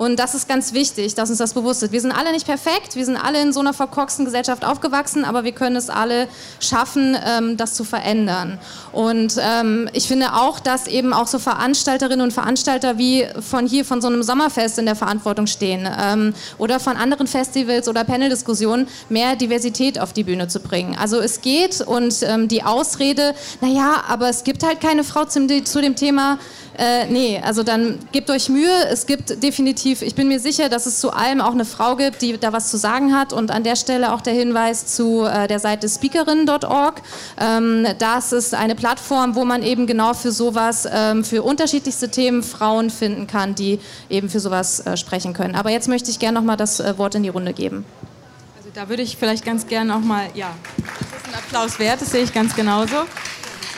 Und 0.00 0.18
das 0.18 0.34
ist 0.34 0.48
ganz 0.48 0.72
wichtig, 0.72 1.14
dass 1.14 1.28
uns 1.28 1.36
das 1.36 1.52
bewusst 1.52 1.82
ist. 1.82 1.92
Wir 1.92 2.00
sind 2.00 2.12
alle 2.12 2.32
nicht 2.32 2.46
perfekt, 2.46 2.96
wir 2.96 3.04
sind 3.04 3.18
alle 3.18 3.42
in 3.42 3.52
so 3.52 3.60
einer 3.60 3.74
verkorksten 3.74 4.24
Gesellschaft 4.24 4.64
aufgewachsen, 4.64 5.26
aber 5.26 5.44
wir 5.44 5.52
können 5.52 5.76
es 5.76 5.90
alle 5.90 6.26
schaffen, 6.58 7.14
ähm, 7.22 7.58
das 7.58 7.74
zu 7.74 7.84
verändern. 7.84 8.58
Und 8.92 9.34
ähm, 9.38 9.90
ich 9.92 10.08
finde 10.08 10.32
auch, 10.32 10.58
dass 10.58 10.86
eben 10.86 11.12
auch 11.12 11.26
so 11.26 11.38
Veranstalterinnen 11.38 12.22
und 12.22 12.32
Veranstalter 12.32 12.96
wie 12.96 13.26
von 13.46 13.66
hier, 13.66 13.84
von 13.84 14.00
so 14.00 14.08
einem 14.08 14.22
Sommerfest 14.22 14.78
in 14.78 14.86
der 14.86 14.96
Verantwortung 14.96 15.46
stehen 15.46 15.86
ähm, 16.00 16.32
oder 16.56 16.80
von 16.80 16.96
anderen 16.96 17.26
Festivals 17.26 17.86
oder 17.86 18.02
Paneldiskussionen, 18.02 18.88
mehr 19.10 19.36
Diversität 19.36 20.00
auf 20.00 20.14
die 20.14 20.24
Bühne 20.24 20.48
zu 20.48 20.60
bringen. 20.60 20.96
Also 20.98 21.20
es 21.20 21.42
geht 21.42 21.82
und 21.82 22.22
ähm, 22.22 22.48
die 22.48 22.62
Ausrede, 22.62 23.34
naja, 23.60 24.02
aber 24.08 24.30
es 24.30 24.44
gibt 24.44 24.62
halt 24.62 24.80
keine 24.80 25.04
Frau 25.04 25.26
zum, 25.26 25.46
zu 25.66 25.82
dem 25.82 25.94
Thema, 25.94 26.38
äh, 26.80 27.04
nee, 27.08 27.38
also 27.44 27.62
dann 27.62 27.98
gebt 28.10 28.30
euch 28.30 28.48
Mühe. 28.48 28.72
Es 28.90 29.04
gibt 29.04 29.42
definitiv, 29.42 30.00
ich 30.00 30.14
bin 30.14 30.28
mir 30.28 30.40
sicher, 30.40 30.70
dass 30.70 30.86
es 30.86 30.98
zu 30.98 31.10
allem 31.10 31.42
auch 31.42 31.52
eine 31.52 31.66
Frau 31.66 31.94
gibt, 31.94 32.22
die 32.22 32.38
da 32.38 32.54
was 32.54 32.70
zu 32.70 32.78
sagen 32.78 33.14
hat. 33.14 33.34
Und 33.34 33.50
an 33.50 33.64
der 33.64 33.76
Stelle 33.76 34.14
auch 34.14 34.22
der 34.22 34.32
Hinweis 34.32 34.86
zu 34.86 35.26
äh, 35.26 35.46
der 35.46 35.58
Seite 35.58 35.90
speakerin.org. 35.90 37.02
Ähm, 37.38 37.86
das 37.98 38.32
ist 38.32 38.54
eine 38.54 38.74
Plattform, 38.74 39.34
wo 39.34 39.44
man 39.44 39.62
eben 39.62 39.86
genau 39.86 40.14
für 40.14 40.32
sowas, 40.32 40.88
ähm, 40.90 41.22
für 41.22 41.42
unterschiedlichste 41.42 42.10
Themen 42.10 42.42
Frauen 42.42 42.88
finden 42.88 43.26
kann, 43.26 43.54
die 43.54 43.78
eben 44.08 44.30
für 44.30 44.40
sowas 44.40 44.80
äh, 44.80 44.96
sprechen 44.96 45.34
können. 45.34 45.56
Aber 45.56 45.68
jetzt 45.68 45.86
möchte 45.86 46.10
ich 46.10 46.18
gerne 46.18 46.38
nochmal 46.38 46.56
das 46.56 46.80
äh, 46.80 46.96
Wort 46.96 47.14
in 47.14 47.24
die 47.24 47.28
Runde 47.28 47.52
geben. 47.52 47.84
Also 48.56 48.70
da 48.72 48.88
würde 48.88 49.02
ich 49.02 49.18
vielleicht 49.18 49.44
ganz 49.44 49.66
gerne 49.66 49.92
nochmal, 49.92 50.28
ja, 50.34 50.54
das 50.78 51.20
ist 51.20 51.28
ein 51.28 51.34
Applaus 51.34 51.78
wert, 51.78 52.00
das 52.00 52.10
sehe 52.10 52.22
ich 52.22 52.32
ganz 52.32 52.56
genauso. 52.56 52.96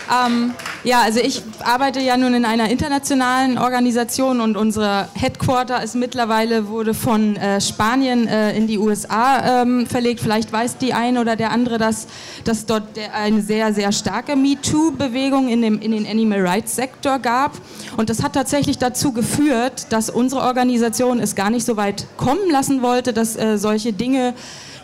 Ähm, 0.08 0.54
Ja, 0.84 1.02
also 1.02 1.20
ich 1.20 1.42
arbeite 1.60 2.00
ja 2.00 2.16
nun 2.16 2.34
in 2.34 2.44
einer 2.44 2.68
internationalen 2.68 3.56
Organisation 3.56 4.40
und 4.40 4.56
unser 4.56 5.08
Headquarter 5.14 5.80
ist 5.80 5.94
mittlerweile 5.94 6.66
wurde 6.66 6.92
von 6.92 7.36
äh, 7.36 7.60
Spanien 7.60 8.26
äh, 8.26 8.56
in 8.56 8.66
die 8.66 8.78
USA 8.78 9.62
ähm, 9.62 9.86
verlegt. 9.86 10.18
Vielleicht 10.18 10.52
weiß 10.52 10.78
die 10.78 10.92
eine 10.92 11.20
oder 11.20 11.36
der 11.36 11.52
andere, 11.52 11.78
dass, 11.78 12.08
dass 12.42 12.66
dort 12.66 12.96
der, 12.96 13.14
eine 13.14 13.42
sehr, 13.42 13.72
sehr 13.72 13.92
starke 13.92 14.34
MeToo-Bewegung 14.34 15.46
in, 15.48 15.62
dem, 15.62 15.80
in 15.80 15.92
den 15.92 16.04
Animal 16.04 16.44
Rights 16.44 16.74
Sektor 16.74 17.20
gab. 17.20 17.52
Und 17.96 18.10
das 18.10 18.24
hat 18.24 18.32
tatsächlich 18.32 18.78
dazu 18.78 19.12
geführt, 19.12 19.86
dass 19.90 20.10
unsere 20.10 20.42
Organisation 20.42 21.20
es 21.20 21.36
gar 21.36 21.50
nicht 21.50 21.64
so 21.64 21.76
weit 21.76 22.06
kommen 22.16 22.50
lassen 22.50 22.82
wollte, 22.82 23.12
dass 23.12 23.36
äh, 23.36 23.56
solche 23.56 23.92
Dinge 23.92 24.34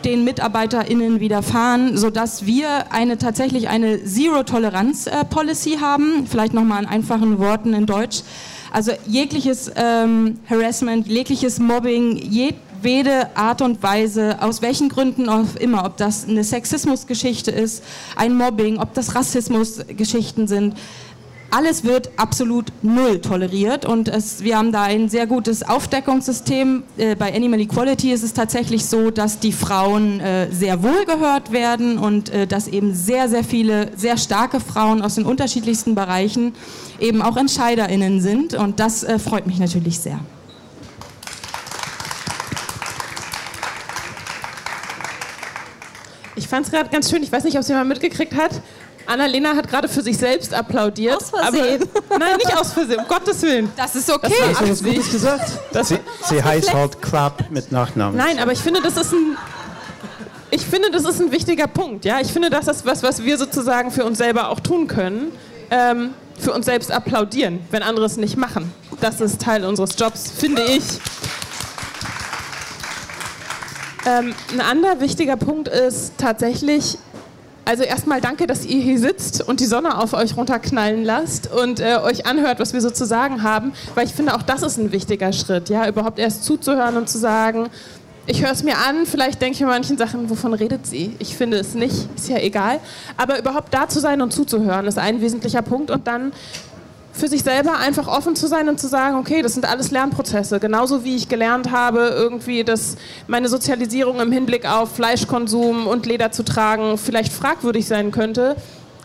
den 0.05 0.23
MitarbeiterInnen 0.23 1.19
widerfahren, 1.19 1.97
sodass 1.97 2.45
wir 2.45 2.91
eine, 2.91 3.17
tatsächlich 3.17 3.69
eine 3.69 4.03
Zero-Toleranz-Policy 4.03 5.77
haben. 5.81 6.25
Vielleicht 6.27 6.53
nochmal 6.53 6.83
in 6.83 6.89
einfachen 6.89 7.39
Worten 7.39 7.73
in 7.73 7.85
Deutsch. 7.85 8.21
Also 8.71 8.91
jegliches 9.07 9.71
ähm, 9.75 10.39
Harassment, 10.49 11.07
jegliches 11.07 11.59
Mobbing, 11.59 12.17
jedwede 12.17 13.35
Art 13.35 13.61
und 13.61 13.81
Weise, 13.81 14.37
aus 14.41 14.61
welchen 14.61 14.89
Gründen 14.89 15.27
auch 15.27 15.55
immer, 15.59 15.85
ob 15.85 15.97
das 15.97 16.27
eine 16.27 16.43
Sexismusgeschichte 16.43 17.51
ist, 17.51 17.83
ein 18.15 18.35
Mobbing, 18.35 18.77
ob 18.77 18.93
das 18.93 19.15
Rassismusgeschichten 19.15 20.47
sind, 20.47 20.75
alles 21.51 21.83
wird 21.83 22.11
absolut 22.17 22.71
null 22.81 23.21
toleriert 23.21 23.85
und 23.85 24.07
es, 24.07 24.43
wir 24.43 24.57
haben 24.57 24.71
da 24.71 24.83
ein 24.83 25.09
sehr 25.09 25.27
gutes 25.27 25.63
Aufdeckungssystem. 25.63 26.83
Äh, 26.97 27.15
bei 27.15 27.33
Animal 27.33 27.59
Equality 27.61 28.11
ist 28.11 28.23
es 28.23 28.33
tatsächlich 28.33 28.85
so, 28.85 29.09
dass 29.11 29.39
die 29.39 29.51
Frauen 29.51 30.19
äh, 30.19 30.51
sehr 30.51 30.83
wohl 30.83 31.05
gehört 31.05 31.51
werden 31.51 31.97
und 31.97 32.29
äh, 32.29 32.45
dass 32.45 32.67
eben 32.67 32.93
sehr, 32.93 33.29
sehr 33.29 33.43
viele, 33.43 33.91
sehr 33.97 34.17
starke 34.17 34.59
Frauen 34.59 35.01
aus 35.01 35.15
den 35.15 35.25
unterschiedlichsten 35.25 35.95
Bereichen 35.95 36.53
eben 36.99 37.21
auch 37.21 37.37
EntscheiderInnen 37.37 38.21
sind 38.21 38.53
und 38.53 38.79
das 38.79 39.03
äh, 39.03 39.19
freut 39.19 39.47
mich 39.47 39.59
natürlich 39.59 39.99
sehr. 39.99 40.19
Ich 46.35 46.47
fand 46.47 46.65
es 46.65 46.71
gerade 46.71 46.89
ganz 46.89 47.09
schön, 47.09 47.21
ich 47.21 47.31
weiß 47.31 47.43
nicht, 47.43 47.55
ob 47.55 47.61
es 47.61 47.67
jemand 47.67 47.89
mitgekriegt 47.89 48.33
hat. 48.35 48.61
Annalena 49.05 49.55
hat 49.55 49.67
gerade 49.67 49.87
für 49.87 50.01
sich 50.01 50.17
selbst 50.17 50.53
applaudiert. 50.53 51.15
Aus 51.15 51.29
Versehen. 51.31 51.83
Aber, 52.09 52.19
nein, 52.19 52.37
nicht 52.37 52.55
aus 52.55 52.73
Versehen, 52.73 52.99
um 52.99 53.07
Gottes 53.07 53.41
Willen. 53.41 53.71
Das 53.75 53.95
ist 53.95 54.09
okay. 54.11 54.31
Hast 54.53 54.61
du 54.61 54.69
was 54.69 54.83
Gutes 54.83 55.11
gesagt? 55.11 55.51
Das, 55.71 55.87
Sie, 55.89 55.97
sie 56.25 56.43
heißt 56.43 56.73
halt 56.73 57.01
Klapp 57.01 57.45
mit 57.49 57.71
Nachnamen. 57.71 58.15
nein, 58.17 58.37
aber 58.39 58.51
ich 58.51 58.59
finde, 58.59 58.81
das 58.81 58.97
ist 58.97 59.11
ein. 59.13 59.37
Ich 60.51 60.65
finde, 60.65 60.89
das 60.89 61.03
ist 61.05 61.21
ein 61.21 61.31
wichtiger 61.31 61.67
Punkt. 61.67 62.05
Ja? 62.05 62.19
Ich 62.21 62.31
finde, 62.31 62.49
das 62.49 62.67
ist 62.67 62.85
was, 62.85 63.03
was 63.03 63.23
wir 63.23 63.37
sozusagen 63.37 63.91
für 63.91 64.03
uns 64.03 64.17
selber 64.17 64.49
auch 64.49 64.59
tun 64.59 64.87
können. 64.87 65.31
Ähm, 65.71 66.13
für 66.39 66.53
uns 66.53 66.65
selbst 66.65 66.91
applaudieren, 66.91 67.59
wenn 67.69 67.83
andere 67.83 68.05
es 68.05 68.17
nicht 68.17 68.37
machen. 68.37 68.73
Das 69.01 69.19
ist 69.21 69.41
Teil 69.41 69.65
unseres 69.65 69.91
Jobs, 69.97 70.31
finde 70.31 70.63
ich. 70.63 70.83
Ähm, 74.05 74.33
ein 74.53 74.61
anderer 74.61 75.01
wichtiger 75.01 75.35
Punkt 75.35 75.67
ist 75.67 76.13
tatsächlich, 76.17 76.97
also 77.69 77.83
erstmal 77.83 78.19
danke, 78.19 78.47
dass 78.47 78.65
ihr 78.65 78.81
hier 78.81 78.97
sitzt 78.97 79.47
und 79.47 79.59
die 79.59 79.67
Sonne 79.67 79.99
auf 79.99 80.13
euch 80.13 80.35
runterknallen 80.35 81.03
lasst 81.03 81.53
und 81.53 81.79
äh, 81.79 81.97
euch 81.97 82.25
anhört, 82.25 82.59
was 82.59 82.73
wir 82.73 82.81
so 82.81 82.89
zu 82.89 83.05
sagen 83.05 83.43
haben, 83.43 83.73
weil 83.93 84.07
ich 84.07 84.13
finde, 84.15 84.33
auch 84.33 84.41
das 84.41 84.63
ist 84.63 84.79
ein 84.79 84.91
wichtiger 84.91 85.31
Schritt, 85.33 85.69
ja, 85.69 85.87
überhaupt 85.87 86.17
erst 86.17 86.45
zuzuhören 86.45 86.97
und 86.97 87.07
zu 87.07 87.19
sagen, 87.19 87.69
ich 88.25 88.41
höre 88.41 88.53
es 88.53 88.63
mir 88.63 88.75
an, 88.79 89.05
vielleicht 89.05 89.39
denke 89.39 89.53
ich 89.53 89.61
mir 89.61 89.67
manchen 89.67 89.99
Sachen, 89.99 90.31
wovon 90.31 90.55
redet 90.55 90.87
sie? 90.87 91.15
Ich 91.19 91.37
finde 91.37 91.57
es 91.57 91.75
nicht, 91.75 92.09
ist 92.15 92.27
ja 92.27 92.37
egal. 92.37 92.79
Aber 93.17 93.37
überhaupt 93.37 93.71
da 93.71 93.87
zu 93.87 93.99
sein 93.99 94.23
und 94.23 94.33
zuzuhören, 94.33 94.87
ist 94.87 94.97
ein 94.97 95.21
wesentlicher 95.21 95.61
Punkt 95.61 95.91
und 95.91 96.07
dann 96.07 96.31
für 97.19 97.27
sich 97.27 97.43
selber 97.43 97.77
einfach 97.77 98.07
offen 98.07 98.35
zu 98.35 98.47
sein 98.47 98.69
und 98.69 98.79
zu 98.79 98.87
sagen, 98.87 99.17
okay, 99.17 99.41
das 99.41 99.53
sind 99.53 99.69
alles 99.69 99.91
Lernprozesse. 99.91 100.59
Genauso 100.59 101.03
wie 101.03 101.15
ich 101.15 101.27
gelernt 101.27 101.71
habe, 101.71 102.13
irgendwie, 102.15 102.63
dass 102.63 102.95
meine 103.27 103.49
Sozialisierung 103.49 104.19
im 104.19 104.31
Hinblick 104.31 104.65
auf 104.65 104.95
Fleischkonsum 104.95 105.85
und 105.85 106.05
Leder 106.05 106.31
zu 106.31 106.43
tragen 106.43 106.97
vielleicht 106.97 107.33
fragwürdig 107.33 107.85
sein 107.87 108.11
könnte, 108.11 108.55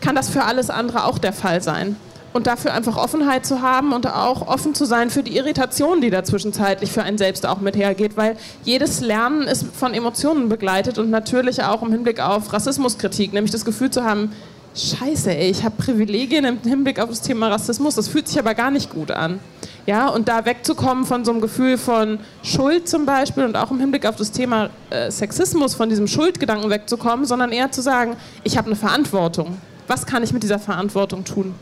kann 0.01 0.15
das 0.15 0.29
für 0.29 0.43
alles 0.43 0.69
andere 0.69 1.05
auch 1.05 1.17
der 1.17 1.33
Fall 1.33 1.61
sein. 1.61 1.97
Und 2.33 2.47
dafür 2.47 2.73
einfach 2.73 2.97
Offenheit 2.97 3.45
zu 3.45 3.61
haben 3.61 3.93
und 3.93 4.07
auch 4.07 4.47
offen 4.47 4.75
zu 4.75 4.83
sein 4.83 5.09
für 5.09 5.23
die 5.23 5.37
Irritation, 5.37 6.01
die 6.01 6.09
da 6.09 6.23
zwischenzeitlich 6.23 6.91
für 6.91 7.01
einen 7.01 7.17
selbst 7.17 7.45
auch 7.45 7.61
mit 7.61 7.77
hergeht, 7.77 8.17
weil 8.17 8.35
jedes 8.63 8.99
Lernen 8.99 9.43
ist 9.43 9.65
von 9.73 9.93
Emotionen 9.93 10.49
begleitet 10.49 10.97
und 10.97 11.09
natürlich 11.09 11.63
auch 11.63 11.81
im 11.81 11.93
Hinblick 11.93 12.19
auf 12.19 12.51
Rassismuskritik, 12.51 13.31
nämlich 13.31 13.51
das 13.51 13.63
Gefühl 13.63 13.89
zu 13.89 14.03
haben, 14.03 14.33
Scheiße, 14.75 15.33
ey, 15.33 15.49
ich 15.49 15.63
habe 15.63 15.81
Privilegien 15.81 16.43
im 16.43 16.59
Hinblick 16.61 16.99
auf 16.99 17.07
das 17.07 17.21
Thema 17.21 17.47
Rassismus, 17.47 17.95
das 17.95 18.09
fühlt 18.09 18.27
sich 18.27 18.37
aber 18.37 18.53
gar 18.53 18.71
nicht 18.71 18.89
gut 18.89 19.09
an. 19.09 19.39
Ja, 19.85 20.09
und 20.09 20.27
da 20.27 20.45
wegzukommen 20.45 21.05
von 21.05 21.23
so 21.23 21.31
einem 21.31 21.39
Gefühl 21.39 21.77
von 21.77 22.19
Schuld 22.43 22.89
zum 22.89 23.05
Beispiel 23.05 23.45
und 23.45 23.55
auch 23.55 23.71
im 23.71 23.79
Hinblick 23.79 24.05
auf 24.05 24.17
das 24.17 24.31
Thema 24.31 24.69
äh, 24.89 25.09
Sexismus, 25.09 25.75
von 25.75 25.87
diesem 25.87 26.07
Schuldgedanken 26.07 26.69
wegzukommen, 26.69 27.25
sondern 27.25 27.53
eher 27.53 27.71
zu 27.71 27.81
sagen, 27.81 28.17
ich 28.43 28.57
habe 28.57 28.67
eine 28.67 28.75
Verantwortung. 28.75 29.59
Was 29.87 30.05
kann 30.05 30.23
ich 30.23 30.33
mit 30.33 30.43
dieser 30.43 30.59
Verantwortung 30.59 31.23
tun? 31.23 31.55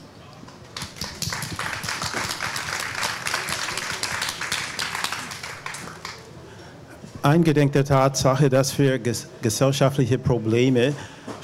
Eingedenk 7.22 7.74
der 7.74 7.86
Tatsache, 7.86 8.50
dass 8.50 8.78
wir 8.80 8.98
ges 8.98 9.28
gesellschaftliche 9.44 10.18
Probleme 10.18 10.94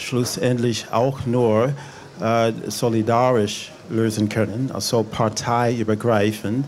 schlussendlich 0.01 0.87
auch 0.91 1.25
nur 1.25 1.73
äh, 2.21 2.51
solidarisch 2.67 3.71
lösen 3.89 4.29
können, 4.29 4.71
also 4.73 5.03
parteiübergreifend, 5.03 6.65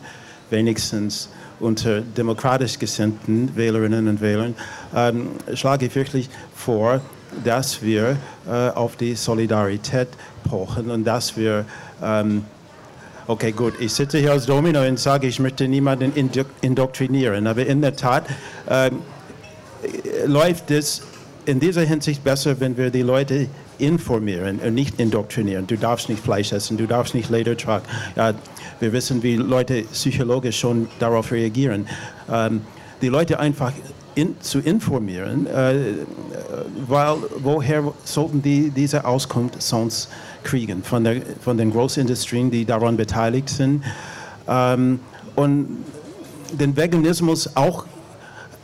wenigstens 0.50 1.30
unter 1.60 2.02
demokratisch 2.02 2.80
gesinnten 2.80 3.56
Wählerinnen 3.56 4.08
und 4.08 4.22
Wählern, 4.22 4.56
ähm, 4.96 5.30
schlage 5.54 5.86
ich 5.86 5.96
wirklich 5.96 6.30
vor, 6.56 7.02
dass 7.44 7.82
wir 7.82 8.18
äh, 8.48 8.70
auf 8.70 8.96
die 8.96 9.16
Solidarität 9.16 10.10
pochen 10.50 10.90
und 10.90 11.04
dass 11.06 11.38
wir 11.38 11.66
ähm, 12.02 12.44
Okay, 13.28 13.52
gut. 13.52 13.76
Ich 13.80 13.94
sitze 13.94 14.18
hier 14.18 14.32
als 14.32 14.46
Domino 14.46 14.86
und 14.86 15.00
sage, 15.00 15.28
ich 15.28 15.40
möchte 15.40 15.68
niemanden 15.68 16.12
indoktrinieren. 16.62 17.48
Aber 17.48 17.66
in 17.66 17.82
der 17.82 17.96
Tat 17.96 18.26
ähm, 18.68 19.00
läuft 20.26 20.72
es 20.72 21.04
in 21.46 21.60
dieser 21.60 21.82
Hinsicht 21.82 22.24
besser, 22.24 22.60
wenn 22.60 22.78
wir 22.78 22.90
die 22.90 23.02
Leute 23.02 23.48
informieren 23.78 24.60
und 24.60 24.74
nicht 24.74 25.00
indoktrinieren. 25.00 25.68
Du 25.68 25.76
darfst 25.78 26.10
nicht 26.10 26.24
Fleisch 26.24 26.52
essen, 26.52 26.78
du 26.78 26.86
darfst 26.86 27.16
nicht 27.16 27.30
Leder 27.30 27.58
tragen. 27.58 27.86
Ja, 28.16 28.34
wir 28.80 28.94
wissen, 28.94 29.24
wie 29.24 29.36
Leute 29.36 29.84
psychologisch 29.92 30.60
schon 30.60 30.88
darauf 31.00 31.32
reagieren. 31.32 31.88
Ähm, 32.32 32.62
die 33.02 33.08
Leute 33.08 33.40
einfach 33.40 33.74
in, 34.14 34.40
zu 34.42 34.60
informieren, 34.60 35.48
äh, 35.48 35.76
weil 36.88 37.16
woher 37.40 37.94
sollten 38.04 38.42
die 38.42 38.70
diese 38.70 39.06
Auskunft 39.06 39.62
sonst 39.62 40.10
kriegen 40.44 40.84
von, 40.84 41.04
der, 41.04 41.22
von 41.42 41.58
den 41.58 41.72
Großindustrien, 41.72 42.52
die 42.52 42.66
daran 42.66 42.98
beteiligt 42.98 43.50
sind. 43.50 43.84
Ähm, 44.48 45.00
und 45.36 45.86
den 46.52 46.76
Veganismus 46.76 47.56
auch 47.56 47.86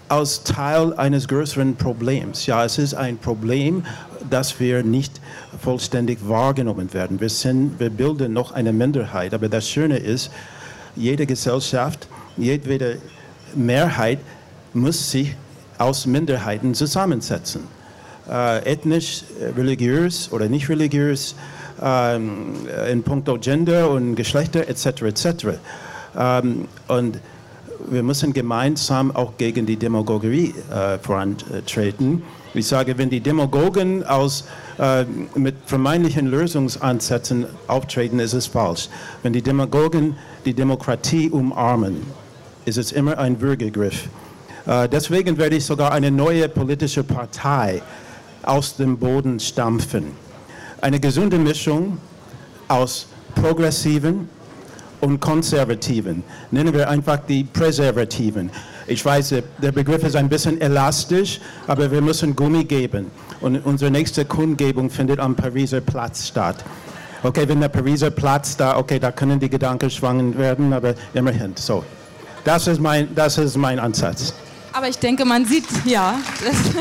als 0.09 0.43
Teil 0.43 0.93
eines 0.93 1.27
größeren 1.27 1.75
Problems. 1.75 2.45
Ja, 2.45 2.63
es 2.63 2.77
ist 2.77 2.93
ein 2.93 3.17
Problem, 3.17 3.83
dass 4.29 4.59
wir 4.59 4.83
nicht 4.83 5.19
vollständig 5.61 6.19
wahrgenommen 6.27 6.93
werden. 6.93 7.19
Wir, 7.19 7.29
sind, 7.29 7.79
wir 7.79 7.89
bilden 7.89 8.33
noch 8.33 8.51
eine 8.51 8.73
Minderheit, 8.73 9.33
aber 9.33 9.49
das 9.49 9.69
Schöne 9.69 9.97
ist, 9.97 10.31
jede 10.95 11.25
Gesellschaft, 11.25 12.07
jedwede 12.37 12.99
Mehrheit 13.55 14.19
muss 14.73 15.11
sich 15.11 15.35
aus 15.77 16.05
Minderheiten 16.05 16.73
zusammensetzen. 16.73 17.61
Äh, 18.29 18.71
ethnisch, 18.71 19.23
religiös 19.55 20.31
oder 20.31 20.49
nicht 20.49 20.69
religiös, 20.69 21.35
ähm, 21.81 22.55
in 22.91 23.03
puncto 23.03 23.37
Gender 23.37 23.89
und 23.89 24.15
Geschlechter 24.15 24.67
etc. 24.67 25.01
etc. 25.03 25.27
Ähm, 26.17 26.67
und 26.87 27.19
wir 27.89 28.03
müssen 28.03 28.33
gemeinsam 28.33 29.15
auch 29.15 29.37
gegen 29.37 29.65
die 29.65 29.77
Demagogie 29.77 30.53
äh, 30.71 30.97
vorantreten. 30.99 32.23
Ich 32.53 32.67
sage, 32.67 32.97
wenn 32.97 33.09
die 33.09 33.19
Demagogen 33.19 34.03
aus, 34.03 34.45
äh, 34.79 35.05
mit 35.35 35.55
vermeintlichen 35.65 36.27
Lösungsansätzen 36.27 37.45
auftreten, 37.67 38.19
ist 38.19 38.33
es 38.33 38.47
falsch. 38.47 38.89
Wenn 39.23 39.33
die 39.33 39.41
Demagogen 39.41 40.15
die 40.45 40.53
Demokratie 40.53 41.29
umarmen, 41.29 42.01
ist 42.65 42.77
es 42.77 42.91
immer 42.91 43.17
ein 43.17 43.39
Würgegriff. 43.39 44.09
Äh, 44.65 44.89
deswegen 44.89 45.37
werde 45.37 45.55
ich 45.55 45.65
sogar 45.65 45.91
eine 45.91 46.11
neue 46.11 46.49
politische 46.49 47.03
Partei 47.03 47.81
aus 48.43 48.75
dem 48.75 48.97
Boden 48.97 49.39
stampfen 49.39 50.13
eine 50.81 50.99
gesunde 50.99 51.37
Mischung 51.37 51.97
aus 52.67 53.07
Progressiven 53.35 54.29
und 55.01 55.19
Konservativen. 55.19 56.23
Nennen 56.51 56.73
wir 56.73 56.89
einfach 56.89 57.17
die 57.27 57.43
Präservativen. 57.43 58.49
Ich 58.87 59.03
weiß, 59.03 59.35
der 59.61 59.71
Begriff 59.71 60.03
ist 60.03 60.15
ein 60.15 60.29
bisschen 60.29 60.59
elastisch, 60.61 61.39
aber 61.67 61.91
wir 61.91 62.01
müssen 62.01 62.35
Gummi 62.35 62.63
geben. 62.63 63.11
Und 63.41 63.65
unsere 63.65 63.91
nächste 63.91 64.25
Kundgebung 64.25 64.89
findet 64.89 65.19
am 65.19 65.35
Pariser 65.35 65.81
Platz 65.81 66.27
statt. 66.27 66.63
Okay, 67.23 67.47
wenn 67.47 67.59
der 67.59 67.69
Pariser 67.69 68.11
Platz 68.11 68.55
da, 68.57 68.77
okay, 68.77 68.99
da 68.99 69.11
können 69.11 69.39
die 69.39 69.49
Gedanken 69.49 69.89
schwangen 69.89 70.37
werden, 70.37 70.71
aber 70.73 70.93
immerhin. 71.13 71.53
So, 71.55 71.83
das 72.43 72.67
ist 72.67 72.79
mein, 72.79 73.13
das 73.15 73.37
ist 73.37 73.57
mein 73.57 73.79
Ansatz. 73.79 74.33
Aber 74.77 74.87
ich 74.87 74.99
denke, 74.99 75.25
man 75.25 75.43
sieht, 75.43 75.65
ja, 75.85 76.19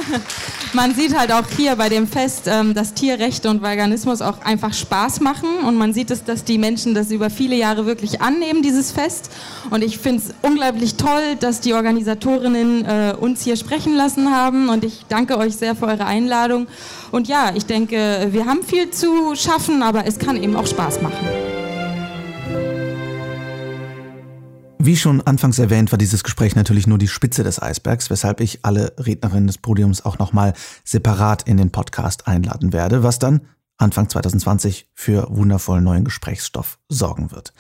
man 0.75 0.95
sieht 0.95 1.17
halt 1.17 1.33
auch 1.33 1.45
hier 1.57 1.77
bei 1.77 1.89
dem 1.89 2.07
Fest, 2.07 2.43
ähm, 2.47 2.75
dass 2.75 2.93
Tierrechte 2.93 3.49
und 3.49 3.63
Veganismus 3.63 4.21
auch 4.21 4.43
einfach 4.43 4.75
Spaß 4.75 5.21
machen. 5.21 5.49
Und 5.67 5.79
man 5.79 5.95
sieht 5.95 6.11
es, 6.11 6.23
dass 6.23 6.45
die 6.45 6.59
Menschen 6.59 6.95
das 6.95 7.11
über 7.11 7.31
viele 7.31 7.57
Jahre 7.57 7.87
wirklich 7.87 8.21
annehmen, 8.21 8.61
dieses 8.61 8.93
Fest. 8.93 9.31
Und 9.71 9.83
ich 9.83 9.97
finde 9.97 10.23
es 10.27 10.35
unglaublich 10.43 10.97
toll, 10.97 11.37
dass 11.41 11.63
die 11.63 11.73
Organisatorinnen 11.73 12.85
äh, 12.85 13.15
uns 13.19 13.43
hier 13.43 13.57
sprechen 13.57 13.95
lassen 13.95 14.31
haben. 14.31 14.69
Und 14.69 14.85
ich 14.85 15.07
danke 15.09 15.39
euch 15.39 15.57
sehr 15.57 15.75
für 15.75 15.87
eure 15.87 16.05
Einladung. 16.05 16.67
Und 17.13 17.29
ja, 17.29 17.53
ich 17.55 17.65
denke, 17.65 18.29
wir 18.31 18.45
haben 18.45 18.63
viel 18.63 18.91
zu 18.91 19.35
schaffen, 19.37 19.83
aber 19.83 20.07
es 20.07 20.19
kann 20.19 20.37
eben 20.37 20.55
auch 20.55 20.67
Spaß 20.67 21.01
machen. 21.01 21.46
Wie 24.87 24.95
schon 24.95 25.21
anfangs 25.21 25.59
erwähnt, 25.59 25.91
war 25.91 25.99
dieses 25.99 26.23
Gespräch 26.23 26.55
natürlich 26.55 26.87
nur 26.87 26.97
die 26.97 27.09
Spitze 27.09 27.43
des 27.43 27.61
Eisbergs, 27.61 28.09
weshalb 28.09 28.41
ich 28.41 28.65
alle 28.65 28.93
Rednerinnen 28.97 29.49
des 29.49 29.59
Podiums 29.59 30.05
auch 30.05 30.21
nochmal 30.21 30.53
separat 30.85 31.43
in 31.43 31.57
den 31.57 31.73
Podcast 31.73 32.29
einladen 32.29 32.73
werde, 32.73 33.03
was 33.03 33.19
dann 33.19 33.41
Anfang 33.79 34.09
2020 34.09 34.89
für 34.95 35.27
wundervollen 35.29 35.83
neuen 35.83 36.05
Gesprächsstoff 36.05 36.79
sorgen 36.89 37.33
wird. 37.33 37.53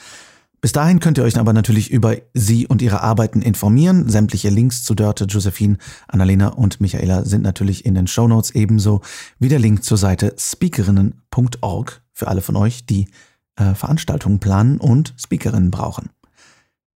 Bis 0.60 0.70
dahin 0.70 1.00
könnt 1.00 1.18
ihr 1.18 1.24
euch 1.24 1.36
aber 1.36 1.52
natürlich 1.52 1.90
über 1.90 2.14
sie 2.32 2.68
und 2.68 2.80
ihre 2.80 3.00
Arbeiten 3.00 3.42
informieren. 3.42 4.08
Sämtliche 4.08 4.48
Links 4.48 4.84
zu 4.84 4.94
Dörte, 4.94 5.24
Josephine, 5.24 5.78
Annalena 6.06 6.50
und 6.50 6.80
Michaela 6.80 7.24
sind 7.24 7.42
natürlich 7.42 7.84
in 7.84 7.96
den 7.96 8.06
Shownotes 8.06 8.52
ebenso 8.52 9.00
wie 9.40 9.48
der 9.48 9.58
Link 9.58 9.82
zur 9.82 9.98
Seite 9.98 10.36
speakerinnen.org 10.38 12.02
für 12.12 12.28
alle 12.28 12.40
von 12.40 12.54
euch, 12.54 12.86
die 12.86 13.08
äh, 13.56 13.74
Veranstaltungen 13.74 14.38
planen 14.38 14.78
und 14.78 15.12
Speakerinnen 15.16 15.72
brauchen. 15.72 16.10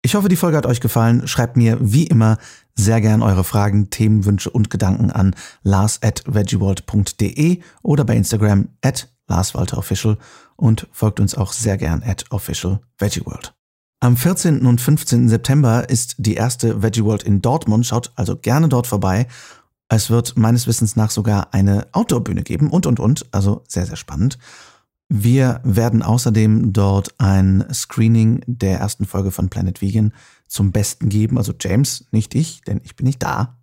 Ich 0.03 0.14
hoffe, 0.14 0.28
die 0.28 0.36
Folge 0.36 0.57
hat 0.57 0.66
euch 0.66 0.80
gefallen. 0.80 1.28
Schreibt 1.28 1.57
mir 1.57 1.76
wie 1.80 2.07
immer 2.07 2.38
sehr 2.74 3.01
gern 3.01 3.22
eure 3.22 3.44
Fragen, 3.44 3.90
Themenwünsche 3.90 4.51
und 4.51 4.70
Gedanken 4.70 5.11
an 5.11 5.34
lars 5.62 6.01
at 6.03 6.22
veggieworld.de 6.26 7.61
oder 7.82 8.05
bei 8.05 8.16
Instagram 8.16 8.68
at 8.82 9.09
larswalterofficial 9.28 10.16
und 10.57 10.88
folgt 10.90 11.20
uns 11.20 11.34
auch 11.34 11.53
sehr 11.53 11.76
gern 11.76 12.03
at 12.03 12.24
official 12.30 12.80
veggieworld. 12.98 13.55
Am 14.01 14.16
14. 14.16 14.64
und 14.64 14.80
15. 14.80 15.28
September 15.28 15.90
ist 15.90 16.14
die 16.16 16.34
erste 16.34 16.82
Veggie 16.82 17.05
World 17.05 17.22
in 17.22 17.42
Dortmund. 17.42 17.86
Schaut 17.86 18.12
also 18.16 18.36
gerne 18.36 18.68
dort 18.68 18.86
vorbei. 18.86 19.26
Es 19.90 20.09
wird 20.09 20.38
meines 20.38 20.66
Wissens 20.66 20.96
nach 20.96 21.11
sogar 21.11 21.53
eine 21.53 21.86
Outdoor-Bühne 21.92 22.42
geben 22.42 22.70
und, 22.70 22.86
und, 22.86 22.98
und. 22.98 23.26
Also 23.32 23.62
sehr, 23.68 23.84
sehr 23.84 23.96
spannend. 23.96 24.38
Wir 25.12 25.61
werden 25.64 26.04
außerdem 26.04 26.72
dort 26.72 27.16
ein 27.18 27.64
Screening 27.74 28.42
der 28.46 28.78
ersten 28.78 29.06
Folge 29.06 29.32
von 29.32 29.48
Planet 29.48 29.82
Vegan 29.82 30.12
zum 30.46 30.70
Besten 30.70 31.08
geben. 31.08 31.36
Also 31.36 31.52
James, 31.61 32.06
nicht 32.12 32.36
ich, 32.36 32.62
denn 32.62 32.80
ich 32.84 32.94
bin 32.94 33.06
nicht 33.06 33.20
da. 33.20 33.58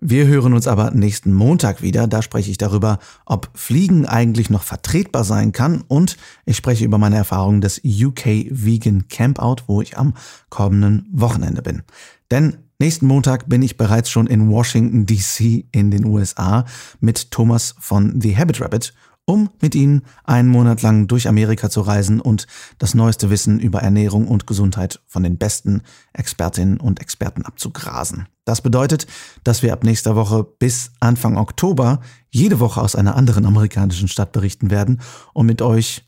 Wir 0.00 0.26
hören 0.26 0.54
uns 0.54 0.66
aber 0.66 0.92
nächsten 0.92 1.34
Montag 1.34 1.82
wieder. 1.82 2.06
Da 2.06 2.22
spreche 2.22 2.50
ich 2.50 2.56
darüber, 2.56 3.00
ob 3.26 3.50
Fliegen 3.52 4.06
eigentlich 4.06 4.48
noch 4.48 4.62
vertretbar 4.62 5.24
sein 5.24 5.52
kann. 5.52 5.82
Und 5.88 6.16
ich 6.46 6.56
spreche 6.56 6.86
über 6.86 6.96
meine 6.96 7.16
Erfahrungen 7.16 7.60
des 7.60 7.82
UK 7.84 8.46
Vegan 8.48 9.08
Campout, 9.08 9.64
wo 9.66 9.82
ich 9.82 9.98
am 9.98 10.14
kommenden 10.48 11.06
Wochenende 11.12 11.60
bin. 11.60 11.82
Denn 12.30 12.56
nächsten 12.78 13.06
Montag 13.06 13.50
bin 13.50 13.60
ich 13.60 13.76
bereits 13.76 14.08
schon 14.08 14.26
in 14.26 14.48
Washington 14.48 15.04
DC 15.04 15.66
in 15.70 15.90
den 15.90 16.06
USA 16.06 16.64
mit 17.00 17.30
Thomas 17.30 17.74
von 17.78 18.22
The 18.22 18.38
Habit 18.38 18.62
Rabbit 18.62 18.94
um 19.28 19.50
mit 19.60 19.74
ihnen 19.74 20.02
einen 20.24 20.48
Monat 20.48 20.80
lang 20.80 21.06
durch 21.06 21.28
Amerika 21.28 21.68
zu 21.68 21.82
reisen 21.82 22.18
und 22.18 22.46
das 22.78 22.94
neueste 22.94 23.28
Wissen 23.28 23.60
über 23.60 23.82
Ernährung 23.82 24.26
und 24.26 24.46
Gesundheit 24.46 25.00
von 25.06 25.22
den 25.22 25.36
besten 25.36 25.82
Expertinnen 26.14 26.80
und 26.80 26.98
Experten 27.00 27.44
abzugrasen. 27.44 28.26
Das 28.46 28.62
bedeutet, 28.62 29.06
dass 29.44 29.62
wir 29.62 29.74
ab 29.74 29.84
nächster 29.84 30.16
Woche 30.16 30.44
bis 30.44 30.92
Anfang 31.00 31.36
Oktober 31.36 32.00
jede 32.30 32.58
Woche 32.58 32.80
aus 32.80 32.96
einer 32.96 33.16
anderen 33.16 33.44
amerikanischen 33.44 34.08
Stadt 34.08 34.32
berichten 34.32 34.70
werden 34.70 35.02
und 35.34 35.44
mit 35.44 35.60
euch 35.60 36.06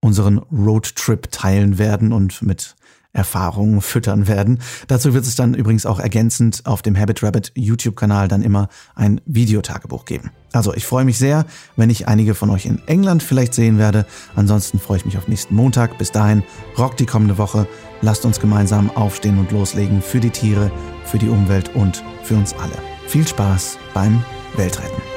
unseren 0.00 0.38
Roadtrip 0.38 1.30
teilen 1.30 1.76
werden 1.76 2.10
und 2.10 2.40
mit 2.40 2.74
Erfahrungen 3.12 3.80
füttern 3.80 4.26
werden. 4.26 4.60
Dazu 4.86 5.14
wird 5.14 5.24
es 5.24 5.36
dann 5.36 5.54
übrigens 5.54 5.86
auch 5.86 5.98
ergänzend 5.98 6.62
auf 6.64 6.82
dem 6.82 6.98
Habit 6.98 7.22
Rabbit 7.22 7.52
YouTube-Kanal 7.54 8.28
dann 8.28 8.42
immer 8.42 8.68
ein 8.94 9.20
Videotagebuch 9.26 10.04
geben. 10.04 10.30
Also 10.52 10.74
ich 10.74 10.86
freue 10.86 11.04
mich 11.04 11.18
sehr, 11.18 11.46
wenn 11.76 11.90
ich 11.90 12.08
einige 12.08 12.34
von 12.34 12.50
euch 12.50 12.66
in 12.66 12.80
England 12.86 13.22
vielleicht 13.22 13.54
sehen 13.54 13.78
werde. 13.78 14.06
Ansonsten 14.34 14.78
freue 14.78 14.98
ich 14.98 15.04
mich 15.04 15.18
auf 15.18 15.28
nächsten 15.28 15.54
Montag. 15.54 15.98
Bis 15.98 16.12
dahin, 16.12 16.42
rockt 16.78 17.00
die 17.00 17.06
kommende 17.06 17.38
Woche. 17.38 17.66
Lasst 18.00 18.24
uns 18.24 18.40
gemeinsam 18.40 18.90
aufstehen 18.90 19.38
und 19.38 19.52
loslegen 19.52 20.02
für 20.02 20.20
die 20.20 20.30
Tiere, 20.30 20.70
für 21.04 21.18
die 21.18 21.28
Umwelt 21.28 21.74
und 21.74 22.02
für 22.22 22.34
uns 22.34 22.54
alle. 22.54 22.76
Viel 23.06 23.26
Spaß 23.26 23.78
beim 23.94 24.24
Weltretten. 24.56 25.11